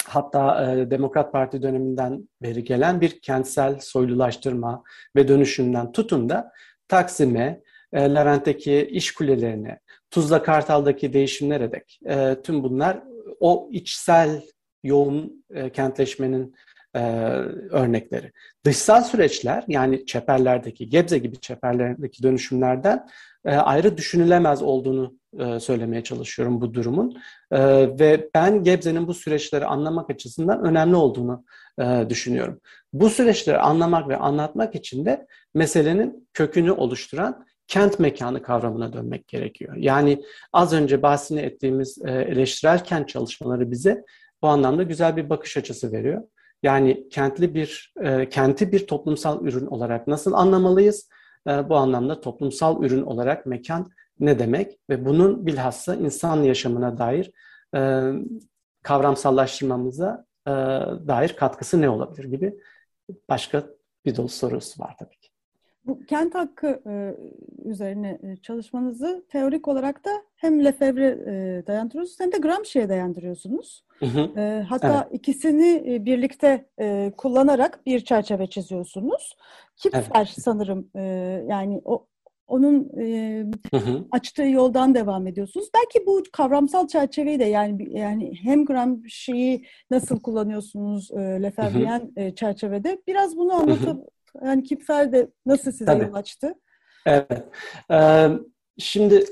hatta 0.05 0.75
Demokrat 0.91 1.31
Parti 1.31 1.61
döneminden 1.61 2.29
beri 2.41 2.63
gelen 2.63 3.01
bir 3.01 3.21
kentsel 3.21 3.79
soylulaştırma 3.79 4.83
ve 5.15 5.27
dönüşümden 5.27 5.91
tutun 5.91 6.29
da 6.29 6.51
Taksim'e, 6.87 7.61
e, 7.93 8.15
Levent'teki 8.15 8.87
iş 8.91 9.13
kulelerine, 9.13 9.79
Tuzla 10.11 10.43
Kartal'daki 10.43 11.13
değişimlere 11.13 11.71
dek 11.71 11.99
e, 12.05 12.37
tüm 12.43 12.63
bunlar 12.63 13.03
o 13.39 13.69
içsel 13.71 14.41
yoğun 14.83 15.45
e, 15.53 15.69
kentleşmenin 15.69 16.55
e, 16.95 16.99
örnekleri. 17.69 18.31
Dışsal 18.65 19.03
süreçler 19.03 19.63
yani 19.67 20.05
çeperlerdeki, 20.05 20.89
Gebze 20.89 21.17
gibi 21.17 21.39
çeperlerdeki 21.39 22.23
dönüşümlerden 22.23 23.07
e, 23.45 23.55
ayrı 23.55 23.97
düşünülemez 23.97 24.61
olduğunu 24.61 25.19
e, 25.39 25.59
söylemeye 25.59 26.03
çalışıyorum 26.03 26.61
bu 26.61 26.73
durumun. 26.73 27.17
E, 27.51 27.59
ve 27.99 28.29
ben 28.35 28.63
Gebze'nin 28.63 29.07
bu 29.07 29.13
süreçleri 29.13 29.65
anlamak 29.65 30.09
açısından 30.09 30.63
önemli 30.63 30.95
olduğunu 30.95 31.43
e, 31.79 32.05
düşünüyorum. 32.09 32.59
Bu 32.93 33.09
süreçleri 33.09 33.57
anlamak 33.57 34.09
ve 34.09 34.17
anlatmak 34.17 34.75
için 34.75 35.05
de 35.05 35.27
meselenin 35.53 36.29
kökünü 36.33 36.71
oluşturan 36.71 37.45
kent 37.69 37.99
mekanı 37.99 38.41
kavramına 38.41 38.93
dönmek 38.93 39.27
gerekiyor. 39.27 39.75
Yani 39.75 40.23
az 40.53 40.73
önce 40.73 41.01
bahsini 41.01 41.39
ettiğimiz 41.39 41.97
eleştirel 42.05 42.83
kent 42.83 43.09
çalışmaları 43.09 43.71
bize 43.71 44.03
bu 44.41 44.47
anlamda 44.47 44.83
güzel 44.83 45.17
bir 45.17 45.29
bakış 45.29 45.57
açısı 45.57 45.91
veriyor. 45.91 46.23
Yani 46.63 47.09
kentli 47.09 47.53
bir 47.53 47.93
kenti 48.31 48.71
bir 48.71 48.87
toplumsal 48.87 49.45
ürün 49.45 49.65
olarak 49.65 50.07
nasıl 50.07 50.33
anlamalıyız? 50.33 51.09
bu 51.45 51.75
anlamda 51.75 52.21
toplumsal 52.21 52.83
ürün 52.83 53.01
olarak 53.01 53.45
mekan 53.45 53.91
ne 54.19 54.39
demek 54.39 54.79
ve 54.89 55.05
bunun 55.05 55.45
bilhassa 55.45 55.95
insan 55.95 56.43
yaşamına 56.43 56.97
dair 56.97 57.31
e, 57.75 58.11
kavramsallaştırmamıza 58.83 60.25
e, 60.47 60.51
dair 61.07 61.35
katkısı 61.35 61.81
ne 61.81 61.89
olabilir 61.89 62.23
gibi 62.23 62.59
başka 63.29 63.63
bir 64.05 64.15
dolu 64.15 64.29
sorusu 64.29 64.83
var 64.83 64.95
tabii. 64.99 65.18
Bu 65.89 66.05
kent 66.05 66.35
hakkı 66.35 66.81
e, 66.87 67.15
üzerine 67.69 68.19
e, 68.23 68.35
çalışmanızı 68.35 69.23
teorik 69.29 69.67
olarak 69.67 70.05
da 70.05 70.09
hem 70.35 70.65
Lefebvre 70.65 71.07
e, 71.07 71.67
dayandırıyorsunuz 71.67 72.19
hem 72.19 72.31
de 72.31 72.37
Gramsci'ye 72.37 72.89
dayandırıyorsunuz. 72.89 73.83
Hı 73.99 74.05
hı. 74.05 74.39
E, 74.39 74.65
hatta 74.69 75.07
evet. 75.09 75.19
ikisini 75.19 75.83
e, 75.87 76.05
birlikte 76.05 76.65
e, 76.79 77.11
kullanarak 77.17 77.85
bir 77.85 77.99
çerçeve 77.99 78.47
çiziyorsunuz. 78.47 79.37
Kipfer 79.77 80.03
evet. 80.15 80.29
sanırım 80.29 80.89
e, 80.95 81.01
yani 81.47 81.81
o 81.85 82.05
onun 82.47 82.89
e, 82.99 83.45
hı 83.71 83.77
hı. 83.77 84.05
açtığı 84.11 84.43
yoldan 84.43 84.95
devam 84.95 85.27
ediyorsunuz. 85.27 85.69
Belki 85.75 86.07
bu 86.07 86.23
kavramsal 86.31 86.87
çerçeveyi 86.87 87.39
de 87.39 87.45
yani 87.45 87.97
yani 87.99 88.33
hem 88.43 88.65
Gramsci'yi 88.65 89.65
nasıl 89.91 90.19
kullanıyorsunuz 90.19 91.11
e, 91.11 91.17
Lefebvre'yen 91.17 92.11
e, 92.15 92.35
çerçevede 92.35 93.01
biraz 93.07 93.37
bunu 93.37 93.53
anlatıp 93.53 94.07
yani 94.45 94.63
Kipfer 94.63 95.11
de 95.11 95.29
nasıl 95.45 95.71
size 95.71 95.85
Tabii. 95.85 96.03
yol 96.03 96.13
açtı? 96.13 96.53
Evet. 97.05 97.45
Ee, 97.91 98.29
şimdi 98.77 99.25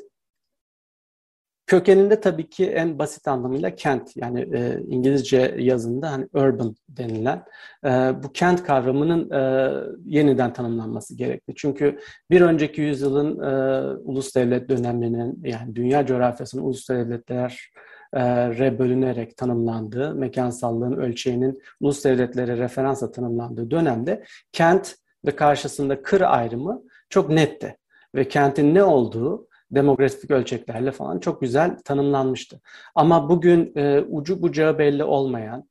kökeninde 1.67 2.21
tabii 2.21 2.49
ki 2.49 2.65
en 2.65 2.99
basit 2.99 3.27
anlamıyla 3.27 3.75
kent 3.75 4.17
yani 4.17 4.41
e, 4.55 4.79
İngilizce 4.87 5.55
yazında 5.57 6.11
hani 6.11 6.27
urban 6.33 6.75
denilen 6.89 7.43
e, 7.85 7.89
bu 8.23 8.31
kent 8.33 8.63
kavramının 8.63 9.31
e, 9.31 9.71
yeniden 10.05 10.53
tanımlanması 10.53 11.15
gerekli. 11.15 11.55
Çünkü 11.55 11.99
bir 12.31 12.41
önceki 12.41 12.81
yüzyılın 12.81 13.39
e, 13.39 13.81
ulus 13.97 14.35
devlet 14.35 14.69
döneminin 14.69 15.41
yani 15.43 15.75
dünya 15.75 16.05
coğrafyasının 16.05 16.63
ulus 16.63 16.89
devletler 16.89 17.71
re 18.15 18.79
bölünerek 18.79 19.37
tanımlandığı, 19.37 20.15
mekansallığın 20.15 20.93
ölçeğinin 20.93 21.61
ulus 21.79 22.05
devletlere 22.05 22.57
referansla 22.57 23.11
tanımlandığı 23.11 23.71
dönemde 23.71 24.23
kent 24.51 24.95
ve 25.25 25.35
karşısında 25.35 26.01
kır 26.01 26.21
ayrımı 26.21 26.81
çok 27.09 27.29
netti. 27.29 27.77
Ve 28.15 28.27
kentin 28.27 28.75
ne 28.75 28.83
olduğu 28.83 29.47
demografik 29.71 30.31
ölçeklerle 30.31 30.91
falan 30.91 31.19
çok 31.19 31.41
güzel 31.41 31.77
tanımlanmıştı. 31.85 32.61
Ama 32.95 33.29
bugün 33.29 33.73
e, 33.75 34.01
ucu 34.01 34.41
bucağı 34.41 34.79
belli 34.79 35.03
olmayan, 35.03 35.69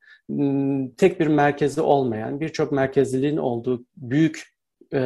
tek 0.96 1.20
bir 1.20 1.26
merkezi 1.26 1.80
olmayan, 1.80 2.40
birçok 2.40 2.72
merkezliliğin 2.72 3.36
olduğu 3.36 3.84
büyük 3.96 4.42
e, 4.92 5.00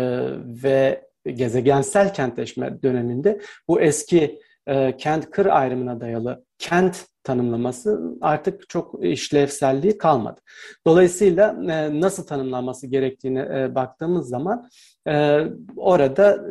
ve 0.62 1.08
gezegensel 1.26 2.14
kentleşme 2.14 2.82
döneminde 2.82 3.40
bu 3.68 3.80
eski 3.80 4.40
e, 4.66 4.96
kent-kır 4.96 5.46
ayrımına 5.46 6.00
dayalı 6.00 6.44
kent 6.58 7.06
tanımlaması 7.24 8.00
artık 8.20 8.68
çok 8.68 9.04
işlevselliği 9.04 9.98
kalmadı. 9.98 10.40
Dolayısıyla 10.86 11.56
e, 11.68 12.00
nasıl 12.00 12.26
tanımlanması 12.26 12.86
gerektiğine 12.86 13.40
e, 13.40 13.74
baktığımız 13.74 14.28
zaman 14.28 14.68
e, 15.08 15.40
orada 15.76 16.44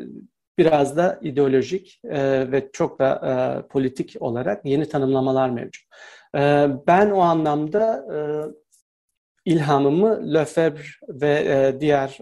biraz 0.58 0.98
da 0.98 1.20
ideolojik 1.22 2.02
ve 2.04 2.70
çok 2.74 3.00
da 3.00 3.68
politik 3.70 4.16
olarak 4.20 4.66
yeni 4.66 4.90
tanımlamalar 4.90 5.50
mevcut. 5.50 5.84
Ben 6.88 7.10
o 7.12 7.20
anlamda 7.20 8.06
ilhamımı 9.46 10.34
Lefebvre 10.34 10.82
ve 11.10 11.76
diğer 11.80 12.18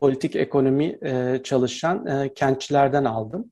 politik 0.00 0.36
ekonomi 0.36 0.98
çalışan 1.44 2.28
kentçilerden 2.34 3.04
aldım. 3.04 3.50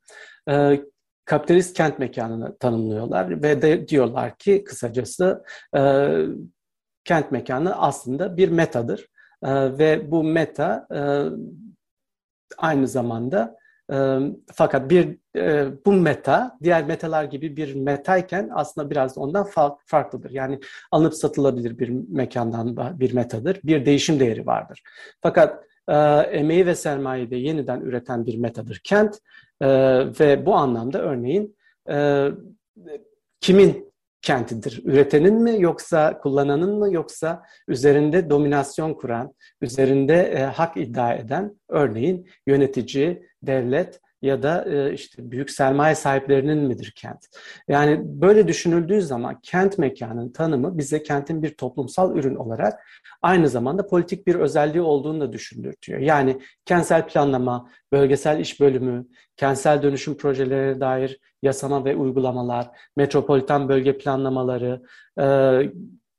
Kapitalist 1.28 1.76
kent 1.76 1.98
mekanını 1.98 2.58
tanımlıyorlar 2.58 3.42
ve 3.42 3.62
de 3.62 3.88
diyorlar 3.88 4.38
ki 4.38 4.64
kısacası 4.64 5.44
e, 5.76 6.12
kent 7.04 7.32
mekanı 7.32 7.76
aslında 7.76 8.36
bir 8.36 8.48
metadır 8.48 9.08
e, 9.42 9.78
ve 9.78 10.10
bu 10.10 10.24
meta 10.24 10.86
e, 10.94 11.00
aynı 12.58 12.88
zamanda 12.88 13.56
e, 13.92 14.18
fakat 14.52 14.90
bir 14.90 15.18
e, 15.36 15.66
bu 15.86 15.92
meta 15.92 16.58
diğer 16.62 16.84
metalar 16.84 17.24
gibi 17.24 17.56
bir 17.56 17.74
metayken 17.74 18.50
aslında 18.54 18.90
biraz 18.90 19.18
ondan 19.18 19.46
fa- 19.46 19.76
farklıdır. 19.86 20.30
Yani 20.30 20.60
alınıp 20.92 21.14
satılabilir 21.14 21.78
bir 21.78 21.88
mekandan 22.08 23.00
bir 23.00 23.14
metadır. 23.14 23.60
Bir 23.64 23.86
değişim 23.86 24.20
değeri 24.20 24.46
vardır. 24.46 24.82
Fakat 25.22 25.64
e, 25.88 25.94
emeği 26.32 26.66
ve 26.66 26.74
sermayeyi 26.74 27.30
de 27.30 27.36
yeniden 27.36 27.80
üreten 27.80 28.26
bir 28.26 28.38
metadır 28.38 28.80
kent 28.84 29.18
e, 29.60 29.68
ve 30.20 30.46
bu 30.46 30.54
anlamda 30.54 31.02
örneğin 31.02 31.56
e, 31.90 32.28
kimin 33.40 33.88
kentidir? 34.22 34.82
Üretenin 34.84 35.34
mi 35.34 35.56
yoksa 35.58 36.18
kullananın 36.18 36.78
mı 36.78 36.92
yoksa 36.92 37.42
üzerinde 37.68 38.30
dominasyon 38.30 38.94
kuran, 38.94 39.34
üzerinde 39.60 40.14
e, 40.14 40.42
hak 40.42 40.76
iddia 40.76 41.14
eden 41.14 41.56
örneğin 41.68 42.28
yönetici, 42.46 43.22
devlet 43.42 44.00
ya 44.22 44.42
da 44.42 44.64
e, 44.64 44.92
işte 44.92 45.30
büyük 45.30 45.50
sermaye 45.50 45.94
sahiplerinin 45.94 46.58
midir 46.58 46.92
kent? 46.96 47.26
Yani 47.68 48.00
böyle 48.04 48.48
düşünüldüğü 48.48 49.02
zaman 49.02 49.40
kent 49.42 49.78
mekanının 49.78 50.32
tanımı 50.32 50.78
bize 50.78 51.02
kentin 51.02 51.42
bir 51.42 51.56
toplumsal 51.56 52.16
ürün 52.16 52.34
olarak 52.34 52.80
aynı 53.22 53.48
zamanda 53.48 53.86
politik 53.86 54.26
bir 54.26 54.34
özelliği 54.34 54.82
olduğunu 54.82 55.20
da 55.20 55.32
düşündürtüyor. 55.32 56.00
Yani 56.00 56.40
kentsel 56.64 57.06
planlama, 57.06 57.70
bölgesel 57.92 58.40
iş 58.40 58.60
bölümü, 58.60 59.06
kentsel 59.36 59.82
dönüşüm 59.82 60.16
projelerine 60.16 60.80
dair 60.80 61.20
yasama 61.42 61.84
ve 61.84 61.96
uygulamalar, 61.96 62.68
metropolitan 62.96 63.68
bölge 63.68 63.98
planlamaları, 63.98 64.82
e, 65.20 65.24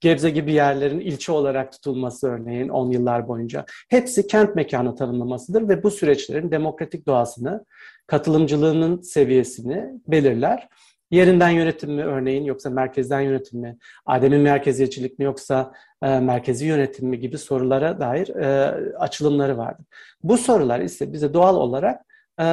Gebze 0.02 0.30
gibi 0.30 0.54
yerlerin 0.54 1.00
ilçe 1.00 1.32
olarak 1.32 1.72
tutulması 1.72 2.28
örneğin 2.28 2.70
10 2.70 2.92
yıllar 2.92 3.28
boyunca 3.28 3.66
hepsi 3.90 4.28
kent 4.28 4.56
mekanı 4.56 4.96
tanımlamasıdır 4.96 5.70
ve 5.70 5.84
bu 5.84 5.92
süreçlerin 5.92 6.52
demokratik 6.52 7.08
doğasını, 7.08 7.66
katılımcılığının 8.08 9.02
seviyesini 9.02 9.86
belirler. 10.08 10.70
Yerinden 11.12 11.50
yönetim 11.50 11.94
mi 11.94 12.04
örneğin 12.04 12.44
yoksa 12.44 12.70
merkezden 12.70 13.22
yönetim 13.22 13.60
mi, 13.60 13.78
ademi 14.06 14.38
merkeziyetçilik 14.38 15.20
mi 15.20 15.26
yoksa 15.26 15.74
e, 16.04 16.20
merkezi 16.20 16.66
yönetim 16.66 17.08
mi 17.08 17.20
gibi 17.20 17.38
sorulara 17.38 18.00
dair 18.00 18.28
e, 18.28 18.66
açılımları 18.98 19.58
vardır. 19.58 19.86
Bu 20.24 20.38
sorular 20.38 20.80
ise 20.80 21.14
bize 21.14 21.34
doğal 21.34 21.56
olarak 21.56 22.02
e, 22.40 22.44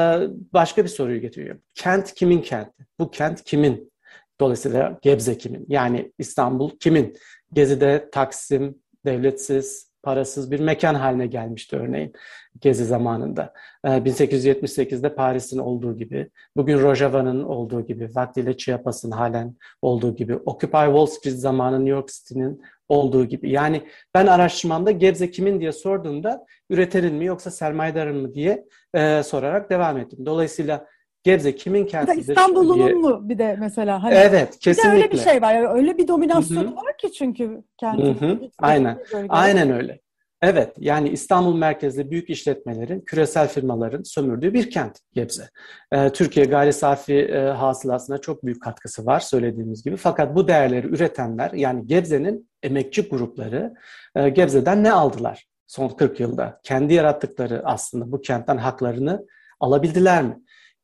başka 0.52 0.84
bir 0.84 0.88
soruyu 0.88 1.20
getiriyor. 1.20 1.56
Kent 1.74 2.14
kimin 2.14 2.40
kenti? 2.42 2.86
Bu 2.98 3.10
kent 3.10 3.44
kimin? 3.44 3.92
Dolayısıyla 4.40 4.98
Gebze 5.02 5.38
kimin? 5.38 5.66
Yani 5.68 6.12
İstanbul 6.18 6.70
kimin? 6.78 7.16
Gezi'de 7.52 8.08
Taksim 8.12 8.78
devletsiz, 9.04 9.90
parasız 10.06 10.50
bir 10.50 10.60
mekan 10.60 10.94
haline 10.94 11.26
gelmişti 11.26 11.76
örneğin 11.76 12.12
Gezi 12.60 12.84
zamanında. 12.84 13.52
1878'de 13.84 15.06
ee, 15.06 15.14
Paris'in 15.14 15.58
olduğu 15.58 15.96
gibi, 15.96 16.30
bugün 16.56 16.80
Rojava'nın 16.80 17.42
olduğu 17.42 17.86
gibi, 17.86 18.08
vaktiyle 18.14 18.56
Chiapas'ın 18.56 19.10
halen 19.10 19.56
olduğu 19.82 20.16
gibi, 20.16 20.36
Occupy 20.36 20.84
Wall 20.84 21.06
Street 21.06 21.36
zamanı 21.36 21.76
New 21.76 21.90
York 21.90 22.08
City'nin 22.08 22.62
olduğu 22.88 23.24
gibi. 23.24 23.50
Yani 23.50 23.82
ben 24.14 24.26
araştırmamda 24.26 24.90
Gebze 24.90 25.30
kimin 25.30 25.60
diye 25.60 25.72
sorduğumda 25.72 26.46
üretenin 26.70 27.14
mi 27.14 27.24
yoksa 27.24 27.50
sermayedarın 27.50 28.16
mı 28.16 28.34
diye 28.34 28.64
e, 28.94 29.22
sorarak 29.22 29.70
devam 29.70 29.98
ettim. 29.98 30.26
Dolayısıyla 30.26 30.86
Gebze 31.26 31.56
kimin 31.56 31.86
kentidir? 31.86 32.18
İstanbul'un 32.18 32.78
diye... 32.78 32.94
mu 32.94 33.28
bir 33.28 33.38
de 33.38 33.56
mesela? 33.60 34.02
Hani 34.02 34.14
evet, 34.14 34.58
kesinlikle. 34.58 34.92
Bir 34.92 34.96
öyle 34.96 35.12
bir 35.12 35.18
şey 35.18 35.42
var. 35.42 35.54
Yani 35.54 35.68
öyle 35.68 35.98
bir 35.98 36.08
dominasyonu 36.08 36.68
Hı-hı. 36.68 36.76
var 36.76 36.98
ki 36.98 37.12
çünkü 37.12 37.62
kentin. 37.76 38.52
Aynen, 38.58 38.98
aynen 39.28 39.70
öyle. 39.70 40.00
Evet, 40.42 40.72
yani 40.78 41.08
İstanbul 41.08 41.56
merkezli 41.56 42.10
büyük 42.10 42.30
işletmelerin, 42.30 43.00
küresel 43.00 43.48
firmaların 43.48 44.02
sömürdüğü 44.02 44.54
bir 44.54 44.70
kent 44.70 44.98
Gebze. 45.12 45.48
Ee, 45.92 46.10
Türkiye 46.10 46.46
gayri 46.46 46.72
safi 46.72 47.14
e, 47.14 47.38
hasılasına 47.38 48.18
çok 48.18 48.44
büyük 48.44 48.62
katkısı 48.62 49.06
var 49.06 49.20
söylediğimiz 49.20 49.84
gibi. 49.84 49.96
Fakat 49.96 50.34
bu 50.34 50.48
değerleri 50.48 50.86
üretenler, 50.86 51.50
yani 51.52 51.86
Gebze'nin 51.86 52.50
emekçi 52.62 53.08
grupları 53.08 53.74
e, 54.16 54.28
Gebze'den 54.28 54.84
ne 54.84 54.92
aldılar 54.92 55.46
son 55.66 55.88
40 55.88 56.20
yılda? 56.20 56.60
Kendi 56.62 56.94
yarattıkları 56.94 57.62
aslında 57.64 58.12
bu 58.12 58.20
kentten 58.20 58.56
haklarını 58.56 59.26
alabildiler 59.60 60.22
mi? 60.22 60.36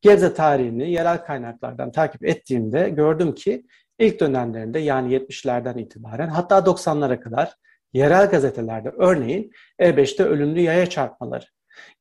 Gebze 0.03 0.35
tarihini 0.35 0.91
yerel 0.91 1.25
kaynaklardan 1.25 1.93
takip 1.93 2.25
ettiğimde 2.25 2.89
gördüm 2.89 3.35
ki 3.35 3.67
ilk 3.99 4.21
dönemlerinde 4.21 4.79
yani 4.79 5.15
70'lerden 5.15 5.79
itibaren 5.79 6.29
hatta 6.29 6.59
90'lara 6.59 7.21
kadar 7.21 7.55
yerel 7.93 8.31
gazetelerde 8.31 8.93
örneğin 8.99 9.53
E5'te 9.81 10.25
ölümlü 10.25 10.61
yaya 10.61 10.87
çarpmaları, 10.87 11.45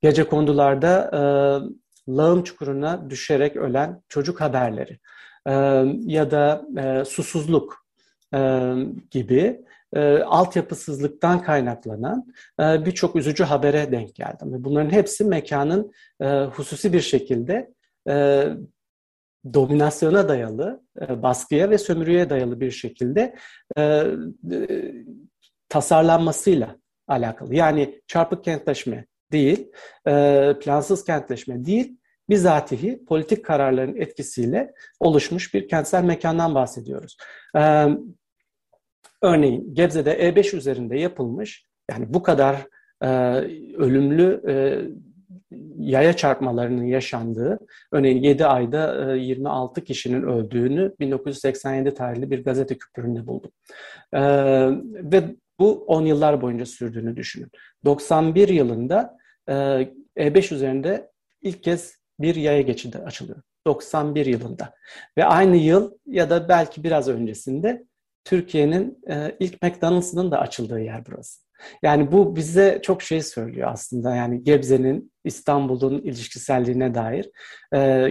gece 0.02 0.24
kondularda 0.24 1.12
e, 1.14 1.22
lağım 2.12 2.43
çukuruna 2.43 3.10
düşerek 3.10 3.56
ölen 3.56 4.02
çocuk 4.10 4.41
haberleri 4.41 4.99
e, 5.47 5.54
ya 5.97 6.32
da 6.32 6.66
e, 6.78 7.06
susuzluk 7.06 7.86
e, 8.34 8.74
gibi 9.12 9.62
e, 9.93 10.18
altyapısızlıktan 10.18 11.43
kaynaklanan 11.43 12.34
e, 12.60 12.86
birçok 12.86 13.16
üzücü 13.16 13.43
habere 13.43 13.91
denk 13.91 14.16
geldim. 14.16 14.47
Bunların 14.52 14.89
hepsi 14.89 15.24
mekanın 15.24 15.91
e, 16.22 16.26
hususi 16.28 16.93
bir 16.93 17.02
şekilde 17.02 17.74
e, 18.10 18.47
dominasyona 19.54 20.30
dayalı, 20.30 20.84
e, 21.02 21.24
baskıya 21.24 21.70
ve 21.70 21.78
sömürüye 21.78 22.30
dayalı 22.30 22.60
bir 22.60 22.72
şekilde 22.72 23.36
e, 23.78 23.82
e, 23.82 24.06
tasarlanmasıyla 25.70 26.76
alakalı. 27.08 27.56
Yani 27.56 28.02
çarpık 28.08 28.43
kentleşme 28.43 29.06
değil, 29.32 29.72
e, 30.08 30.54
plansız 30.62 31.06
kentleşme 31.06 31.66
değil, 31.66 31.97
bizatihi 32.30 33.06
politik 33.06 33.45
kararların 33.45 33.95
etkisiyle 33.95 34.74
oluşmuş 34.99 35.54
bir 35.54 35.68
kentsel 35.68 36.04
mekandan 36.04 36.56
bahsediyoruz. 36.56 37.18
E, 37.58 37.88
örneğin 39.22 39.74
Gebze'de 39.74 40.30
E5 40.30 40.58
üzerinde 40.58 40.99
yapılmış, 40.99 41.66
yani 41.91 42.14
bu 42.14 42.24
kadar 42.24 42.56
e, 43.02 43.08
ölümlü 43.78 44.41
e, 44.47 44.54
yaya 45.78 46.14
çarpmalarının 46.14 46.84
yaşandığı, 46.84 47.60
örneğin 47.92 48.24
7 48.24 48.46
ayda 48.46 49.16
26 49.16 49.82
e, 49.82 49.84
kişinin 49.84 50.24
öldüğünü 50.24 50.96
1987 51.00 51.94
tarihli 51.94 52.32
bir 52.32 52.44
gazete 52.44 52.78
küpüründe 52.78 53.28
buldum. 53.28 53.52
E, 54.14 54.22
ve 55.12 55.36
bu 55.60 55.84
10 55.88 56.06
yıllar 56.06 56.42
boyunca 56.42 56.66
sürdüğünü 56.66 57.16
düşünün. 57.16 57.50
91 57.86 58.50
yılında 58.50 59.18
E5 59.48 60.52
e 60.52 60.56
üzerinde 60.56 61.12
ilk 61.42 61.64
kez 61.64 61.96
bir 62.20 62.36
yaya 62.36 62.62
geçidi 62.62 62.98
açılıyor. 62.98 63.42
91 63.68 64.26
yılında 64.26 64.74
ve 65.18 65.26
aynı 65.26 65.58
yıl 65.58 65.92
ya 66.06 66.30
da 66.30 66.50
belki 66.50 66.84
biraz 66.84 67.08
öncesinde 67.08 67.86
Türkiye'nin 68.24 69.04
ilk 69.40 69.62
McDonald's'ın 69.62 70.32
da 70.32 70.40
açıldığı 70.40 70.80
yer 70.80 71.06
burası. 71.06 71.42
Yani 71.84 72.12
bu 72.12 72.36
bize 72.36 72.80
çok 72.84 73.01
şey 73.01 73.22
söylüyor 73.22 73.70
aslında. 73.72 74.16
Yani 74.16 74.43
Gebze'nin 74.43 75.12
İstanbul'un 75.24 76.01
ilişkiselliğine 76.01 76.95
dair. 76.95 77.30
E, 77.74 78.09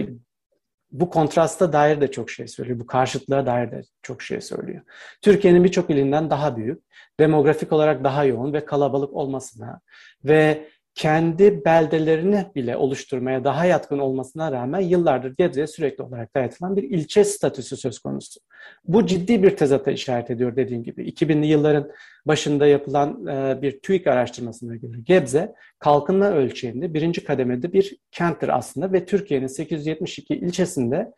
bu 0.91 1.09
kontrasta 1.09 1.73
dair 1.73 2.01
de 2.01 2.11
çok 2.11 2.29
şey 2.29 2.47
söylüyor. 2.47 2.79
Bu 2.79 2.85
karşıtlığa 2.85 3.45
dair 3.45 3.71
de 3.71 3.81
çok 4.01 4.21
şey 4.21 4.41
söylüyor. 4.41 4.81
Türkiye'nin 5.21 5.63
birçok 5.63 5.89
ilinden 5.89 6.29
daha 6.29 6.57
büyük, 6.57 6.83
demografik 7.19 7.73
olarak 7.73 8.03
daha 8.03 8.23
yoğun 8.23 8.53
ve 8.53 8.65
kalabalık 8.65 9.13
olmasına 9.13 9.81
ve 10.25 10.67
kendi 10.95 11.65
beldelerini 11.65 12.45
bile 12.55 12.77
oluşturmaya 12.77 13.43
daha 13.43 13.65
yatkın 13.65 13.99
olmasına 13.99 14.51
rağmen 14.51 14.79
yıllardır 14.79 15.35
Gebze'ye 15.35 15.67
sürekli 15.67 16.03
olarak 16.03 16.35
dayatılan 16.35 16.75
bir 16.75 16.83
ilçe 16.83 17.23
statüsü 17.23 17.77
söz 17.77 17.99
konusu. 17.99 18.39
Bu 18.83 19.05
ciddi 19.05 19.43
bir 19.43 19.57
tezata 19.57 19.91
işaret 19.91 20.29
ediyor 20.31 20.55
dediğim 20.55 20.83
gibi. 20.83 21.09
2000'li 21.09 21.45
yılların 21.45 21.91
başında 22.25 22.67
yapılan 22.67 23.27
e, 23.27 23.61
bir 23.61 23.79
TÜİK 23.79 24.07
araştırmasına 24.07 24.75
göre 24.75 24.97
Gebze 25.03 25.53
kalkınma 25.79 26.31
ölçeğinde 26.31 26.93
birinci 26.93 27.23
kademede 27.23 27.73
bir 27.73 27.97
kenttir 28.11 28.57
aslında 28.57 28.93
ve 28.93 29.05
Türkiye'nin 29.05 29.47
872 29.47 30.35
ilçesinde 30.35 31.11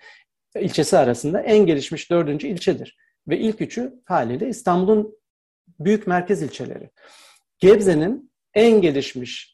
ilçesi 0.56 0.98
arasında 0.98 1.42
en 1.42 1.66
gelişmiş 1.66 2.12
dördüncü 2.12 2.48
ilçedir. 2.48 2.98
Ve 3.28 3.38
ilk 3.40 3.62
üçü 3.62 3.94
haliyle 4.06 4.48
İstanbul'un 4.48 5.18
büyük 5.80 6.08
merkez 6.08 6.42
ilçeleri. 6.42 6.90
Gebze'nin 7.60 8.32
en 8.54 8.82
gelişmiş 8.82 9.53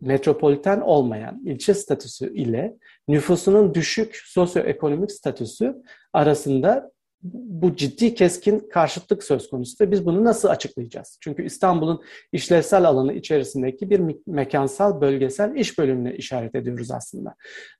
metropoliten 0.00 0.80
olmayan 0.80 1.42
ilçe 1.44 1.74
statüsü 1.74 2.34
ile 2.34 2.76
nüfusunun 3.08 3.74
düşük 3.74 4.16
sosyoekonomik 4.16 5.12
statüsü 5.12 5.76
arasında 6.12 6.92
bu 7.22 7.76
ciddi 7.76 8.14
keskin 8.14 8.68
karşıtlık 8.68 9.24
söz 9.24 9.50
konusu 9.50 9.84
ve 9.84 9.90
biz 9.90 10.06
bunu 10.06 10.24
nasıl 10.24 10.48
açıklayacağız? 10.48 11.18
Çünkü 11.20 11.44
İstanbul'un 11.44 12.02
işlevsel 12.32 12.84
alanı 12.84 13.12
içerisindeki 13.12 13.90
bir 13.90 14.16
mekansal 14.26 15.00
bölgesel 15.00 15.54
iş 15.54 15.78
bölümüne 15.78 16.16
işaret 16.16 16.54
ediyoruz 16.54 16.90
aslında. 16.90 17.34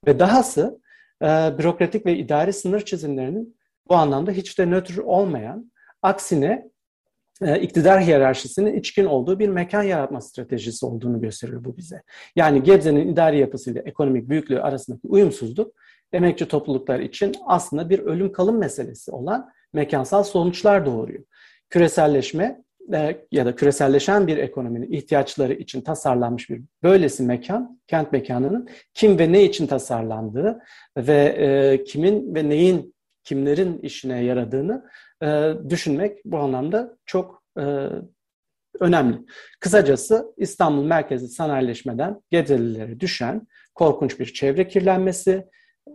Ve 0.07 0.19
dahası 0.19 0.79
e, 1.21 1.25
bürokratik 1.57 2.05
ve 2.05 2.17
idari 2.17 2.53
sınır 2.53 2.81
çizimlerinin 2.81 3.57
bu 3.89 3.95
anlamda 3.95 4.31
hiç 4.31 4.59
de 4.59 4.65
nötr 4.65 4.97
olmayan, 4.97 5.71
aksine 6.01 6.69
iktidar 7.41 8.01
hiyerarşisinin 8.01 8.73
içkin 8.73 9.05
olduğu 9.05 9.39
bir 9.39 9.49
mekan 9.49 9.83
yaratma 9.83 10.21
stratejisi 10.21 10.85
olduğunu 10.85 11.21
gösteriyor 11.21 11.63
bu 11.63 11.77
bize. 11.77 12.01
Yani 12.35 12.63
Gebze'nin 12.63 13.13
idari 13.13 13.39
yapısıyla 13.39 13.81
ekonomik 13.81 14.29
büyüklüğü 14.29 14.59
arasındaki 14.59 15.07
uyumsuzluk 15.07 15.73
emekçi 16.13 16.47
topluluklar 16.47 16.99
için 16.99 17.35
aslında 17.45 17.89
bir 17.89 17.99
ölüm 17.99 18.31
kalım 18.31 18.57
meselesi 18.57 19.11
olan 19.11 19.49
mekansal 19.73 20.23
sonuçlar 20.23 20.85
doğuruyor. 20.85 21.23
Küreselleşme 21.69 22.61
e, 22.93 23.25
ya 23.31 23.45
da 23.45 23.55
küreselleşen 23.55 24.27
bir 24.27 24.37
ekonominin 24.37 24.91
ihtiyaçları 24.91 25.53
için 25.53 25.81
tasarlanmış 25.81 26.49
bir 26.49 26.61
böylesi 26.83 27.23
mekan, 27.23 27.81
kent 27.87 28.11
mekanının 28.11 28.69
kim 28.93 29.19
ve 29.19 29.31
ne 29.31 29.43
için 29.43 29.67
tasarlandığı 29.67 30.59
ve 30.97 31.35
e, 31.39 31.83
kimin 31.83 32.35
ve 32.35 32.49
neyin, 32.49 32.95
kimlerin 33.23 33.79
işine 33.79 34.23
yaradığını 34.23 34.85
e, 35.23 35.53
düşünmek 35.69 36.25
bu 36.25 36.37
anlamda 36.37 36.97
çok 37.05 37.43
e, 37.59 37.87
önemli. 38.79 39.17
Kısacası 39.59 40.33
İstanbul 40.37 40.83
merkezi 40.83 41.27
sanayileşmeden 41.27 42.21
Gebzelilere 42.29 42.99
düşen 42.99 43.47
korkunç 43.75 44.19
bir 44.19 44.33
çevre 44.33 44.67
kirlenmesi, 44.67 45.45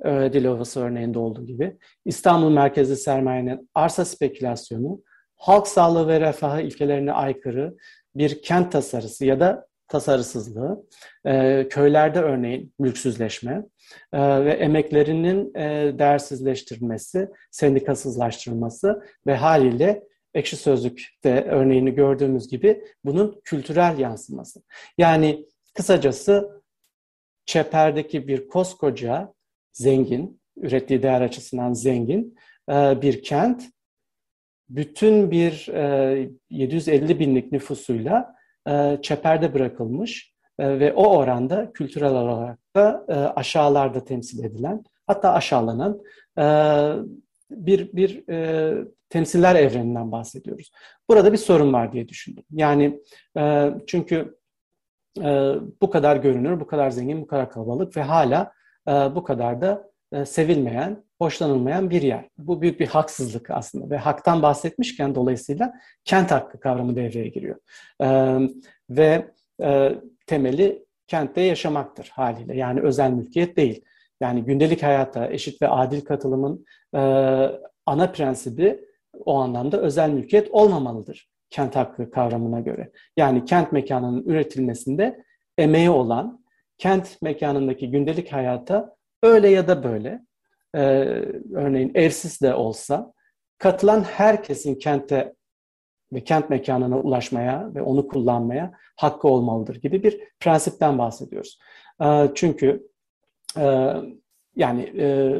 e, 0.04 0.30
Dilovası 0.32 0.80
örneğinde 0.80 1.18
olduğu 1.18 1.46
gibi, 1.46 1.78
İstanbul 2.04 2.50
merkezi 2.50 2.96
sermayenin 2.96 3.70
arsa 3.74 4.04
spekülasyonu, 4.04 5.02
halk 5.36 5.68
sağlığı 5.68 6.08
ve 6.08 6.20
refahı 6.20 6.60
ilkelerine 6.60 7.12
aykırı 7.12 7.76
bir 8.14 8.42
kent 8.42 8.72
tasarısı 8.72 9.24
ya 9.24 9.40
da 9.40 9.66
tasarısızlığı, 9.88 10.86
e, 11.26 11.66
köylerde 11.70 12.20
örneğin 12.20 12.72
mülksüzleşme 12.78 13.64
e, 14.12 14.44
ve 14.44 14.52
emeklerinin 14.52 15.54
e, 15.54 15.98
değersizleştirilmesi, 15.98 17.28
sendikasızlaştırılması 17.50 19.02
ve 19.26 19.34
haliyle 19.34 20.02
Ekşi 20.34 20.56
Sözlük'te 20.56 21.44
örneğini 21.44 21.94
gördüğümüz 21.94 22.48
gibi 22.48 22.84
bunun 23.04 23.40
kültürel 23.44 23.98
yansıması. 23.98 24.62
Yani 24.98 25.46
kısacası 25.74 26.62
çeperdeki 27.46 28.28
bir 28.28 28.48
koskoca 28.48 29.34
zengin, 29.72 30.40
ürettiği 30.56 31.02
değer 31.02 31.20
açısından 31.20 31.72
zengin 31.72 32.36
e, 32.70 33.02
bir 33.02 33.22
kent 33.22 33.62
bütün 34.68 35.30
bir 35.30 35.66
750 36.50 37.12
e, 37.12 37.18
binlik 37.18 37.52
nüfusuyla 37.52 38.34
e, 38.68 38.98
çeperde 39.02 39.54
bırakılmış 39.54 40.34
ve 40.60 40.92
o 40.92 41.16
oranda 41.16 41.72
kültürel 41.72 42.12
olarak 42.12 42.58
da 42.76 43.04
aşağılarda 43.36 44.04
temsil 44.04 44.44
edilen 44.44 44.84
hatta 45.06 45.32
aşağılanan 45.32 46.02
bir 47.50 47.92
bir 47.92 48.24
temsiller 49.08 49.54
evreninden 49.54 50.12
bahsediyoruz. 50.12 50.70
Burada 51.10 51.32
bir 51.32 51.36
sorun 51.38 51.72
var 51.72 51.92
diye 51.92 52.08
düşündüm. 52.08 52.44
Yani 52.50 53.00
çünkü 53.86 54.38
bu 55.82 55.90
kadar 55.90 56.16
görünür, 56.16 56.60
bu 56.60 56.66
kadar 56.66 56.90
zengin, 56.90 57.22
bu 57.22 57.26
kadar 57.26 57.50
kalabalık 57.50 57.96
ve 57.96 58.02
hala 58.02 58.52
e, 58.88 58.92
bu 58.92 59.24
kadar 59.24 59.60
da 59.60 59.90
e, 60.12 60.24
sevilmeyen, 60.24 61.04
hoşlanılmayan 61.24 61.90
bir 61.90 62.02
yer. 62.02 62.28
Bu 62.38 62.62
büyük 62.62 62.80
bir 62.80 62.86
haksızlık 62.86 63.50
aslında 63.50 63.90
ve 63.90 63.96
haktan 63.96 64.42
bahsetmişken 64.42 65.14
dolayısıyla 65.14 65.72
kent 66.04 66.30
hakkı 66.30 66.60
kavramı 66.60 66.96
devreye 66.96 67.28
giriyor. 67.28 67.56
E, 68.02 68.38
ve 68.90 69.30
temeli 70.26 70.84
kentte 71.06 71.40
yaşamaktır 71.40 72.10
haliyle 72.14 72.56
yani 72.56 72.80
özel 72.80 73.10
mülkiyet 73.10 73.56
değil. 73.56 73.84
Yani 74.20 74.44
gündelik 74.44 74.82
hayata 74.82 75.30
eşit 75.30 75.62
ve 75.62 75.68
adil 75.68 76.00
katılımın 76.00 76.64
ana 77.86 78.12
prensibi 78.12 78.84
o 79.24 79.38
anlamda 79.38 79.80
özel 79.80 80.10
mülkiyet 80.10 80.50
olmamalıdır 80.50 81.28
kent 81.50 81.76
hakkı 81.76 82.10
kavramına 82.10 82.60
göre. 82.60 82.90
Yani 83.16 83.44
kent 83.44 83.72
mekanının 83.72 84.24
üretilmesinde 84.24 85.24
emeği 85.58 85.90
olan 85.90 86.44
kent 86.78 87.22
mekanındaki 87.22 87.90
gündelik 87.90 88.32
hayata 88.32 88.96
öyle 89.22 89.48
ya 89.48 89.68
da 89.68 89.84
böyle, 89.84 90.20
e, 90.74 90.80
örneğin 91.54 91.92
evsiz 91.94 92.40
de 92.40 92.54
olsa, 92.54 93.12
katılan 93.58 94.02
herkesin 94.02 94.74
kente 94.74 95.34
ve 96.12 96.24
kent 96.24 96.50
mekanına 96.50 96.98
ulaşmaya 96.98 97.74
ve 97.74 97.82
onu 97.82 98.08
kullanmaya 98.08 98.72
hakkı 98.96 99.28
olmalıdır 99.28 99.76
gibi 99.76 100.02
bir 100.02 100.20
prensipten 100.40 100.98
bahsediyoruz. 100.98 101.58
E, 102.02 102.30
çünkü 102.34 102.88
e, 103.58 103.94
yani 104.56 104.82
e, 104.98 105.38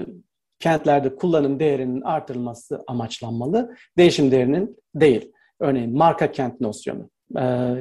kentlerde 0.58 1.16
kullanım 1.16 1.60
değerinin 1.60 2.00
artırılması 2.00 2.84
amaçlanmalı, 2.86 3.76
değişim 3.98 4.30
değerinin 4.30 4.76
değil. 4.94 5.32
Örneğin 5.60 5.96
marka 5.98 6.32
kent 6.32 6.60
nosyonu 6.60 7.10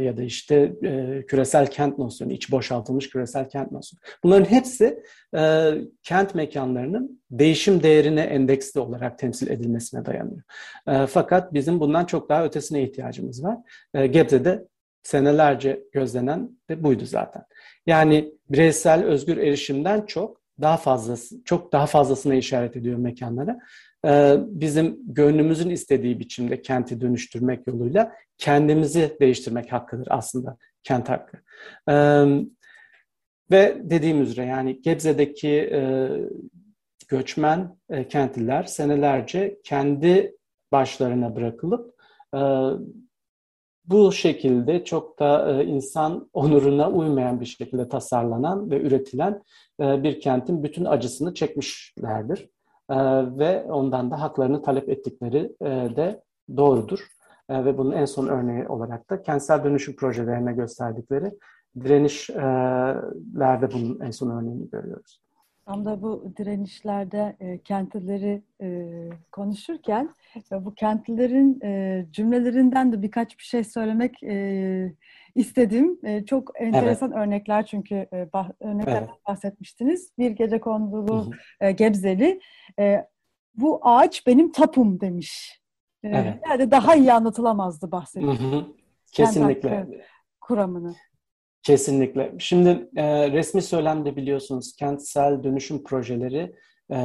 ya 0.03 0.17
da 0.17 0.23
işte 0.23 0.73
e, 0.83 1.23
küresel 1.25 1.67
kent 1.71 1.97
nosyonu, 1.97 2.31
iç 2.31 2.51
boşaltılmış 2.51 3.09
küresel 3.09 3.49
kent 3.49 3.71
nosyonu. 3.71 3.99
Bunların 4.23 4.45
hepsi 4.45 5.03
e, 5.35 5.71
kent 6.03 6.35
mekanlarının 6.35 7.21
değişim 7.31 7.83
değerine 7.83 8.21
endeksli 8.21 8.79
olarak 8.79 9.19
temsil 9.19 9.49
edilmesine 9.49 10.05
dayanıyor. 10.05 10.41
E, 10.87 11.05
fakat 11.07 11.53
bizim 11.53 11.79
bundan 11.79 12.05
çok 12.05 12.29
daha 12.29 12.45
ötesine 12.45 12.83
ihtiyacımız 12.83 13.43
var. 13.43 13.57
Gebze'de 13.93 14.67
senelerce 15.03 15.83
gözlenen 15.91 16.49
de 16.69 16.83
buydu 16.83 17.05
zaten. 17.05 17.43
Yani 17.85 18.33
bireysel 18.49 19.03
özgür 19.03 19.37
erişimden 19.37 20.05
çok 20.05 20.41
daha 20.61 20.77
fazlası, 20.77 21.43
çok 21.43 21.71
daha 21.71 21.85
fazlasına 21.85 22.35
işaret 22.35 22.75
ediyor 22.75 22.97
mekanlara. 22.97 23.59
Ee, 24.06 24.38
bizim 24.39 24.97
gönlümüzün 25.14 25.70
istediği 25.70 26.20
biçimde 26.20 26.62
kenti 26.62 27.01
dönüştürmek 27.01 27.68
yoluyla 27.68 28.14
kendimizi 28.38 29.18
değiştirmek 29.22 29.72
hakkıdır 29.72 30.08
aslında 30.10 30.58
kent 30.84 31.10
hakkı. 31.10 31.38
Ee, 31.89 32.26
ve 33.51 33.82
dediğim 33.84 34.22
üzere 34.22 34.45
yani 34.45 34.82
Gebze'deki 34.82 35.49
e, 35.49 36.10
göçmen 37.08 37.78
e, 37.89 38.08
kentliler 38.08 38.64
senelerce 38.64 39.60
kendi 39.64 40.36
başlarına 40.72 41.36
bırakılıp 41.36 41.95
e, 42.36 42.39
bu 43.86 44.12
şekilde 44.12 44.84
çok 44.84 45.20
da 45.20 45.64
insan 45.64 46.30
onuruna 46.34 46.89
uymayan 46.89 47.41
bir 47.41 47.45
şekilde 47.45 47.89
tasarlanan 47.89 48.72
ve 48.72 48.82
üretilen 48.82 49.43
bir 49.80 50.22
kentin 50.22 50.64
bütün 50.64 50.86
acısını 50.86 51.34
çekmişlerdir. 51.34 52.49
Ee, 52.93 52.97
ve 53.39 53.63
ondan 53.63 54.11
da 54.11 54.21
haklarını 54.21 54.61
talep 54.61 54.89
ettikleri 54.89 55.55
e, 55.61 55.65
de 55.95 56.23
doğrudur. 56.57 57.07
E, 57.49 57.65
ve 57.65 57.77
bunun 57.77 57.91
en 57.91 58.05
son 58.05 58.27
örneği 58.27 58.67
olarak 58.67 59.09
da 59.09 59.21
kentsel 59.21 59.63
dönüşüm 59.63 59.95
projelerine 59.95 60.53
gösterdikleri 60.53 61.31
direnişlerde 61.83 63.71
bunun 63.73 63.99
en 63.99 64.11
son 64.11 64.29
örneğini 64.29 64.69
görüyoruz. 64.69 65.22
Tam 65.66 65.86
da 65.86 66.01
bu 66.01 66.34
direnişlerde 66.38 67.36
e, 67.39 67.57
kentlileri 67.57 68.41
e, 68.61 68.89
konuşurken 69.32 70.09
e, 70.51 70.66
bu 70.66 70.76
kentlilerin 70.76 71.59
e, 71.64 72.05
cümlelerinden 72.11 72.91
de 72.91 73.01
birkaç 73.01 73.38
bir 73.38 73.43
şey 73.43 73.64
söylemek 73.64 74.24
e, 74.24 74.95
istedim. 75.36 75.99
E, 76.03 76.26
çok 76.26 76.61
enteresan 76.61 77.11
evet. 77.11 77.22
örnekler 77.22 77.66
çünkü 77.66 77.95
e, 78.14 78.30
bah, 78.34 78.49
örneklerden 78.59 78.99
evet. 78.99 79.28
bahsetmiştiniz. 79.28 80.11
Bir 80.18 80.32
gece 80.32 80.59
kondulu 80.59 81.32
e, 81.61 81.72
Gebzeli 81.72 82.39
e, 82.80 83.07
bu 83.55 83.80
ağaç 83.82 84.28
benim 84.28 84.51
tapum 84.51 84.99
demiş. 84.99 85.61
E, 86.03 86.07
evet. 86.07 86.39
Yani 86.49 86.72
daha 86.72 86.95
iyi 86.95 87.14
anlatılamazdı 87.14 87.91
bahsettiğim. 87.91 88.66
Kesinlikle. 89.11 89.88
kuramını. 90.41 90.95
Kesinlikle. 91.64 92.34
Şimdi 92.39 92.89
e, 92.95 93.32
resmi 93.32 93.61
söylemde 93.61 94.16
biliyorsunuz 94.16 94.76
kentsel 94.76 95.43
dönüşüm 95.43 95.84
projeleri 95.84 96.55
e, 96.91 96.95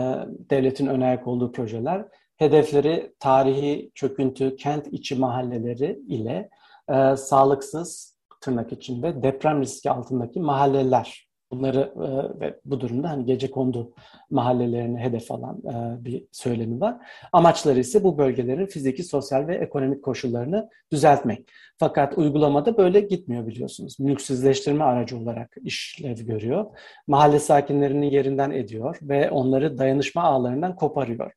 devletin 0.50 0.86
önayak 0.86 1.26
olduğu 1.26 1.52
projeler. 1.52 2.04
Hedefleri 2.36 3.12
tarihi 3.20 3.90
çöküntü, 3.94 4.56
kent 4.56 4.86
içi 4.86 5.14
mahalleleri 5.14 6.00
ile 6.08 6.48
e, 6.90 7.16
sağlıksız 7.16 8.18
tırnak 8.40 8.72
içinde 8.72 9.22
deprem 9.22 9.62
riski 9.62 9.90
altındaki 9.90 10.40
mahalleler 10.40 11.27
Bunları 11.50 11.92
e, 11.96 12.40
ve 12.40 12.60
bu 12.64 12.80
durumda 12.80 13.10
hani 13.10 13.24
gece 13.24 13.50
kondu 13.50 13.92
mahallelerini 14.30 15.00
hedef 15.00 15.32
alan 15.32 15.58
e, 15.58 16.04
bir 16.04 16.24
söylemi 16.32 16.80
var. 16.80 16.96
Amaçları 17.32 17.80
ise 17.80 18.04
bu 18.04 18.18
bölgelerin 18.18 18.66
fiziki, 18.66 19.04
sosyal 19.04 19.46
ve 19.46 19.56
ekonomik 19.56 20.04
koşullarını 20.04 20.68
düzeltmek. 20.92 21.50
Fakat 21.78 22.18
uygulamada 22.18 22.76
böyle 22.76 23.00
gitmiyor 23.00 23.46
biliyorsunuz. 23.46 24.00
Mülksüzleştirme 24.00 24.84
aracı 24.84 25.18
olarak 25.18 25.56
işlev 25.62 26.16
görüyor. 26.16 26.66
Mahalle 27.06 27.38
sakinlerini 27.38 28.14
yerinden 28.14 28.50
ediyor 28.50 28.98
ve 29.02 29.30
onları 29.30 29.78
dayanışma 29.78 30.22
ağlarından 30.22 30.76
koparıyor. 30.76 31.32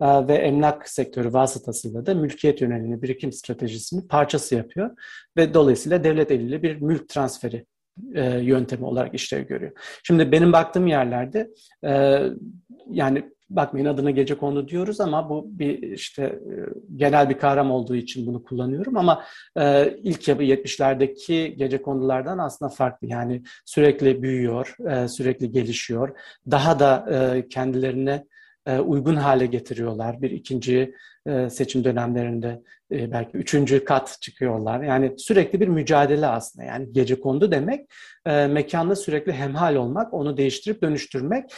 E, 0.00 0.28
ve 0.28 0.34
emlak 0.34 0.88
sektörü 0.88 1.32
vasıtasıyla 1.32 2.06
da 2.06 2.14
mülkiyet 2.14 2.60
yönelimli 2.60 3.02
birikim 3.02 3.32
stratejisini 3.32 4.08
parçası 4.08 4.54
yapıyor 4.54 4.90
ve 5.36 5.54
dolayısıyla 5.54 6.04
devlet 6.04 6.30
eliyle 6.30 6.62
bir 6.62 6.80
mülk 6.80 7.08
transferi 7.08 7.66
e, 8.14 8.38
yöntemi 8.38 8.84
olarak 8.84 9.14
işlev 9.14 9.46
görüyor. 9.46 9.72
Şimdi 10.02 10.32
benim 10.32 10.52
baktığım 10.52 10.86
yerlerde 10.86 11.50
e, 11.84 12.22
yani 12.90 13.24
bakmayın 13.50 13.86
adına 13.86 14.10
gece 14.10 14.34
kondu 14.34 14.68
diyoruz 14.68 15.00
ama 15.00 15.30
bu 15.30 15.46
bir 15.58 15.82
işte 15.82 16.22
e, 16.22 16.54
genel 16.96 17.30
bir 17.30 17.38
kavram 17.38 17.70
olduğu 17.70 17.96
için 17.96 18.26
bunu 18.26 18.44
kullanıyorum 18.44 18.96
ama 18.96 19.24
e, 19.56 19.94
ilk 20.02 20.28
yapı 20.28 20.42
70'lerdeki 20.42 21.46
gece 21.46 21.82
konulardan 21.82 22.38
aslında 22.38 22.68
farklı. 22.68 23.06
Yani 23.06 23.42
sürekli 23.64 24.22
büyüyor, 24.22 24.76
e, 24.90 25.08
sürekli 25.08 25.52
gelişiyor. 25.52 26.18
Daha 26.50 26.78
da 26.78 27.06
e, 27.10 27.48
kendilerine 27.48 28.26
e, 28.66 28.78
uygun 28.78 29.16
hale 29.16 29.46
getiriyorlar. 29.46 30.22
Bir 30.22 30.30
ikinci 30.30 30.94
e, 31.26 31.50
seçim 31.50 31.84
dönemlerinde 31.84 32.62
e, 32.92 33.12
belki 33.12 33.36
üçüncü 33.36 33.84
kat 33.84 34.18
çıkıyorlar. 34.20 34.82
Yani 34.82 35.14
sürekli 35.18 35.60
bir 35.60 35.68
mücadele 35.68 36.26
aslında. 36.26 36.64
Yani 36.66 36.92
gece 36.92 37.20
kondu 37.20 37.50
demek 37.52 37.90
mekanda 38.26 38.96
sürekli 38.96 39.32
hemhal 39.32 39.74
olmak, 39.74 40.14
onu 40.14 40.36
değiştirip 40.36 40.82
dönüştürmek 40.82 41.50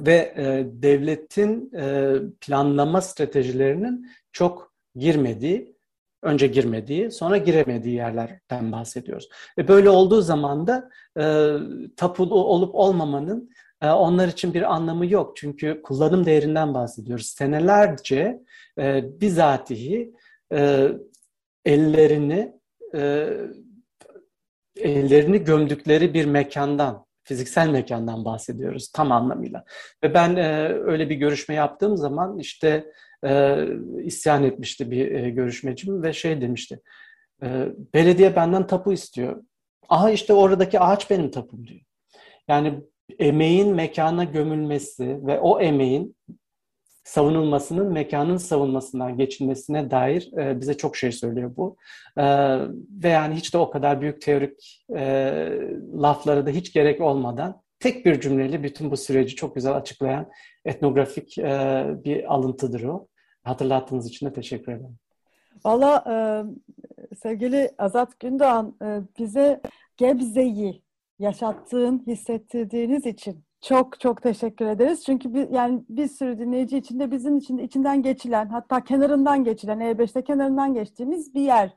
ve 0.00 0.34
devletin 0.72 1.70
planlama 2.40 3.00
stratejilerinin 3.00 4.10
çok 4.32 4.72
girmediği, 4.96 5.76
önce 6.22 6.46
girmediği, 6.46 7.10
sonra 7.10 7.36
giremediği 7.36 7.94
yerlerden 7.94 8.72
bahsediyoruz. 8.72 9.28
Ve 9.58 9.68
böyle 9.68 9.90
olduğu 9.90 10.22
zaman 10.22 10.66
da 10.66 10.88
e, 11.18 11.54
tapulu 11.96 12.44
olup 12.44 12.74
olmamanın 12.74 13.50
onlar 13.82 14.28
için 14.28 14.54
bir 14.54 14.74
anlamı 14.74 15.06
yok. 15.06 15.36
Çünkü 15.36 15.82
kullanım 15.82 16.26
değerinden 16.26 16.74
bahsediyoruz. 16.74 17.26
Senelerce 17.26 18.40
e, 18.78 19.04
bizatihi 19.20 20.12
e, 20.52 20.88
ellerini 21.64 22.52
e, 22.94 23.28
ellerini 24.76 25.44
gömdükleri 25.44 26.14
bir 26.14 26.24
mekandan, 26.24 27.06
fiziksel 27.22 27.68
mekandan 27.68 28.24
bahsediyoruz 28.24 28.88
tam 28.88 29.12
anlamıyla. 29.12 29.64
Ve 30.04 30.14
ben 30.14 30.36
öyle 30.86 31.10
bir 31.10 31.14
görüşme 31.14 31.54
yaptığım 31.54 31.96
zaman 31.96 32.38
işte 32.38 32.92
isyan 34.02 34.44
etmişti 34.44 34.90
bir 34.90 35.26
görüşmecim 35.28 36.02
ve 36.02 36.12
şey 36.12 36.40
demişti. 36.40 36.80
Belediye 37.94 38.36
benden 38.36 38.66
tapu 38.66 38.92
istiyor. 38.92 39.42
Aha 39.88 40.10
işte 40.10 40.32
oradaki 40.32 40.80
ağaç 40.80 41.10
benim 41.10 41.30
tapum 41.30 41.66
diyor. 41.66 41.80
Yani 42.48 42.80
emeğin 43.18 43.74
mekana 43.74 44.24
gömülmesi 44.24 45.26
ve 45.26 45.40
o 45.40 45.60
emeğin 45.60 46.16
savunulmasının 47.04 47.92
mekanın 47.92 48.36
savunmasından 48.36 49.16
geçilmesine 49.16 49.90
dair 49.90 50.32
e, 50.38 50.60
bize 50.60 50.76
çok 50.76 50.96
şey 50.96 51.12
söylüyor 51.12 51.56
bu. 51.56 51.76
E, 52.16 52.24
ve 53.02 53.08
yani 53.08 53.34
hiç 53.34 53.54
de 53.54 53.58
o 53.58 53.70
kadar 53.70 54.00
büyük 54.00 54.22
teorik 54.22 54.86
e, 54.96 55.02
laflara 55.94 56.46
da 56.46 56.50
hiç 56.50 56.72
gerek 56.72 57.00
olmadan 57.00 57.62
tek 57.80 58.06
bir 58.06 58.20
cümleyle 58.20 58.62
bütün 58.62 58.90
bu 58.90 58.96
süreci 58.96 59.36
çok 59.36 59.54
güzel 59.54 59.76
açıklayan 59.76 60.30
etnografik 60.64 61.38
e, 61.38 61.84
bir 62.04 62.34
alıntıdır 62.34 62.82
o. 62.82 63.06
Hatırlattığınız 63.42 64.08
için 64.08 64.26
de 64.26 64.32
teşekkür 64.32 64.72
ederim. 64.72 64.98
Valla 65.64 66.04
e, 66.08 66.14
sevgili 67.16 67.70
Azat 67.78 68.20
Gündoğan 68.20 68.76
e, 68.82 69.00
bize 69.18 69.60
Gebze'yi 69.96 70.82
yaşattığın, 71.18 72.02
hissettirdiğiniz 72.06 73.06
için 73.06 73.44
çok 73.60 74.00
çok 74.00 74.22
teşekkür 74.22 74.66
ederiz. 74.66 75.04
Çünkü 75.04 75.34
bir, 75.34 75.48
yani 75.50 75.82
bir 75.88 76.08
sürü 76.08 76.38
dinleyici 76.38 76.78
içinde 76.78 77.10
bizim 77.10 77.36
için 77.36 77.58
içinden 77.58 78.02
geçilen 78.02 78.48
hatta 78.48 78.84
kenarından 78.84 79.44
geçilen 79.44 79.78
E5'te 79.80 80.24
kenarından 80.24 80.74
geçtiğimiz 80.74 81.34
bir 81.34 81.40
yer. 81.40 81.70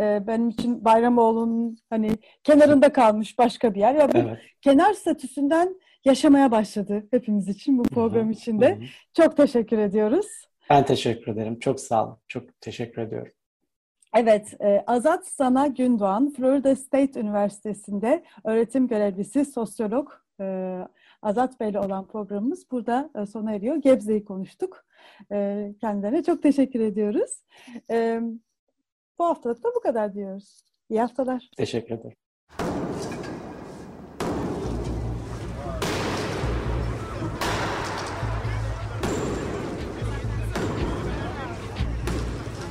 Ee, 0.00 0.26
benim 0.26 0.48
için 0.48 0.84
Bayramoğlu'nun 0.84 1.78
hani 1.90 2.10
kenarında 2.44 2.92
kalmış 2.92 3.38
başka 3.38 3.74
bir 3.74 3.80
yer. 3.80 3.94
Ya 3.94 4.12
bu 4.12 4.18
evet. 4.18 4.38
kenar 4.62 4.92
statüsünden 4.92 5.80
yaşamaya 6.04 6.50
başladı 6.50 7.06
hepimiz 7.10 7.48
için 7.48 7.78
bu 7.78 7.82
program 7.82 8.30
içinde. 8.30 8.78
Çok 9.14 9.36
teşekkür 9.36 9.78
ediyoruz. 9.78 10.26
Ben 10.70 10.84
teşekkür 10.84 11.32
ederim. 11.32 11.58
Çok 11.58 11.80
sağ 11.80 12.06
olun. 12.06 12.18
Çok 12.28 12.60
teşekkür 12.60 13.02
ediyorum. 13.02 13.32
Evet, 14.14 14.54
e, 14.60 14.84
Azat 14.86 15.26
Sana 15.26 15.66
Gündoğan, 15.66 16.32
Florida 16.32 16.76
State 16.76 17.20
Üniversitesi'nde 17.20 18.24
öğretim 18.44 18.88
görevlisi, 18.88 19.44
sosyolog 19.44 20.12
e, 20.40 20.78
Azat 21.22 21.60
Bey'le 21.60 21.78
olan 21.78 22.06
programımız 22.06 22.70
burada 22.70 23.10
e, 23.22 23.26
sona 23.26 23.52
eriyor. 23.54 23.76
Gebze'yi 23.76 24.24
konuştuk. 24.24 24.84
Kendilerine 25.80 26.22
çok 26.22 26.42
teşekkür 26.42 26.80
ediyoruz. 26.80 27.42
Bu 29.18 29.24
haftalık 29.24 29.64
da 29.64 29.68
bu 29.76 29.80
kadar 29.80 30.14
diyoruz. 30.14 30.64
İyi 30.90 31.00
haftalar. 31.00 31.50
Teşekkür 31.56 31.94
ederim. 31.94 32.16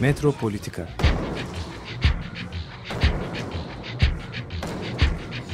Metropolitika 0.02 0.88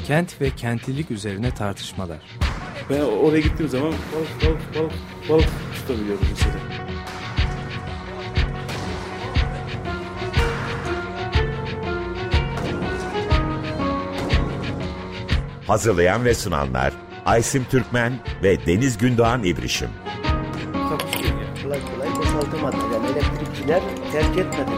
Kent 0.07 0.41
ve 0.41 0.49
kentlilik 0.49 1.11
üzerine 1.11 1.51
tartışmalar. 1.51 2.17
Ben 2.89 3.01
oraya 3.01 3.39
gittiğim 3.39 3.69
zaman 3.69 3.93
balık 4.15 4.45
balık 4.45 4.75
balık 4.75 4.93
balık 5.29 5.49
tutabiliyorum 5.75 6.27
mesela. 6.29 6.55
Hazırlayan 15.67 16.25
ve 16.25 16.33
sunanlar 16.33 16.93
Aysim 17.25 17.65
Türkmen 17.71 18.13
ve 18.43 18.65
Deniz 18.65 18.97
Gündoğan 18.97 19.43
İbrişim. 19.43 19.89
Kolay 21.63 21.79
kolay 21.93 22.15
boşaltamadı. 22.15 22.77
Yani 22.93 23.05
elektrikçiler 23.07 23.81
terk 24.11 24.37
etmedi 24.37 24.71